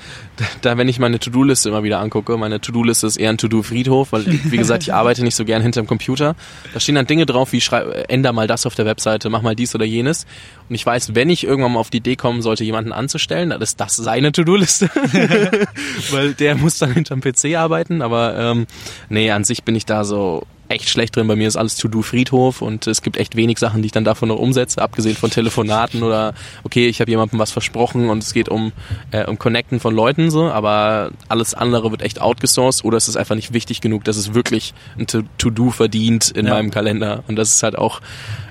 [0.62, 4.26] da wenn ich meine To-Do-Liste immer wieder angucke, meine To-Do-Liste ist eher ein To-Do-Friedhof, weil
[4.46, 6.36] wie gesagt, ich arbeite nicht so gern hinterm Computer.
[6.74, 9.56] Da stehen dann Dinge drauf, wie schrei änder mal das auf der Webseite, mach mal
[9.56, 10.26] dies oder jenes.
[10.70, 13.62] Und ich weiß, wenn ich irgendwann mal auf die Idee kommen sollte, jemanden anzustellen, dann
[13.62, 14.90] ist das seine To-Do-Liste.
[16.12, 18.02] weil der muss dann hinterm PC arbeiten.
[18.02, 18.68] Aber ähm,
[19.10, 21.28] nee, an sich bin ich da so echt schlecht drin.
[21.28, 24.30] Bei mir ist alles To-Do-Friedhof und es gibt echt wenig Sachen, die ich dann davon
[24.30, 28.50] noch umsetze, abgesehen von Telefonaten oder okay, ich habe jemandem was versprochen und es geht
[28.50, 28.72] um,
[29.12, 33.18] äh, um Connecten von Leuten so, aber alles andere wird echt outgesourced oder es ist
[33.18, 36.54] einfach nicht wichtig genug, dass es wirklich ein To-Do verdient in ja.
[36.54, 37.24] meinem Kalender.
[37.28, 38.02] Und das ist halt auch,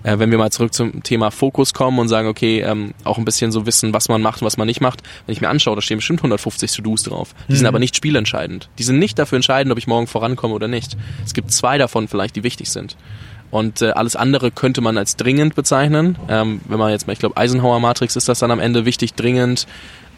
[0.03, 3.25] äh, wenn wir mal zurück zum Thema Fokus kommen und sagen, okay, ähm, auch ein
[3.25, 5.03] bisschen so wissen, was man macht und was man nicht macht.
[5.27, 7.35] Wenn ich mir anschaue, da stehen bestimmt 150 To-Dos drauf.
[7.49, 7.57] Die mhm.
[7.57, 8.69] sind aber nicht spielentscheidend.
[8.79, 10.97] Die sind nicht dafür entscheidend, ob ich morgen vorankomme oder nicht.
[11.25, 12.97] Es gibt zwei davon vielleicht, die wichtig sind.
[13.51, 16.17] Und äh, alles andere könnte man als dringend bezeichnen.
[16.29, 19.15] Ähm, wenn man jetzt mal, ich glaube, Eisenhower Matrix ist das dann am Ende wichtig,
[19.15, 19.67] dringend.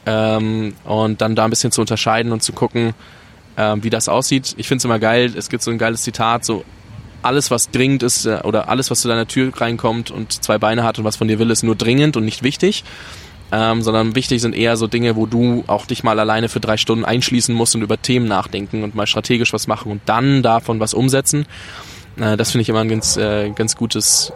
[0.05, 2.93] Ähm, und dann da ein bisschen zu unterscheiden und zu gucken,
[3.57, 4.55] ähm, wie das aussieht.
[4.57, 6.65] Ich finde es immer geil, es gibt so ein geiles Zitat, so
[7.23, 10.85] alles, was dringend ist äh, oder alles, was zu deiner Tür reinkommt und zwei Beine
[10.85, 12.85] hat und was von dir will, ist nur dringend und nicht wichtig.
[13.55, 16.79] Ähm, sondern wichtig sind eher so Dinge, wo du auch dich mal alleine für drei
[16.79, 20.81] Stunden einschließen musst und über Themen nachdenken und mal strategisch was machen und dann davon
[20.81, 21.45] was umsetzen.
[22.17, 24.33] Äh, das finde ich immer ein ganz, äh, ganz gutes,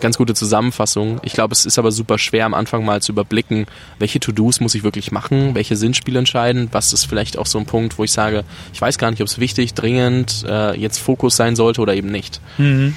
[0.00, 1.20] ganz gute Zusammenfassung.
[1.22, 3.66] Ich glaube, es ist aber super schwer am Anfang mal zu überblicken,
[3.98, 7.66] welche To-Dos muss ich wirklich machen, welche sind spielentscheidend, was ist vielleicht auch so ein
[7.66, 11.36] Punkt, wo ich sage, ich weiß gar nicht, ob es wichtig, dringend äh, jetzt Fokus
[11.36, 12.40] sein sollte oder eben nicht.
[12.58, 12.94] Mhm.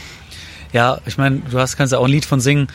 [0.71, 2.67] Ja, ich meine, du hast kannst ja auch ein Lied von singen,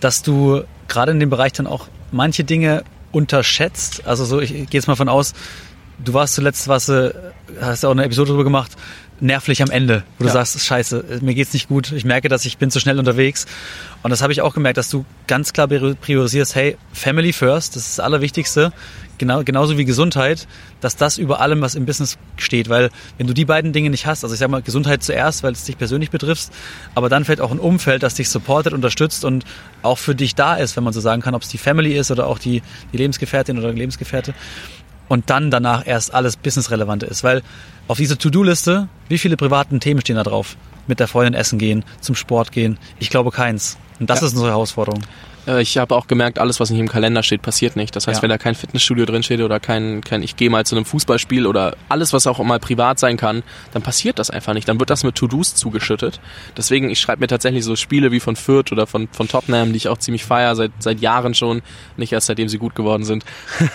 [0.00, 4.06] dass du gerade in dem Bereich dann auch manche Dinge unterschätzt.
[4.06, 5.34] Also so, ich gehe jetzt mal von aus,
[6.02, 6.88] du warst zuletzt, was
[7.60, 8.72] hast ja auch eine Episode darüber gemacht,
[9.22, 10.32] nervlich am Ende, wo du ja.
[10.32, 13.46] sagst, scheiße, mir geht's nicht gut, ich merke, dass ich bin zu schnell unterwegs.
[14.02, 17.86] Und das habe ich auch gemerkt, dass du ganz klar priorisierst, hey, Family first, das
[17.86, 18.72] ist das Allerwichtigste,
[19.18, 20.48] genau, genauso wie Gesundheit,
[20.80, 22.68] dass das über allem, was im Business steht.
[22.68, 25.52] Weil wenn du die beiden Dinge nicht hast, also ich sage mal Gesundheit zuerst, weil
[25.52, 26.50] es dich persönlich betrifft,
[26.96, 29.44] aber dann fällt auch ein Umfeld, das dich supportet, unterstützt und
[29.82, 32.10] auch für dich da ist, wenn man so sagen kann, ob es die Family ist
[32.10, 32.62] oder auch die,
[32.92, 34.34] die Lebensgefährtin oder Lebensgefährte
[35.12, 37.22] und dann danach erst alles Businessrelevante ist.
[37.22, 37.42] Weil
[37.86, 40.56] auf dieser To-Do-Liste, wie viele privaten Themen stehen da drauf?
[40.86, 42.78] Mit der Freundin essen gehen, zum Sport gehen?
[42.98, 43.76] Ich glaube keins.
[44.00, 44.28] Und das ja.
[44.28, 45.02] ist unsere Herausforderung.
[45.46, 47.94] Äh, ich habe auch gemerkt, alles, was nicht im Kalender steht, passiert nicht.
[47.96, 48.22] Das heißt, ja.
[48.22, 51.46] wenn da kein Fitnessstudio drin steht oder kein, kein ich gehe mal zu einem Fußballspiel
[51.46, 54.68] oder alles, was auch mal privat sein kann, dann passiert das einfach nicht.
[54.68, 56.20] Dann wird das mit To-Dos zugeschüttet.
[56.56, 59.76] Deswegen, ich schreibe mir tatsächlich so Spiele wie von Fürth oder von, von Tottenham, die
[59.76, 61.62] ich auch ziemlich feier, seit, seit Jahren schon.
[61.96, 63.24] Nicht erst seitdem sie gut geworden sind.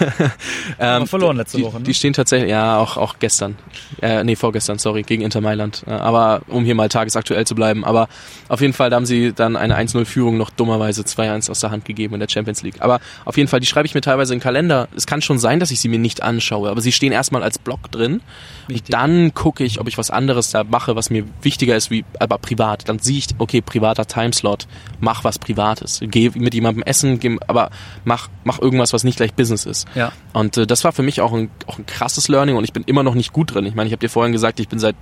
[0.80, 1.84] ähm, verloren letzte die, Woche, ne?
[1.84, 3.56] Die stehen tatsächlich, ja, auch, auch gestern.
[4.02, 5.84] Äh, nee, vorgestern, sorry, gegen Inter Mailand.
[5.88, 7.84] Aber um hier mal tagesaktuell zu bleiben.
[7.84, 8.08] Aber
[8.48, 11.86] auf jeden Fall, da haben sie dann eine 1-0-Führung noch dummerweise 2-1 aus der Hand
[11.86, 12.76] gegeben in der Champions League.
[12.80, 14.88] Aber auf jeden Fall, die schreibe ich mir teilweise in den Kalender.
[14.96, 17.60] Es kann schon sein, dass ich sie mir nicht anschaue, aber sie stehen erstmal als
[17.60, 18.22] Block drin.
[18.68, 18.88] Wichtig.
[18.88, 22.06] Und dann gucke ich, ob ich was anderes da mache, was mir wichtiger ist, wie
[22.20, 22.88] aber privat.
[22.90, 24.68] Dann sehe ich, okay, privater Timeslot,
[25.00, 26.00] mach was Privates.
[26.02, 27.72] Geh mit jemandem essen, geh, aber
[28.06, 29.88] mach, mach irgendwas, was nicht gleich Business ist.
[29.96, 30.12] Ja.
[30.34, 32.84] Und äh, das war für mich auch ein, auch ein krasses Learning und ich bin
[32.84, 33.66] immer noch nicht gut drin.
[33.66, 34.96] Ich meine, ich habe dir vorhin gesagt, ich bin seit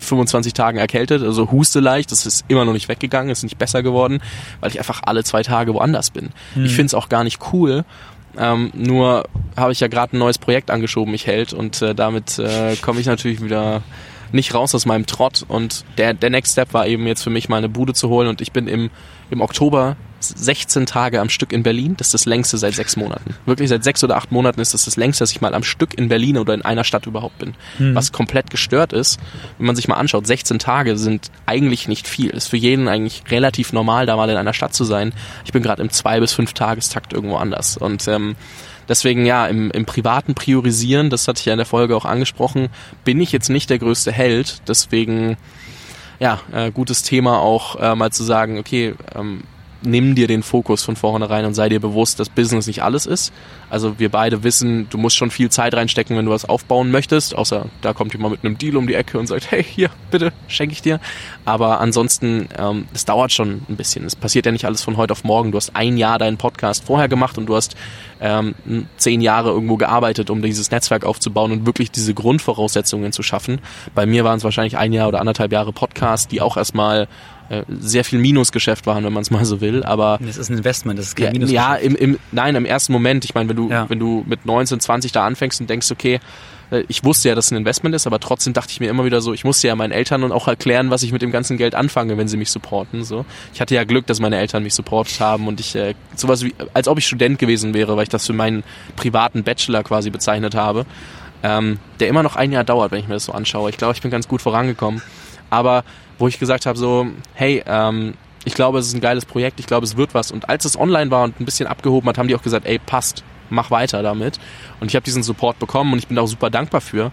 [0.00, 3.82] 25 Tagen erkältet, also huste leicht, das ist immer noch nicht weggegangen, ist nicht besser
[3.82, 4.20] geworden,
[4.60, 6.30] weil ich einfach alle zwei Tage woanders bin.
[6.54, 6.64] Mhm.
[6.64, 7.84] Ich finde es auch gar nicht cool,
[8.38, 9.24] ähm, nur
[9.56, 13.00] habe ich ja gerade ein neues Projekt angeschoben, mich hält und äh, damit äh, komme
[13.00, 13.82] ich natürlich wieder
[14.32, 17.48] nicht raus aus meinem Trott und der, der Next Step war eben jetzt für mich
[17.48, 18.90] mal eine Bude zu holen und ich bin im,
[19.30, 21.94] im Oktober 16 Tage am Stück in Berlin.
[21.96, 23.34] Das ist das längste seit sechs Monaten.
[23.46, 25.94] Wirklich seit sechs oder acht Monaten ist das das längste, dass ich mal am Stück
[25.98, 27.54] in Berlin oder in einer Stadt überhaupt bin.
[27.78, 27.94] Mhm.
[27.94, 29.18] Was komplett gestört ist,
[29.58, 32.30] wenn man sich mal anschaut, 16 Tage sind eigentlich nicht viel.
[32.30, 35.12] Ist für jeden eigentlich relativ normal, da mal in einer Stadt zu sein.
[35.44, 37.76] Ich bin gerade im zwei bis fünf Tagestakt irgendwo anders.
[37.76, 38.36] Und ähm,
[38.88, 42.68] deswegen ja, im, im privaten Priorisieren, das hatte ich ja in der Folge auch angesprochen,
[43.04, 44.62] bin ich jetzt nicht der größte Held.
[44.68, 45.36] Deswegen
[46.20, 49.42] ja, äh, gutes Thema auch äh, mal zu sagen, okay, ähm,
[49.82, 53.32] nimm dir den Fokus von vornherein und sei dir bewusst, dass Business nicht alles ist.
[53.68, 57.34] Also wir beide wissen, du musst schon viel Zeit reinstecken, wenn du was aufbauen möchtest,
[57.34, 60.32] außer da kommt jemand mit einem Deal um die Ecke und sagt, hey, hier, bitte,
[60.48, 61.00] schenke ich dir.
[61.44, 64.04] Aber ansonsten, ähm, es dauert schon ein bisschen.
[64.04, 65.52] Es passiert ja nicht alles von heute auf morgen.
[65.52, 67.76] Du hast ein Jahr deinen Podcast vorher gemacht und du hast
[68.20, 68.54] ähm,
[68.96, 73.60] zehn Jahre irgendwo gearbeitet, um dieses Netzwerk aufzubauen und wirklich diese Grundvoraussetzungen zu schaffen.
[73.94, 77.08] Bei mir waren es wahrscheinlich ein Jahr oder anderthalb Jahre Podcast, die auch erstmal
[77.80, 79.82] sehr viel Minusgeschäft waren, wenn man es mal so will.
[79.82, 81.68] Aber das ist ein Investment, das ist kein ja, Minusgeschäft.
[81.68, 83.24] Ja, im, im, nein, im ersten Moment.
[83.24, 83.88] Ich meine, wenn du ja.
[83.88, 86.20] wenn du mit 19, 20 da anfängst und denkst, okay,
[86.70, 89.04] Äh, ich wusste ja, dass es ein Investment ist, aber trotzdem dachte ich mir immer
[89.04, 91.56] wieder so, ich musste ja meinen Eltern und auch erklären, was ich mit dem ganzen
[91.56, 93.04] Geld anfange, wenn sie mich supporten.
[93.04, 96.44] So, ich hatte ja Glück, dass meine Eltern mich supportet haben und ich äh, sowas
[96.44, 98.62] wie, als ob ich Student gewesen wäre, weil ich das für meinen
[98.96, 100.86] privaten Bachelor quasi bezeichnet habe,
[101.42, 103.70] ähm, der immer noch ein Jahr dauert, wenn ich mir das so anschaue.
[103.70, 105.02] Ich glaube, ich bin ganz gut vorangekommen,
[105.48, 105.84] aber
[106.20, 108.14] wo ich gesagt habe so, hey, ähm,
[108.44, 110.30] ich glaube, es ist ein geiles Projekt, ich glaube, es wird was.
[110.30, 112.78] Und als es online war und ein bisschen abgehoben hat, haben die auch gesagt, ey,
[112.78, 114.38] passt, mach weiter damit.
[114.80, 117.10] Und ich habe diesen Support bekommen und ich bin auch super dankbar für.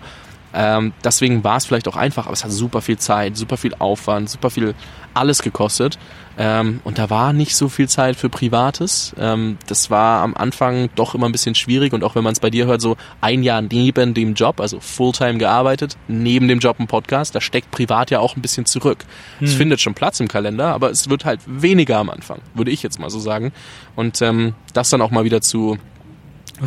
[0.54, 3.76] Ähm, deswegen war es vielleicht auch einfach, aber es hat super viel Zeit, super viel
[3.76, 4.74] Aufwand, super viel
[5.14, 5.98] alles gekostet.
[6.40, 9.16] Ähm, und da war nicht so viel Zeit für Privates.
[9.20, 12.40] Ähm, das war am Anfang doch immer ein bisschen schwierig und auch wenn man es
[12.40, 16.80] bei dir hört, so ein Jahr neben dem Job, also Fulltime gearbeitet, neben dem Job
[16.80, 19.06] ein Podcast, da steckt privat ja auch ein bisschen zurück.
[19.42, 19.58] Es hm.
[19.58, 23.00] findet schon Platz im Kalender, aber es wird halt weniger am Anfang, würde ich jetzt
[23.00, 23.52] mal so sagen.
[23.96, 25.80] Und ähm, das dann auch mal wieder zu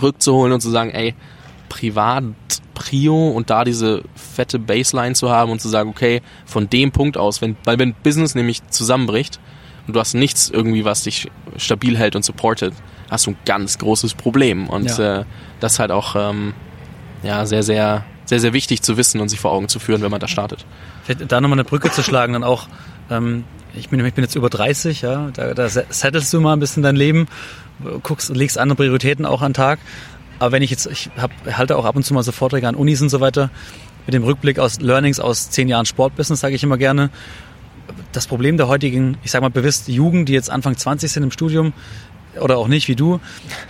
[0.02, 1.14] rückzuholen und zu sagen, ey,
[1.68, 2.24] privat
[2.80, 7.18] Prio und da diese fette Baseline zu haben und zu sagen, okay, von dem Punkt
[7.18, 9.38] aus, wenn, weil wenn Business nämlich zusammenbricht
[9.86, 12.72] und du hast nichts irgendwie, was dich stabil hält und supportet,
[13.10, 14.66] hast du ein ganz großes Problem.
[14.70, 15.20] Und ja.
[15.20, 15.24] äh,
[15.60, 16.54] das ist halt auch ähm,
[17.22, 20.10] ja, sehr, sehr, sehr, sehr wichtig zu wissen und sich vor Augen zu führen, wenn
[20.10, 20.64] man da startet.
[21.04, 22.66] Vielleicht da nochmal eine Brücke zu schlagen, dann auch,
[23.10, 26.60] ähm, ich, bin, ich bin jetzt über 30, ja, da, da settelst du mal ein
[26.60, 27.28] bisschen dein Leben,
[28.02, 29.80] guckst, legst andere Prioritäten auch an den Tag.
[30.40, 32.74] Aber wenn ich jetzt, ich hab, halte auch ab und zu mal so Vorträge an
[32.74, 33.50] Unis und so weiter,
[34.06, 37.10] mit dem Rückblick aus Learnings aus zehn Jahren Sportbusiness, sage ich immer gerne.
[38.12, 41.30] Das Problem der heutigen, ich sage mal bewusst Jugend, die jetzt Anfang 20 sind im
[41.30, 41.74] Studium
[42.40, 43.20] oder auch nicht wie du,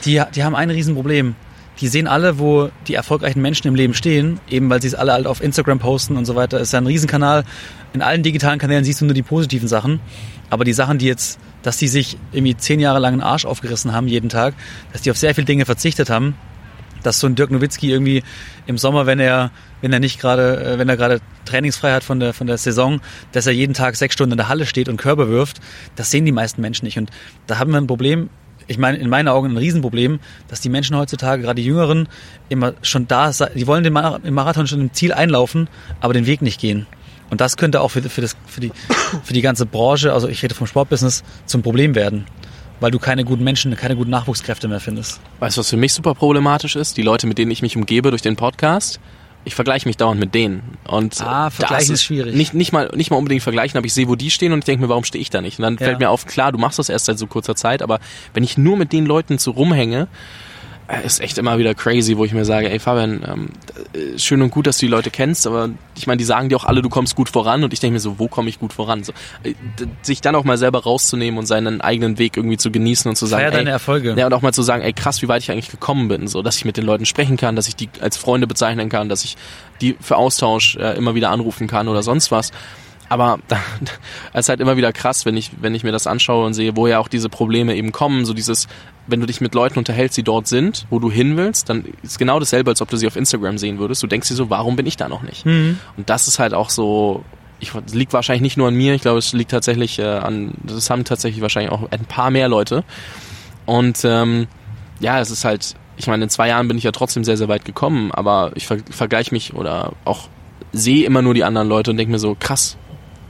[0.05, 1.35] die, die haben ein Riesenproblem.
[1.81, 5.13] Die sehen alle, wo die erfolgreichen Menschen im Leben stehen, eben weil sie es alle
[5.13, 6.59] halt auf Instagram posten und so weiter.
[6.59, 7.45] Es ist ja ein Riesenkanal.
[7.95, 9.99] In allen digitalen Kanälen siehst du nur die positiven Sachen.
[10.51, 13.93] Aber die Sachen, die jetzt, dass die sich irgendwie zehn Jahre lang einen Arsch aufgerissen
[13.93, 14.55] haben jeden Tag,
[14.93, 16.35] dass die auf sehr viele Dinge verzichtet haben,
[17.03, 18.23] dass so ein Dirk Nowitzki irgendwie
[18.67, 22.21] im Sommer, wenn er, wenn er nicht gerade, äh, wenn er gerade trainingsfrei hat von
[22.21, 23.01] der, von der Saison,
[23.33, 25.61] dass er jeden Tag sechs Stunden in der Halle steht und Körper wirft,
[25.97, 26.99] das sehen die meisten Menschen nicht.
[26.99, 27.11] Und
[27.47, 28.31] da haben wir ein Problem,
[28.67, 32.09] ich meine, in meinen Augen ein Riesenproblem, dass die Menschen heutzutage, gerade die Jüngeren,
[32.49, 35.69] immer schon da, die wollen den Marathon schon im Ziel einlaufen,
[36.01, 36.87] aber den Weg nicht gehen.
[37.31, 38.73] Und das könnte auch für, für, das, für, die,
[39.25, 42.27] für die ganze Branche, also ich rede vom Sportbusiness, zum Problem werden
[42.81, 45.21] weil du keine guten Menschen, keine guten Nachwuchskräfte mehr findest.
[45.39, 46.97] Weißt du, was für mich super problematisch ist?
[46.97, 49.01] Die Leute, mit denen ich mich umgebe durch den Podcast,
[49.45, 50.63] ich vergleiche mich dauernd mit denen.
[50.87, 52.35] Und ah, vergleichen ist, schwierig.
[52.35, 54.65] Nicht, nicht, mal, nicht mal unbedingt vergleichen, aber ich sehe, wo die stehen und ich
[54.65, 55.59] denke mir, warum stehe ich da nicht?
[55.59, 55.87] Und dann ja.
[55.87, 58.01] fällt mir auf, klar, du machst das erst seit so kurzer Zeit, aber
[58.35, 60.09] wenn ich nur mit den Leuten so rumhänge,
[60.99, 63.49] ist echt immer wieder crazy, wo ich mir sage, ey Fabian, ähm,
[63.93, 66.57] äh, schön und gut, dass du die Leute kennst, aber ich meine, die sagen dir
[66.57, 68.73] auch alle, du kommst gut voran und ich denke mir so, wo komme ich gut
[68.73, 69.05] voran?
[69.05, 69.13] So,
[69.45, 69.55] äh,
[70.03, 73.27] sich dann auch mal selber rauszunehmen und seinen eigenen Weg irgendwie zu genießen und zu
[73.27, 74.15] sagen, Feier deine Erfolge.
[74.17, 76.43] Ja, und auch mal zu sagen, ey krass, wie weit ich eigentlich gekommen bin, so,
[76.43, 79.25] dass ich mit den Leuten sprechen kann, dass ich die als Freunde bezeichnen kann, dass
[79.25, 79.37] ich
[79.81, 82.51] die für Austausch äh, immer wieder anrufen kann oder sonst was.
[83.11, 83.41] Aber
[84.33, 86.77] es ist halt immer wieder krass, wenn ich, wenn ich mir das anschaue und sehe,
[86.77, 88.25] woher auch diese Probleme eben kommen.
[88.25, 88.69] So dieses,
[89.11, 92.19] wenn du dich mit Leuten unterhältst, die dort sind, wo du hin willst, dann ist
[92.19, 94.03] genau dasselbe, als ob du sie auf Instagram sehen würdest.
[94.03, 95.47] Du denkst dir so, warum bin ich da noch nicht?
[95.47, 95.79] Mhm.
[95.97, 97.25] Und das ist halt auch so,
[97.61, 100.91] ich, liegt wahrscheinlich nicht nur an mir, ich glaube, es liegt tatsächlich äh, an, das
[100.91, 102.85] haben tatsächlich wahrscheinlich auch ein paar mehr Leute.
[103.67, 104.47] Und ähm,
[105.01, 107.49] ja, es ist halt, ich meine, in zwei Jahren bin ich ja trotzdem sehr, sehr
[107.49, 110.29] weit gekommen, aber ich ver vergleiche mich oder auch
[110.73, 112.77] sehe immer nur die anderen Leute und denke mir so, krass,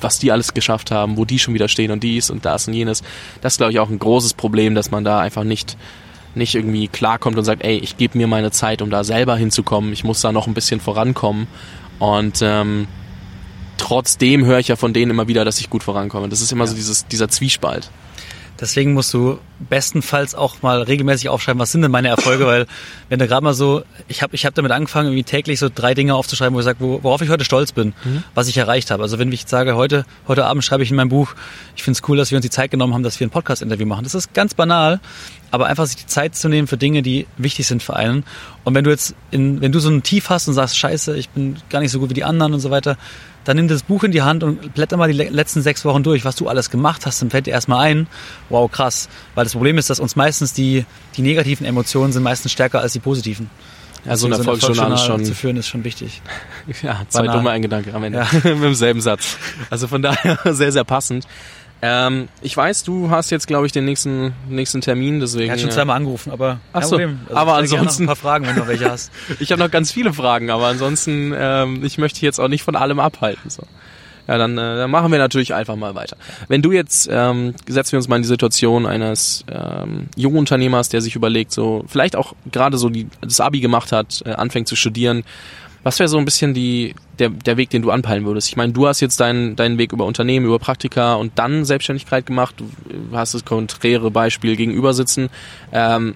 [0.03, 2.75] was die alles geschafft haben, wo die schon wieder stehen und dies und das und
[2.75, 3.03] jenes.
[3.41, 5.77] Das ist, glaube ich, auch ein großes Problem, dass man da einfach nicht
[6.35, 9.93] nicht irgendwie klarkommt und sagt, ey, ich gebe mir meine Zeit, um da selber hinzukommen.
[9.93, 11.49] Ich muss da noch ein bisschen vorankommen.
[11.99, 12.87] Und ähm,
[13.79, 16.29] trotzdem höre ich ja von denen immer wieder, dass ich gut vorankomme.
[16.29, 16.71] Das ist immer ja.
[16.71, 17.91] so dieses, dieser Zwiespalt.
[18.61, 22.67] Deswegen musst du bestenfalls auch mal regelmäßig aufschreiben, was sind denn meine Erfolge, weil
[23.09, 25.95] wenn du gerade mal so, ich habe ich hab damit angefangen, irgendwie täglich so drei
[25.95, 28.23] Dinge aufzuschreiben, wo ich sage, worauf ich heute stolz bin, mhm.
[28.35, 29.03] was ich erreicht habe.
[29.03, 31.35] Also wenn ich sage, heute, heute Abend schreibe ich in meinem Buch,
[31.75, 33.87] ich finde es cool, dass wir uns die Zeit genommen haben, dass wir ein Podcast-Interview
[33.87, 34.05] machen.
[34.05, 35.01] Das ist ganz banal,
[35.51, 38.25] aber einfach sich die Zeit zu nehmen für Dinge, die wichtig sind für einen.
[38.65, 41.31] Und wenn du jetzt in, wenn du so ein Tief hast und sagst, scheiße, ich
[41.31, 42.99] bin gar nicht so gut wie die anderen und so weiter,
[43.45, 46.25] dann nimm das Buch in die Hand und blätter mal die letzten sechs Wochen durch,
[46.25, 48.07] was du alles gemacht hast, dann fällt dir erstmal ein,
[48.49, 49.09] wow, krass.
[49.35, 50.85] Weil das Problem ist, dass uns meistens die,
[51.17, 53.51] die negativen Emotionen sind meistens stärker als die positiven.
[54.07, 56.23] Also ein Erfolgsjournal schon zu führen ist schon wichtig.
[56.83, 57.37] Ja, zwei Banal.
[57.37, 58.19] dumme Eingedanke am Ende.
[58.19, 58.29] Ja.
[58.55, 59.37] Mit demselben Satz.
[59.71, 61.27] Also von daher sehr, sehr passend.
[61.83, 65.49] Ähm, ich weiß, du hast jetzt, glaube ich, den nächsten, nächsten Termin, deswegen.
[65.49, 68.03] Er hat schon zweimal angerufen, aber Ach so, also aber ansonsten.
[68.03, 69.11] ein paar Fragen, wenn du welche hast.
[69.41, 72.77] ich habe noch ganz viele Fragen, aber ansonsten, ähm, ich möchte jetzt auch nicht von
[72.77, 73.49] allem abhalten.
[73.49, 73.63] So.
[74.29, 76.17] Ja, dann, äh, dann machen wir natürlich einfach mal weiter.
[76.49, 80.91] Wenn du jetzt, ähm, setzen wir uns mal in die Situation eines ähm, jungen Unternehmers,
[80.91, 84.69] der sich überlegt, so vielleicht auch gerade so die, das Abi gemacht hat, äh, anfängt
[84.69, 85.25] zu studieren,
[85.83, 88.49] Was wäre so ein bisschen die, der, der Weg, den du anpeilen würdest?
[88.49, 92.27] Ich meine, du hast jetzt deinen, deinen Weg über Unternehmen, über Praktika und dann Selbstständigkeit
[92.27, 92.57] gemacht.
[92.59, 92.67] Du
[93.17, 95.31] hast das konträre Beispiel gegenüber sitzen.
[95.73, 96.15] Ähm,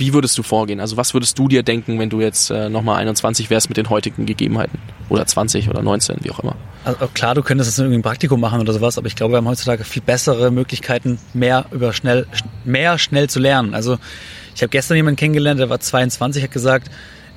[0.00, 0.80] wie würdest du vorgehen?
[0.80, 3.90] Also was würdest du dir denken, wenn du jetzt äh, nochmal 21 wärst mit den
[3.90, 4.78] heutigen Gegebenheiten?
[5.10, 6.56] Oder 20 oder 19, wie auch immer.
[6.84, 9.36] Also klar, du könntest jetzt irgendwie ein Praktikum machen oder sowas, aber ich glaube, wir
[9.38, 12.26] haben heutzutage viel bessere Möglichkeiten, mehr über schnell,
[12.64, 13.74] mehr schnell zu lernen.
[13.74, 13.98] Also
[14.54, 16.90] ich habe gestern jemanden kennengelernt, der war 22, hat gesagt,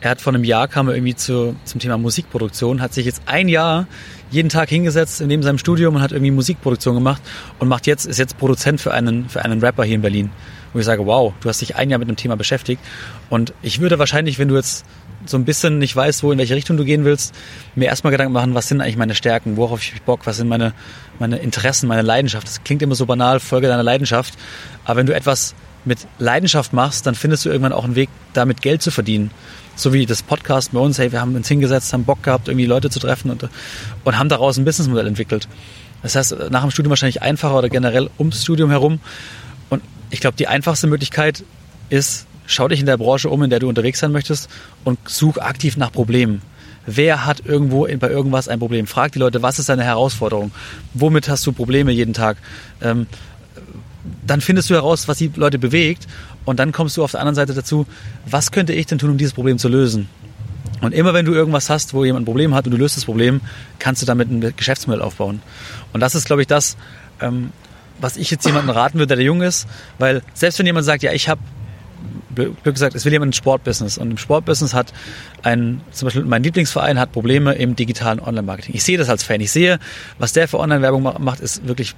[0.04, 3.22] er hat vor einem Jahr kam er irgendwie zu, zum Thema Musikproduktion, hat sich jetzt
[3.26, 3.88] ein Jahr
[4.30, 7.22] jeden Tag hingesetzt neben seinem Studium und hat irgendwie Musikproduktion gemacht
[7.60, 10.30] und macht jetzt, ist jetzt Produzent für einen, für einen Rapper hier in Berlin
[10.74, 12.82] wo ich sage, wow, du hast dich ein Jahr mit dem Thema beschäftigt.
[13.30, 14.86] Und ich würde wahrscheinlich, wenn du jetzt
[15.26, 17.34] so ein bisschen nicht weißt, wo in welche Richtung du gehen willst,
[17.76, 20.74] mir erstmal Gedanken machen, was sind eigentlich meine Stärken, worauf ich Bock, was sind meine,
[21.20, 22.48] meine Interessen, meine Leidenschaft.
[22.48, 24.34] Das klingt immer so banal, Folge deiner Leidenschaft.
[24.84, 25.54] Aber wenn du etwas
[25.86, 29.32] mit Leidenschaft machst, dann findest du irgendwann auch einen Weg, damit Geld zu verdienen.
[29.76, 32.66] So wie das Podcast bei uns, hey, wir haben uns hingesetzt, haben Bock gehabt, irgendwie
[32.66, 33.50] Leute zu treffen und,
[34.04, 35.48] und haben daraus ein Businessmodell entwickelt.
[36.04, 39.00] Das heißt, nach dem Studium wahrscheinlich einfacher oder generell ums Studium herum.
[40.12, 41.44] Ich glaube, die einfachste Möglichkeit
[41.90, 44.48] ist, schau dich in der Branche um, in der du unterwegs sein möchtest
[44.84, 46.42] und such aktiv nach Problemen.
[46.86, 48.86] Wer hat irgendwo bei irgendwas ein Problem?
[48.86, 50.52] Frag die Leute, was ist deine Herausforderung?
[50.94, 52.38] Womit hast du Probleme jeden Tag?
[52.82, 53.08] Ähm,
[54.28, 56.08] dann findest du heraus, was die Leute bewegt
[56.46, 57.86] und dann kommst du auf der anderen Seite dazu,
[58.26, 60.10] was könnte ich denn tun, um dieses Problem zu lösen?
[60.82, 63.06] Und immer wenn du irgendwas hast, wo jemand ein Problem hat und du löst das
[63.06, 63.40] Problem,
[63.80, 65.42] kannst du damit ein Geschäftsmodell aufbauen.
[65.94, 66.76] Und das ist, glaube ich, das,
[67.22, 67.52] ähm,
[68.02, 69.68] was ich jetzt jemandem raten würde, der jung ist,
[69.98, 71.40] weil selbst wenn jemand sagt, ja, ich habe
[72.36, 74.92] Glück gesagt, es will jemand ein Sportbusiness und im Sportbusiness hat
[75.44, 78.76] ein, zum Beispiel mein Lieblingsverein hat Probleme im digitalen Online-Marketing.
[78.76, 79.40] Ich sehe das als Fan.
[79.40, 79.80] Ich sehe,
[80.18, 81.96] was der für Online-Werbung macht, ist wirklich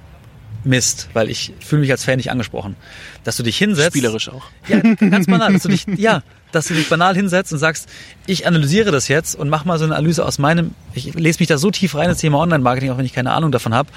[0.66, 2.76] Mist, weil ich fühle mich als Fan nicht angesprochen.
[3.24, 3.92] Dass du dich hinsetzt.
[3.92, 4.44] Spielerisch auch.
[4.68, 5.52] Ja, ganz banal.
[5.52, 7.88] Dass du dich, ja, dass du dich banal hinsetzt und sagst,
[8.26, 11.48] ich analysiere das jetzt und mach mal so eine Analyse aus meinem, ich lese mich
[11.48, 13.88] da so tief rein ins Thema Online-Marketing, auch wenn ich keine Ahnung davon habe,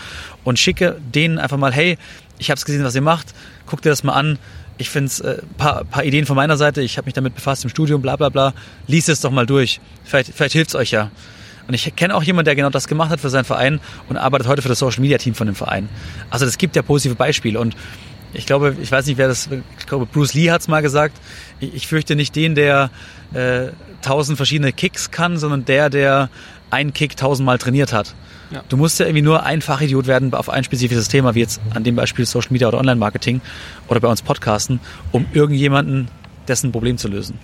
[0.43, 1.97] und schicke denen einfach mal, hey,
[2.37, 3.33] ich habe es gesehen, was ihr macht,
[3.65, 4.39] guck dir das mal an.
[4.77, 7.65] Ich finde es äh, paar, paar Ideen von meiner Seite, ich habe mich damit befasst
[7.65, 8.53] im Studium, bla bla bla.
[8.87, 9.81] Lies es doch mal durch.
[10.05, 11.11] Vielleicht, vielleicht hilft es euch ja.
[11.69, 14.47] Und ich kenne auch jemanden, der genau das gemacht hat für seinen Verein und arbeitet
[14.47, 15.87] heute für das Social Media Team von dem Verein.
[16.31, 17.75] Also das gibt ja positive Beispiele und
[18.33, 21.15] ich glaube, ich weiß nicht, wer das, ich glaube, Bruce Lee hat es mal gesagt.
[21.59, 22.89] Ich, ich, fürchte nicht den, der
[23.35, 23.67] äh,
[24.01, 26.31] tausend verschiedene Kicks kann, sondern der, der
[26.71, 28.15] einen Kick tausendmal trainiert hat.
[28.49, 28.63] Ja.
[28.67, 31.83] Du musst ja irgendwie nur ein Fachidiot werden auf ein spezifisches Thema, wie jetzt an
[31.83, 33.41] dem Beispiel Social Media oder Online-Marketing
[33.87, 34.79] oder bei uns Podcasten,
[35.11, 36.07] um irgendjemanden
[36.47, 37.37] dessen Problem zu lösen.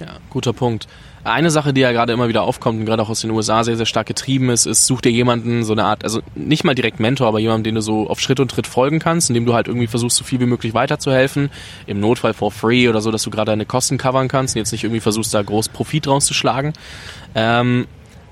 [0.00, 0.88] Ja, guter Punkt.
[1.22, 3.76] Eine Sache, die ja gerade immer wieder aufkommt und gerade auch aus den USA sehr,
[3.76, 6.98] sehr stark getrieben ist, ist, such dir jemanden, so eine Art, also nicht mal direkt
[6.98, 9.68] Mentor, aber jemanden, den du so auf Schritt und Tritt folgen kannst, indem du halt
[9.68, 11.50] irgendwie versuchst, so viel wie möglich weiterzuhelfen.
[11.86, 14.72] Im Notfall for free oder so, dass du gerade deine Kosten covern kannst und jetzt
[14.72, 16.72] nicht irgendwie versuchst, da groß Profit rauszuschlagen.
[17.34, 17.86] Ähm,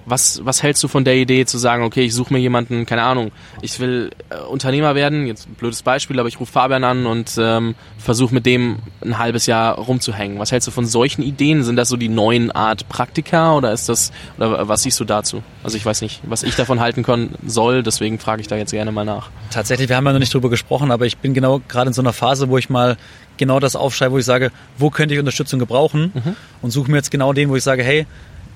[0.09, 3.02] was, was hältst du von der Idee zu sagen, okay, ich suche mir jemanden, keine
[3.02, 3.30] Ahnung,
[3.62, 7.32] ich will äh, Unternehmer werden, jetzt ein blödes Beispiel, aber ich rufe Fabian an und
[7.38, 10.38] ähm, versuche mit dem ein halbes Jahr rumzuhängen.
[10.38, 11.62] Was hältst du von solchen Ideen?
[11.64, 15.42] Sind das so die neuen Art Praktika oder ist das, oder was siehst du dazu?
[15.62, 18.72] Also ich weiß nicht, was ich davon halten können soll, deswegen frage ich da jetzt
[18.72, 19.30] gerne mal nach.
[19.50, 22.02] Tatsächlich, wir haben ja noch nicht drüber gesprochen, aber ich bin genau gerade in so
[22.02, 22.96] einer Phase, wo ich mal
[23.36, 26.36] genau das aufschreibe, wo ich sage, wo könnte ich Unterstützung gebrauchen mhm.
[26.61, 28.06] und suche mir jetzt genau den, wo ich sage, hey,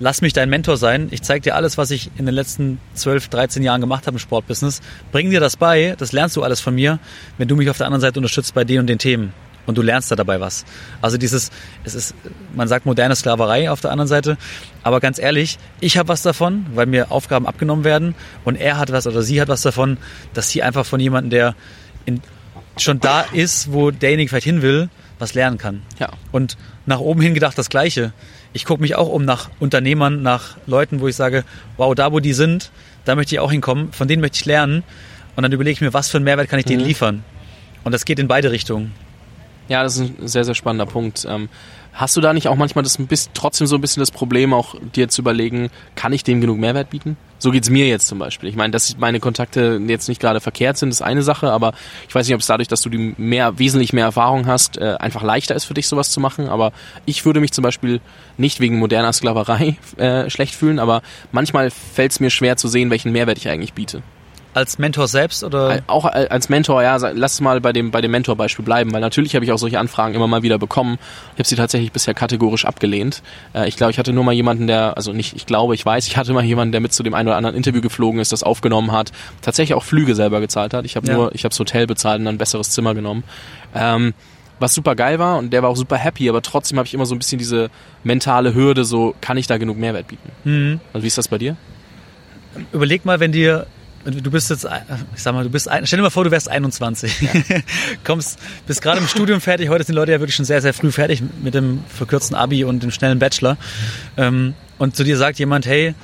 [0.03, 1.09] lass mich dein Mentor sein.
[1.13, 4.19] Ich zeige dir alles, was ich in den letzten 12, 13 Jahren gemacht habe im
[4.19, 4.81] Sportbusiness.
[5.13, 6.99] Bring dir das bei, das lernst du alles von mir,
[7.39, 9.33] wenn du mich auf der anderen Seite unterstützt bei den und den Themen.
[9.65, 10.65] Und du lernst da dabei was.
[11.01, 11.53] Also dieses,
[11.85, 12.17] es ist,
[12.53, 14.37] man sagt moderne Sklaverei auf der anderen Seite.
[14.83, 18.17] Aber ganz ehrlich, ich habe was davon, weil mir Aufgaben abgenommen werden.
[18.45, 19.99] Und er hat was oder sie hat was davon,
[20.35, 21.55] dass sie einfach von jemandem, der
[22.07, 22.21] in,
[22.77, 24.91] schon da ist, wo derjenige vielleicht hin will,
[25.21, 25.83] was lernen kann.
[26.01, 26.09] Ja.
[26.33, 28.13] Und nach oben hin gedacht das Gleiche
[28.53, 31.45] ich gucke mich auch um nach Unternehmern, nach Leuten, wo ich sage,
[31.77, 32.71] wow, da wo die sind,
[33.05, 34.83] da möchte ich auch hinkommen, von denen möchte ich lernen.
[35.37, 36.89] Und dann überlege ich mir, was für einen Mehrwert kann ich denen mhm.
[36.89, 37.25] liefern.
[37.85, 38.93] Und das geht in beide Richtungen.
[39.69, 41.27] Ja, das ist ein sehr, sehr spannender Punkt.
[41.29, 41.49] Ähm,
[41.93, 44.75] Hast du da nicht auch manchmal das bisschen, trotzdem so ein bisschen das Problem, auch
[44.95, 47.17] dir zu überlegen, kann ich dem genug Mehrwert bieten?
[47.43, 48.49] So geht's mir jetzt zum Beispiel.
[48.49, 51.73] Ich meine, dass meine Kontakte jetzt nicht gerade verkehrt sind, ist eine Sache, aber
[52.09, 54.95] ich weiß nicht, ob es dadurch, dass du die mehr, wesentlich mehr Erfahrung hast, äh,
[55.01, 56.49] einfach leichter ist für dich, sowas zu machen.
[56.49, 56.71] Aber
[57.05, 58.01] ich würde mich zum Beispiel
[58.37, 61.03] nicht wegen moderner Sklaverei äh, schlecht fühlen, aber
[61.33, 64.05] manchmal fällt es mir schwer zu sehen, welchen Mehrwert ich eigentlich biete.
[64.55, 65.83] Als Mentor selbst oder?
[65.87, 66.97] Auch als Mentor, ja.
[66.97, 70.15] Lass mal bei dem, bei dem Mentorbeispiel bleiben, weil natürlich habe ich auch solche Anfragen
[70.15, 70.99] immer mal wieder bekommen.
[71.35, 73.23] Ich habe sie tatsächlich bisher kategorisch abgelehnt.
[73.55, 76.07] Äh, ich glaube, ich hatte nur mal jemanden, der, also nicht, ich glaube, ich weiß,
[76.07, 78.43] ich hatte mal jemanden, der mit zu dem einen oder anderen Interview geflogen ist, das
[78.43, 79.11] aufgenommen hat,
[79.41, 80.85] tatsächlich auch Flüge selber gezahlt hat.
[80.85, 81.15] Ich habe ja.
[81.15, 83.25] nur, ich habe das Hotel bezahlt und dann ein besseres Zimmer genommen.
[83.75, 84.13] Ähm,
[84.59, 87.07] was super geil war und der war auch super happy, aber trotzdem habe ich immer
[87.07, 87.71] so ein bisschen diese
[88.05, 90.31] mentale Hürde, so kann ich da genug Mehrwert bieten.
[90.45, 90.81] Mhm.
[90.93, 91.57] Also wie ist das bei dir?
[92.73, 93.67] Überleg mal, wenn dir
[94.05, 94.67] du bist jetzt,
[95.15, 97.21] ich sag mal, du bist, stell dir mal vor, du wärst 21.
[97.21, 97.31] Ja.
[98.05, 99.69] Kommst, bist gerade im Studium fertig.
[99.69, 102.65] Heute sind die Leute ja wirklich schon sehr, sehr früh fertig mit dem verkürzten Abi
[102.65, 103.57] und dem schnellen Bachelor.
[104.17, 105.95] Ähm, und zu dir sagt jemand, hey,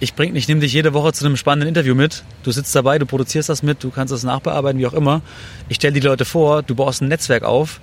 [0.00, 2.24] ich bring, ich nehme dich jede Woche zu einem spannenden Interview mit.
[2.42, 5.20] Du sitzt dabei, du produzierst das mit, du kannst das nachbearbeiten, wie auch immer.
[5.68, 7.80] Ich stelle die Leute vor, du baust ein Netzwerk auf.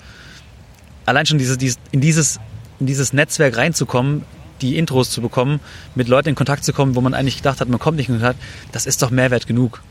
[1.05, 2.39] Allein schon diese, dieses, in dieses,
[2.80, 4.23] in dieses Netzwerk reinzukommen,
[4.61, 5.59] die Intros zu bekommen,
[5.95, 8.15] mit Leuten in Kontakt zu kommen, wo man eigentlich gedacht hat, man kommt nicht in
[8.15, 8.39] Kontakt,
[8.71, 9.81] das ist doch Mehrwert genug.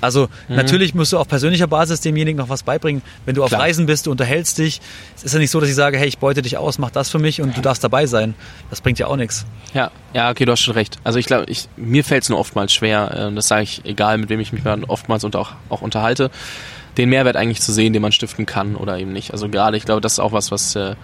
[0.00, 0.56] Also mhm.
[0.56, 3.02] natürlich musst du auf persönlicher Basis demjenigen noch was beibringen.
[3.26, 3.62] Wenn du auf Klar.
[3.62, 4.80] Reisen bist, du unterhältst dich.
[5.16, 7.10] Es ist ja nicht so, dass ich sage, hey, ich beute dich aus, mach das
[7.10, 8.34] für mich und du darfst dabei sein.
[8.70, 9.44] Das bringt ja auch nichts.
[9.74, 10.98] Ja, ja, okay, du hast schon recht.
[11.04, 14.18] Also ich glaube, ich, mir fällt es nur oftmals schwer, äh, das sage ich, egal
[14.18, 16.30] mit wem ich mich oftmals und auch, auch unterhalte,
[16.96, 19.32] den Mehrwert eigentlich zu sehen, den man stiften kann oder eben nicht.
[19.32, 20.94] Also gerade, ich glaube, das ist auch was, was äh,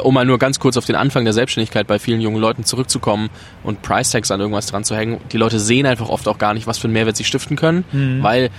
[0.00, 3.30] um mal nur ganz kurz auf den Anfang der Selbstständigkeit bei vielen jungen Leuten zurückzukommen
[3.62, 6.54] und Price Tags an irgendwas dran zu hängen, die Leute sehen einfach oft auch gar
[6.54, 8.22] nicht, was für einen Mehrwert sie stiften können, mhm.
[8.22, 8.50] weil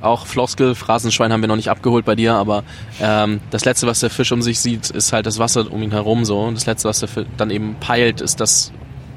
[0.00, 2.62] auch Floskel, Phrasenschwein haben wir noch nicht abgeholt bei dir, aber
[3.00, 5.92] ähm, das Letzte, was der Fisch um sich sieht, ist halt das Wasser um ihn
[5.92, 8.72] herum so und das Letzte, was der Fisch dann eben peilt, ist das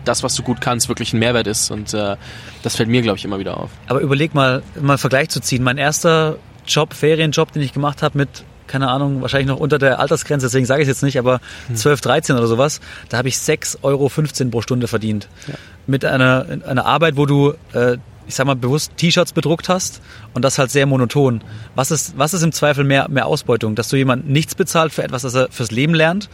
[0.05, 2.15] das, was du gut kannst, wirklich ein Mehrwert ist und äh,
[2.63, 3.71] das fällt mir, glaube ich, immer wieder auf.
[3.87, 5.63] Aber überleg mal, mal einen Vergleich zu ziehen.
[5.63, 6.37] Mein erster
[6.67, 10.65] Job, Ferienjob, den ich gemacht habe mit keine Ahnung, wahrscheinlich noch unter der Altersgrenze, deswegen
[10.65, 11.39] sage ich es jetzt nicht, aber
[11.73, 12.03] 12, hm.
[12.03, 14.09] 13 oder sowas, da habe ich 6,15 Euro
[14.49, 15.27] pro Stunde verdient.
[15.47, 15.53] Ja.
[15.87, 17.97] Mit einer, einer Arbeit, wo du, äh,
[18.27, 20.01] ich sag mal, bewusst T-Shirts bedruckt hast
[20.33, 21.41] und das halt sehr monoton.
[21.75, 23.75] Was ist, was ist im Zweifel mehr, mehr Ausbeutung?
[23.75, 26.29] Dass du jemand nichts bezahlt für etwas, das er fürs Leben lernt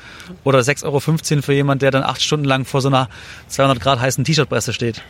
[0.45, 3.10] oder 6,15 Euro für jemand, der dann acht Stunden lang vor so einer
[3.48, 5.02] 200 Grad heißen T-Shirt-Presse steht?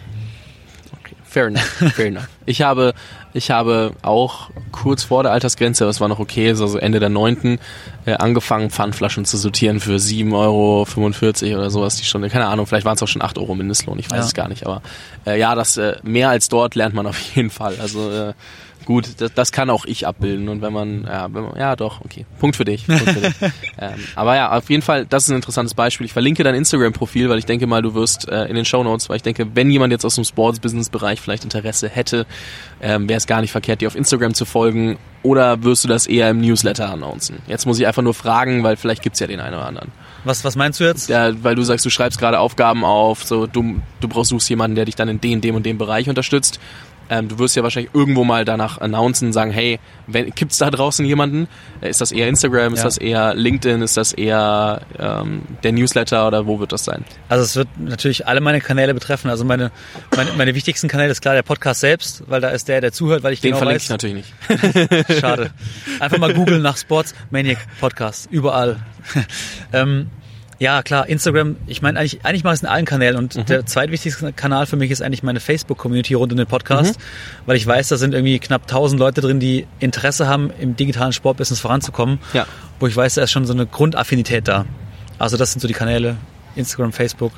[1.32, 1.62] Fair enough,
[1.96, 2.28] fair enough.
[2.46, 2.94] Ich habe,
[3.34, 7.60] ich habe auch kurz vor der Altersgrenze, das war noch okay, also Ende der neunten,
[8.06, 12.30] äh, angefangen, Pfandflaschen zu sortieren für 7,45 Euro oder sowas die Stunde.
[12.30, 14.26] Keine Ahnung, vielleicht waren es auch schon 8 Euro Mindestlohn, ich weiß ja.
[14.26, 14.66] es gar nicht.
[14.66, 14.82] Aber
[15.26, 17.78] äh, ja, das äh, mehr als dort lernt man auf jeden Fall.
[17.80, 18.34] Also äh,
[18.86, 20.50] Gut, das, das kann auch ich abbilden.
[20.50, 22.26] Und wenn man, ja, wenn man, ja doch, okay.
[22.40, 22.88] Punkt für dich.
[22.88, 23.34] Punkt für dich.
[23.80, 26.06] ähm, aber ja, auf jeden Fall, das ist ein interessantes Beispiel.
[26.06, 29.10] Ich verlinke dein Instagram-Profil, weil ich denke mal, du wirst äh, in den Show Notes,
[29.10, 32.26] weil ich denke, wenn jemand jetzt aus dem Sports-Business-Bereich vielleicht Interesse hätte,
[32.82, 34.98] ähm, wäre es gar nicht verkehrt, dir auf Instagram zu folgen.
[35.24, 37.38] Oder wirst du das eher im Newsletter announcen?
[37.48, 39.92] Jetzt muss ich einfach nur fragen, weil vielleicht gibt's ja den einen oder anderen.
[40.24, 41.10] Was, was meinst du jetzt?
[41.10, 44.76] Ja, weil du sagst, du schreibst gerade Aufgaben auf, so du, du brauchst suchst jemanden,
[44.76, 46.60] der dich dann in den, dem und dem Bereich unterstützt
[47.12, 49.80] ähm, du wirst ja wahrscheinlich irgendwo mal danach announcen, sagen, hey,
[50.34, 51.50] gibt es da draußen jemanden?
[51.82, 52.74] Äh, ist das eher Instagram?
[52.74, 52.86] Ist ja.
[52.86, 53.82] das eher LinkedIn?
[53.82, 57.04] Ist das eher ähm, der Newsletter oder wo wird das sein?
[57.28, 59.30] Also es wird natürlich alle meine Kanäle betreffen.
[59.30, 59.72] Also meine,
[60.16, 63.24] meine, meine wichtigsten Kanäle ist klar der Podcast selbst, weil da ist der, der zuhört,
[63.24, 63.84] weil ich den genau verlinke weiß.
[63.84, 65.20] ich natürlich nicht.
[65.20, 65.52] Schade.
[66.00, 68.30] Einfach mal googeln nach Sports Maniac Podcast.
[68.32, 68.78] Überall.
[69.74, 70.08] ähm,
[70.62, 73.46] ja, klar, Instagram, ich meine, eigentlich, eigentlich mache ich es in allen Kanälen und mhm.
[73.48, 77.04] der zweitwichtigste Kanal für mich ist eigentlich meine Facebook-Community rund um den Podcast, mhm.
[77.48, 81.14] weil ich weiß, da sind irgendwie knapp 1000 Leute drin, die Interesse haben, im digitalen
[81.14, 82.46] Sportbusiness voranzukommen, ja.
[82.80, 84.66] wo ich weiß, da ist schon so eine Grundaffinität da.
[85.18, 86.18] Also das sind so die Kanäle,
[86.56, 87.32] Instagram, Facebook.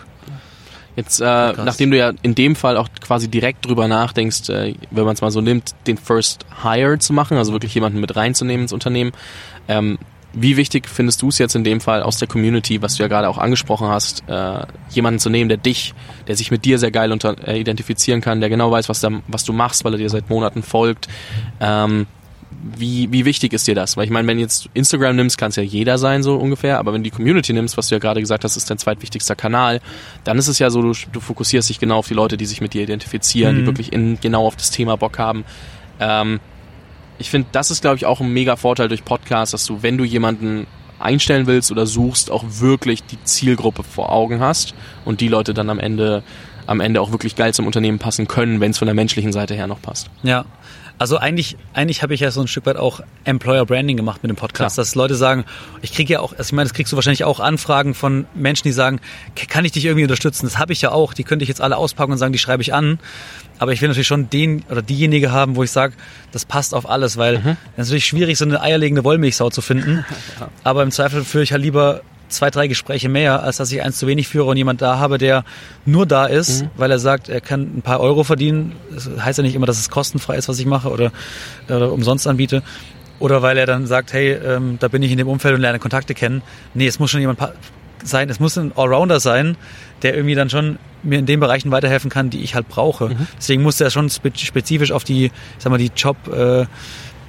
[0.97, 5.05] Jetzt, äh, nachdem du ja in dem Fall auch quasi direkt drüber nachdenkst, äh, wenn
[5.05, 8.63] man es mal so nimmt, den First Hire zu machen, also wirklich jemanden mit reinzunehmen
[8.63, 9.13] ins Unternehmen,
[9.69, 9.97] ähm,
[10.33, 13.07] wie wichtig findest du es jetzt in dem Fall aus der Community, was du ja
[13.07, 15.93] gerade auch angesprochen hast, äh, jemanden zu nehmen, der dich,
[16.27, 19.09] der sich mit dir sehr geil unter, äh, identifizieren kann, der genau weiß, was, da,
[19.27, 21.07] was du machst, weil er dir seit Monaten folgt.
[21.59, 22.07] Ähm,
[22.63, 23.97] wie, wie wichtig ist dir das?
[23.97, 26.93] Weil ich meine, wenn jetzt Instagram nimmst, kann es ja jeder sein, so ungefähr, aber
[26.93, 29.81] wenn du die Community nimmst, was du ja gerade gesagt hast, ist dein zweitwichtigster Kanal,
[30.23, 32.61] dann ist es ja so, du, du fokussierst dich genau auf die Leute, die sich
[32.61, 33.59] mit dir identifizieren, mhm.
[33.59, 35.43] die wirklich in, genau auf das Thema Bock haben.
[35.99, 36.39] Ähm,
[37.17, 39.97] ich finde, das ist, glaube ich, auch ein mega Vorteil durch Podcasts, dass du, wenn
[39.97, 40.67] du jemanden
[40.99, 44.73] einstellen willst oder suchst, auch wirklich die Zielgruppe vor Augen hast
[45.05, 46.23] und die Leute dann am Ende
[46.65, 49.53] am Ende auch wirklich geil zum Unternehmen passen können, wenn es von der menschlichen Seite
[49.53, 50.09] her noch passt.
[50.23, 50.45] Ja,
[51.03, 54.29] also eigentlich, eigentlich habe ich ja so ein Stück weit auch Employer Branding gemacht mit
[54.29, 54.85] dem Podcast, Klar.
[54.85, 55.43] dass Leute sagen,
[55.81, 58.63] ich kriege ja auch, also ich meine, das kriegst du wahrscheinlich auch Anfragen von Menschen,
[58.63, 59.01] die sagen,
[59.49, 60.45] kann ich dich irgendwie unterstützen?
[60.45, 62.63] Das habe ich ja auch, die könnte ich jetzt alle auspacken und sagen, die schreibe
[62.63, 62.99] ich an.
[63.59, 65.93] Aber ich will natürlich schon den oder diejenige haben, wo ich sage,
[66.31, 67.49] das passt auf alles, weil mhm.
[67.49, 70.05] es ist natürlich schwierig, so eine eierlegende Wollmilchsau zu finden.
[70.63, 71.99] Aber im Zweifel führe ich halt lieber
[72.35, 75.17] zwei, drei Gespräche mehr, als dass ich eins zu wenig führe und jemand da habe,
[75.17, 75.43] der
[75.85, 76.69] nur da ist, mhm.
[76.75, 78.73] weil er sagt, er kann ein paar Euro verdienen.
[78.93, 81.11] Das heißt ja nicht immer, dass es kostenfrei ist, was ich mache oder,
[81.67, 82.63] oder umsonst anbiete.
[83.19, 85.79] Oder weil er dann sagt, hey, ähm, da bin ich in dem Umfeld und lerne
[85.79, 86.41] Kontakte kennen.
[86.73, 87.39] Nee, es muss schon jemand
[88.03, 89.55] sein, es muss ein Allrounder sein,
[90.01, 93.09] der irgendwie dann schon mir in den Bereichen weiterhelfen kann, die ich halt brauche.
[93.09, 93.27] Mhm.
[93.37, 96.65] Deswegen muss er schon spezifisch auf die, ich sag mal, die Job, äh,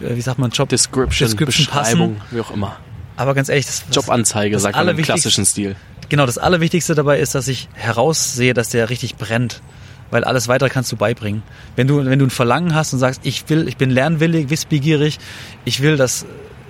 [0.01, 2.35] wie sagt man, Job Description, Description Beschreibung, passen.
[2.35, 2.77] wie auch immer.
[3.17, 5.77] Aber ganz ehrlich, das, Jobanzeige, sagt man im klassischen Stil.
[6.09, 9.63] Genau, das Allerwichtigste dabei ist, dass ich heraussehe, dass der richtig brennt.
[10.11, 11.43] Weil alles weitere kannst du beibringen.
[11.77, 15.19] Wenn du, wenn du ein Verlangen hast und sagst, ich will, ich bin lernwillig, wissbegierig,
[15.65, 16.27] ich will das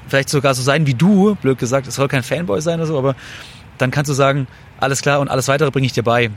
[0.08, 2.98] vielleicht sogar so sein wie du, blöd gesagt, es soll kein Fanboy sein oder so,
[2.98, 3.16] aber
[3.78, 4.46] dann kannst du sagen,
[4.78, 6.30] alles klar und alles weitere bringe ich dir bei.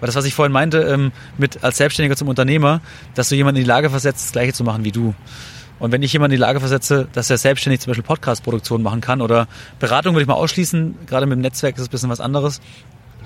[0.00, 2.80] Weil das, was ich vorhin meinte, ähm, mit als Selbstständiger zum Unternehmer,
[3.14, 5.14] dass du jemanden in die Lage versetzt, das Gleiche zu machen wie du.
[5.78, 9.00] Und wenn ich jemanden in die Lage versetze, dass er selbstständig zum Beispiel Podcast-Produktion machen
[9.00, 9.48] kann oder
[9.80, 12.60] Beratung würde ich mal ausschließen, gerade mit dem Netzwerk ist es ein bisschen was anderes.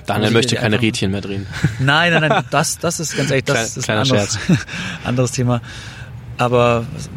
[0.06, 1.46] Daniel möchte keine Rädchen mehr drehen.
[1.78, 4.38] Nein, nein, nein, das, das ist ganz ehrlich, das Klein, ist ein anderes,
[5.04, 5.60] anderes Thema.
[6.38, 7.10] Aber was,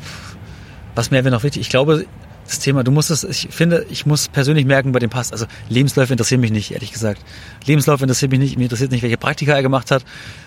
[0.95, 2.05] was mir noch wichtig, ich glaube,
[2.51, 5.31] das Thema, du musst es, ich finde, ich muss persönlich merken, bei dem passt.
[5.31, 7.21] Also Lebensläufe interessieren mich nicht, ehrlich gesagt.
[7.65, 10.03] Lebensläufe interessiert mich nicht, mir interessiert nicht, welche Praktika er gemacht hat.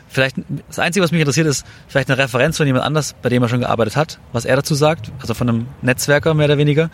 [0.09, 0.37] Vielleicht,
[0.69, 3.49] das Einzige, was mich interessiert, ist vielleicht eine Referenz von jemand anders, bei dem er
[3.49, 6.91] schon gearbeitet hat, was er dazu sagt, also von einem Netzwerker mehr oder weniger,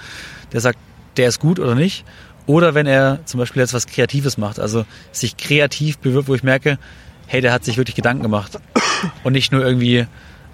[0.52, 0.78] der sagt,
[1.16, 2.04] der ist gut oder nicht.
[2.46, 6.42] Oder wenn er zum Beispiel jetzt was Kreatives macht, also sich kreativ bewirbt, wo ich
[6.42, 6.78] merke,
[7.26, 8.58] hey, der hat sich wirklich Gedanken gemacht
[9.24, 10.06] und nicht nur irgendwie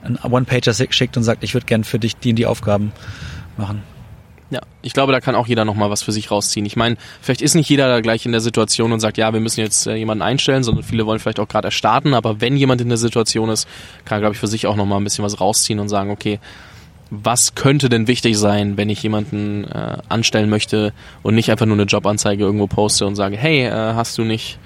[0.03, 2.93] einen One-Pager schickt und sagt, ich würde gern für dich die und die Aufgaben
[3.57, 3.83] machen.
[4.51, 6.65] Ja, ich glaube, da kann auch jeder nochmal was für sich rausziehen.
[6.67, 9.41] Ich meine, vielleicht ist nicht jeder da gleich in der Situation und sagt, ja, wir
[9.41, 12.81] müssen jetzt äh, jemanden einstellen, sondern viele wollen vielleicht auch gerade erstarten, aber wenn jemand
[12.81, 13.67] in der Situation ist,
[14.05, 16.39] kann er, glaube ich, für sich auch nochmal ein bisschen was rausziehen und sagen, okay,
[17.11, 20.93] was könnte denn wichtig sein, wenn ich jemanden äh, anstellen möchte
[21.23, 24.59] und nicht einfach nur eine Jobanzeige irgendwo poste und sage, hey, äh, hast du nicht,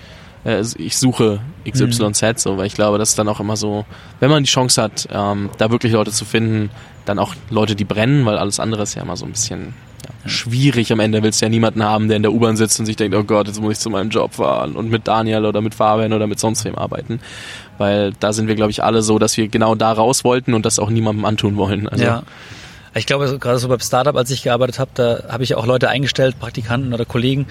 [0.44, 2.32] äh, ich suche XYZ, mhm.
[2.36, 3.84] so, weil ich glaube, das ist dann auch immer so,
[4.20, 6.70] wenn man die Chance hat, ähm, da wirklich Leute zu finden,
[7.04, 9.74] dann auch Leute, die brennen, weil alles andere ist ja immer so ein bisschen
[10.04, 10.92] ja, schwierig.
[10.92, 13.16] Am Ende willst du ja niemanden haben, der in der U-Bahn sitzt und sich denkt,
[13.16, 16.12] oh Gott, jetzt muss ich zu meinem Job fahren und mit Daniel oder mit Fabian
[16.12, 17.20] oder mit sonst wem arbeiten.
[17.78, 20.66] Weil da sind wir, glaube ich, alle so, dass wir genau da raus wollten und
[20.66, 21.88] das auch niemandem antun wollen.
[21.88, 22.22] Also, ja.
[22.94, 25.88] Ich glaube, gerade so beim Startup, als ich gearbeitet habe, da habe ich auch Leute
[25.88, 27.46] eingestellt, Praktikanten oder Kollegen,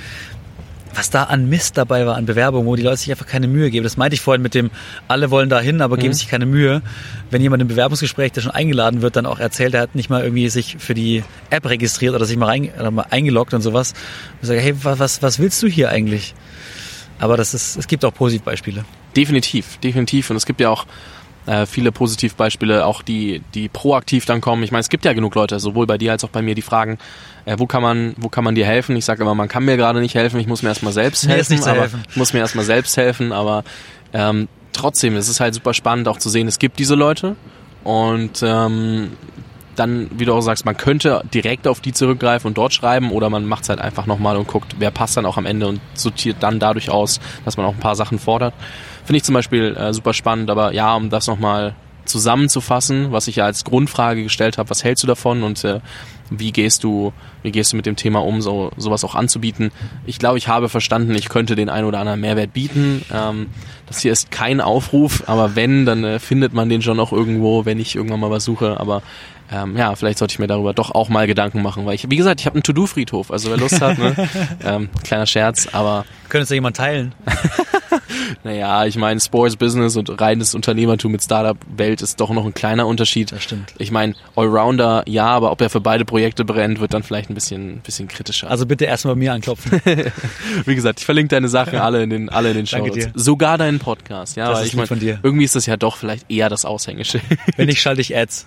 [0.93, 3.69] was da an Mist dabei war, an Bewerbungen, wo die Leute sich einfach keine Mühe
[3.69, 3.83] geben.
[3.83, 4.71] Das meinte ich vorhin mit dem,
[5.07, 6.01] alle wollen da hin, aber mhm.
[6.01, 6.81] geben sich keine Mühe.
[7.29, 10.23] Wenn jemand im Bewerbungsgespräch, der schon eingeladen wird, dann auch erzählt, er hat nicht mal
[10.23, 13.93] irgendwie sich für die App registriert oder sich mal, rein, oder mal eingeloggt und sowas.
[14.41, 16.33] Und sage, hey, was, was willst du hier eigentlich?
[17.19, 18.85] Aber das ist, es gibt auch Positivbeispiele.
[19.15, 20.29] Definitiv, definitiv.
[20.29, 20.85] Und es gibt ja auch
[21.49, 24.61] äh, viele Positivbeispiele, auch die, die proaktiv dann kommen.
[24.61, 26.61] Ich meine, es gibt ja genug Leute, sowohl bei dir als auch bei mir, die
[26.61, 26.99] fragen,
[27.45, 28.95] äh, wo kann man, wo kann man dir helfen?
[28.95, 31.33] Ich sage immer, man kann mir gerade nicht helfen, ich muss mir erstmal selbst mir
[31.33, 31.63] helfen.
[31.63, 32.03] aber helfen.
[32.07, 33.63] Ich muss mir erstmal selbst helfen, aber
[34.13, 37.35] ähm, trotzdem, es ist halt super spannend auch zu sehen, es gibt diese Leute
[37.83, 39.13] und ähm,
[39.75, 43.31] dann, wie du auch sagst, man könnte direkt auf die zurückgreifen und dort schreiben oder
[43.31, 45.81] man macht es halt einfach nochmal und guckt, wer passt dann auch am Ende und
[45.95, 48.53] sortiert dann dadurch aus, dass man auch ein paar Sachen fordert.
[49.09, 51.73] Finde ich zum Beispiel äh, super spannend, aber ja, um das nochmal
[52.05, 55.79] zusammenzufassen, was ich ja als Grundfrage gestellt habe, was hältst du davon und äh,
[56.29, 57.11] wie gehst du,
[57.41, 59.71] wie gehst du mit dem Thema um, so sowas auch anzubieten?
[60.05, 63.03] Ich glaube, ich habe verstanden, ich könnte den ein oder anderen Mehrwert bieten.
[63.11, 63.47] Ähm,
[63.87, 67.65] das hier ist kein Aufruf, aber wenn, dann äh, findet man den schon auch irgendwo,
[67.65, 68.79] wenn ich irgendwann mal was suche.
[68.79, 69.01] Aber
[69.51, 72.17] ähm, ja, vielleicht sollte ich mir darüber doch auch mal Gedanken machen, weil ich, wie
[72.17, 74.15] gesagt, ich habe einen To-Do-Friedhof, also wer Lust hat, ne?
[74.63, 76.05] ähm, kleiner Scherz, aber.
[76.29, 77.15] Könntest du jemand teilen?
[78.43, 82.85] naja, ich meine, Sports Business und reines Unternehmertum mit Startup-Welt ist doch noch ein kleiner
[82.85, 83.31] Unterschied.
[83.31, 83.73] Das stimmt.
[83.79, 87.33] Ich meine, Allrounder, ja, aber ob er für beide Projekte brennt, wird dann vielleicht ein
[87.33, 88.51] bisschen, bisschen kritischer.
[88.51, 89.81] Also bitte erstmal bei mir anklopfen.
[90.65, 93.79] wie gesagt, ich verlinke deine Sachen alle in den, alle in den Show Sogar deinen
[93.79, 97.23] Podcast, ja, das weil ich meine, irgendwie ist das ja doch vielleicht eher das Aushängeschild.
[97.57, 98.45] Wenn nicht, schalte ich Ads.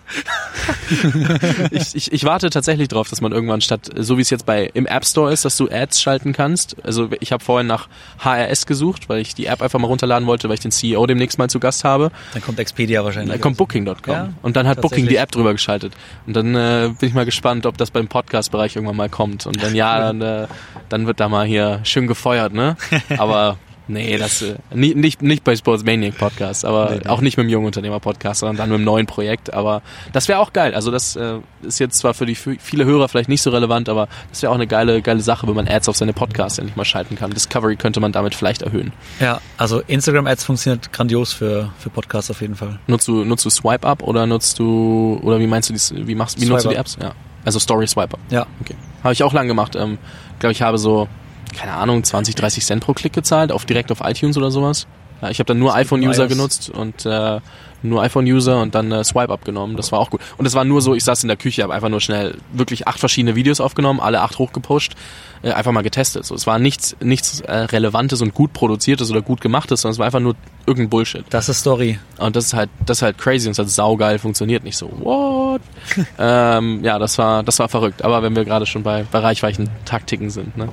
[1.71, 4.71] ich, ich, ich warte tatsächlich drauf, dass man irgendwann statt, so wie es jetzt bei
[4.75, 6.77] im App Store ist, dass du Ads schalten kannst.
[6.85, 7.89] Also ich habe vorhin nach
[8.19, 11.39] HRS gesucht, weil ich die App einfach mal runterladen wollte, weil ich den CEO demnächst
[11.39, 12.11] mal zu Gast habe.
[12.33, 13.33] Dann kommt Expedia wahrscheinlich.
[13.33, 13.95] Dann kommt Booking.com.
[14.07, 15.95] Ja, und dann hat Booking die App drüber geschaltet.
[16.27, 19.47] Und dann äh, bin ich mal gespannt, ob das beim Podcast-Bereich irgendwann mal kommt.
[19.47, 20.47] Und wenn ja, dann, äh,
[20.89, 22.77] dann wird da mal hier schön gefeuert, ne?
[23.19, 23.59] Aber
[23.93, 27.09] Nee, das äh, nicht, nicht, bei Sports Maniac Podcast, aber nee, nee.
[27.09, 29.53] auch nicht mit dem Jungunternehmer Podcast, sondern dann mit einem neuen Projekt.
[29.53, 29.83] Aber
[30.13, 30.75] das wäre auch geil.
[30.75, 33.91] Also das äh, ist jetzt zwar für die für viele Hörer vielleicht nicht so relevant,
[33.91, 36.77] aber das wäre auch eine geile, geile Sache, wenn man Ads auf seine Podcasts endlich
[36.77, 37.31] mal schalten kann.
[37.31, 38.93] Discovery könnte man damit vielleicht erhöhen.
[39.21, 42.79] Ja, also Instagram Ads funktioniert grandios für, für Podcasts auf jeden Fall.
[42.87, 46.15] Nutzt du, nutzt du Swipe Up oder nutzt du, oder wie meinst du dies, wie
[46.15, 46.97] machst, wie nutzt du die Apps?
[47.01, 47.13] Ja.
[47.45, 48.21] Also Story Swipe Up.
[48.31, 48.47] Ja.
[48.63, 48.77] Okay.
[49.03, 49.77] Habe ich auch lang gemacht.
[49.77, 49.99] Ähm,
[50.39, 51.09] glaube ich habe so
[51.53, 54.87] keine Ahnung, 20, 30 Cent pro Klick gezahlt, auf direkt auf iTunes oder sowas.
[55.23, 57.41] Ja, ich habe dann nur iPhone-User genutzt und äh,
[57.83, 59.77] nur iPhone-User und dann äh, Swipe abgenommen.
[59.77, 60.21] Das war auch gut.
[60.37, 62.89] Und es war nur so, ich saß in der Küche, habe einfach nur schnell wirklich
[62.89, 64.95] acht verschiedene Videos aufgenommen, alle acht hochgepusht,
[65.43, 66.25] äh, einfach mal getestet.
[66.25, 69.99] So, es war nichts, nichts äh, Relevantes und gut produziertes oder gut gemachtes, sondern es
[69.99, 70.35] war einfach nur
[70.67, 71.25] irgendein Bullshit.
[71.31, 71.99] Das ist Story.
[72.19, 74.65] Und das ist halt, das ist halt crazy und es hat saugeil funktioniert.
[74.65, 75.61] Nicht so, what?
[76.19, 78.03] ähm, ja, das war, das war verrückt.
[78.05, 80.69] Aber wenn wir gerade schon bei, bei reichweichen Taktiken sind, ne?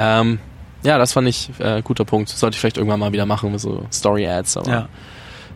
[0.00, 0.38] Ähm,
[0.82, 2.30] ja, das fand ich äh, guter Punkt.
[2.30, 4.88] Sollte ich vielleicht irgendwann mal wieder machen mit so Story-Ads, aber Ja.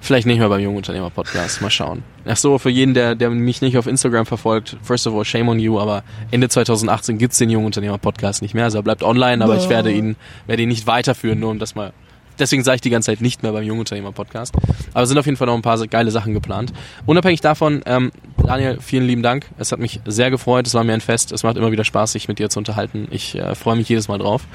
[0.02, 1.62] vielleicht nicht mehr beim Jungunternehmer-Podcast.
[1.62, 2.02] Mal schauen.
[2.26, 5.48] Ach so, für jeden, der, der mich nicht auf Instagram verfolgt, first of all, shame
[5.48, 8.64] on you, aber Ende 2018 gibt's den Jungunternehmer-Podcast nicht mehr.
[8.64, 10.16] Also er bleibt online, aber ich werde ihn,
[10.46, 11.94] werde ihn nicht weiterführen, nur um das mal
[12.38, 14.54] Deswegen sage ich die ganze Zeit nicht mehr beim Jungunternehmer-Podcast.
[14.92, 16.72] Aber es sind auf jeden Fall noch ein paar geile Sachen geplant.
[17.06, 19.46] Unabhängig davon, ähm, Daniel, vielen lieben Dank.
[19.58, 20.66] Es hat mich sehr gefreut.
[20.66, 21.32] Es war mir ein Fest.
[21.32, 23.08] Es macht immer wieder Spaß, sich mit dir zu unterhalten.
[23.10, 24.46] Ich äh, freue mich jedes Mal drauf.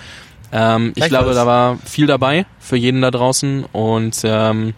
[0.51, 4.73] Ähm, ich glaube, da war viel dabei für jeden da draußen und ähm,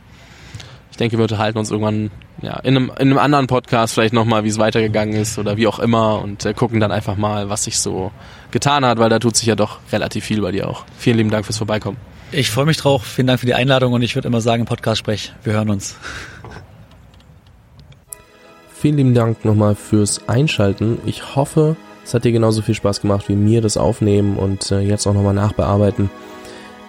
[0.92, 2.12] ich denke, wir unterhalten uns irgendwann
[2.42, 5.68] ja, in, einem, in einem anderen Podcast vielleicht nochmal, wie es weitergegangen ist oder wie
[5.68, 8.12] auch immer und äh, gucken dann einfach mal, was sich so
[8.50, 10.84] getan hat, weil da tut sich ja doch relativ viel bei dir auch.
[10.98, 11.98] Vielen lieben Dank fürs Vorbeikommen.
[12.34, 13.04] Ich freue mich drauf.
[13.04, 15.34] Vielen Dank für die Einladung und ich würde immer sagen, Podcast sprech.
[15.44, 15.98] Wir hören uns.
[18.74, 21.00] Vielen lieben Dank nochmal fürs Einschalten.
[21.06, 21.76] Ich hoffe,
[22.06, 25.14] es hat dir genauso viel Spaß gemacht wie mir das Aufnehmen und äh, jetzt auch
[25.14, 26.10] nochmal nachbearbeiten.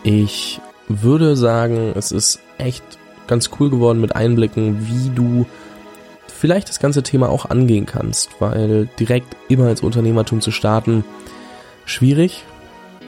[0.04, 2.84] Ich würde sagen, es ist echt
[3.26, 5.46] ganz cool geworden mit Einblicken, wie du
[6.28, 11.04] vielleicht das ganze Thema auch angehen kannst, weil direkt immer ins Unternehmertum zu starten,
[11.84, 12.44] schwierig.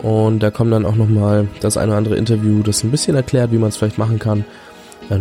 [0.03, 3.53] Und da kommt dann auch nochmal das eine oder andere Interview, das ein bisschen erklärt,
[3.53, 4.45] wie man es vielleicht machen kann.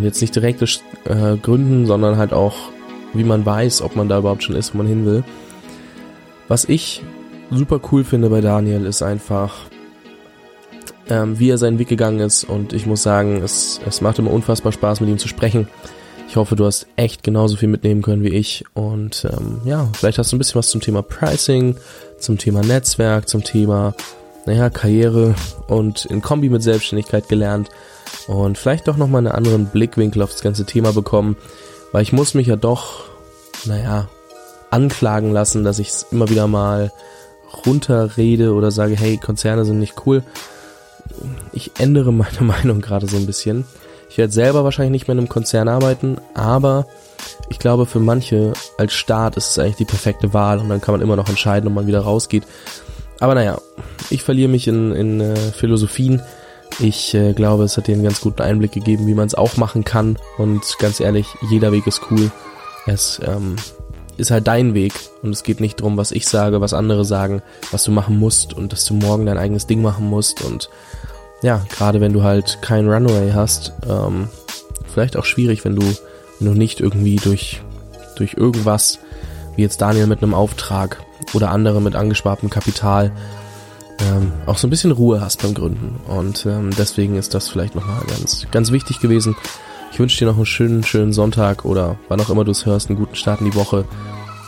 [0.02, 2.56] Jetzt nicht direkt äh, Gründen, sondern halt auch,
[3.14, 5.24] wie man weiß, ob man da überhaupt schon ist, wo man hin will.
[6.48, 7.02] Was ich
[7.52, 9.54] super cool finde bei Daniel ist einfach,
[11.10, 12.44] ähm, wie er seinen Weg gegangen ist.
[12.44, 15.68] Und ich muss sagen, es, es macht immer unfassbar Spaß, mit ihm zu sprechen.
[16.28, 18.64] Ich hoffe, du hast echt genauso viel mitnehmen können wie ich.
[18.74, 21.76] Und ähm, ja, vielleicht hast du ein bisschen was zum Thema Pricing,
[22.18, 23.94] zum Thema Netzwerk, zum Thema,
[24.46, 25.36] naja, Karriere
[25.68, 27.70] und in Kombi mit Selbstständigkeit gelernt.
[28.28, 31.38] Und vielleicht doch nochmal einen anderen Blickwinkel auf das ganze Thema bekommen.
[31.92, 33.06] Weil ich muss mich ja doch,
[33.66, 34.08] naja,
[34.72, 36.92] anklagen lassen, dass ich es immer wieder mal
[37.66, 40.24] runterrede oder sage, hey, Konzerne sind nicht cool.
[41.52, 43.66] Ich ändere meine Meinung gerade so ein bisschen.
[44.10, 46.86] Ich werde selber wahrscheinlich nicht mehr in einem Konzern arbeiten, aber
[47.50, 50.94] ich glaube, für manche als Start ist es eigentlich die perfekte Wahl und dann kann
[50.94, 52.44] man immer noch entscheiden, ob man wieder rausgeht.
[53.20, 53.60] Aber naja,
[54.10, 56.22] ich verliere mich in, in äh, Philosophien.
[56.80, 59.58] Ich äh, glaube, es hat dir einen ganz guten Einblick gegeben, wie man es auch
[59.58, 60.18] machen kann.
[60.38, 62.32] Und ganz ehrlich, jeder Weg ist cool.
[62.86, 63.56] Es ähm,
[64.18, 67.42] ist halt dein Weg und es geht nicht drum, was ich sage, was andere sagen,
[67.72, 70.70] was du machen musst und dass du morgen dein eigenes Ding machen musst und
[71.42, 74.30] ja, gerade wenn du halt kein Runway hast, ähm,
[74.88, 75.82] vielleicht auch schwierig, wenn du,
[76.40, 77.62] wenn du nicht irgendwie durch,
[78.16, 79.00] durch irgendwas,
[79.56, 83.12] wie jetzt Daniel mit einem Auftrag oder andere mit angespartem Kapital,
[84.00, 86.00] ähm, auch so ein bisschen Ruhe hast beim Gründen.
[86.08, 89.36] Und ähm, deswegen ist das vielleicht nochmal ganz, ganz wichtig gewesen.
[89.92, 92.90] Ich wünsche dir noch einen schönen, schönen Sonntag oder wann auch immer du es hörst,
[92.90, 93.86] einen guten Start in die Woche.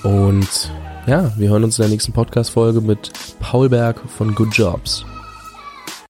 [0.03, 0.72] Und
[1.07, 5.06] ja, wir hören uns in der nächsten Podcast-Folge mit Paul Berg von Good Jobs.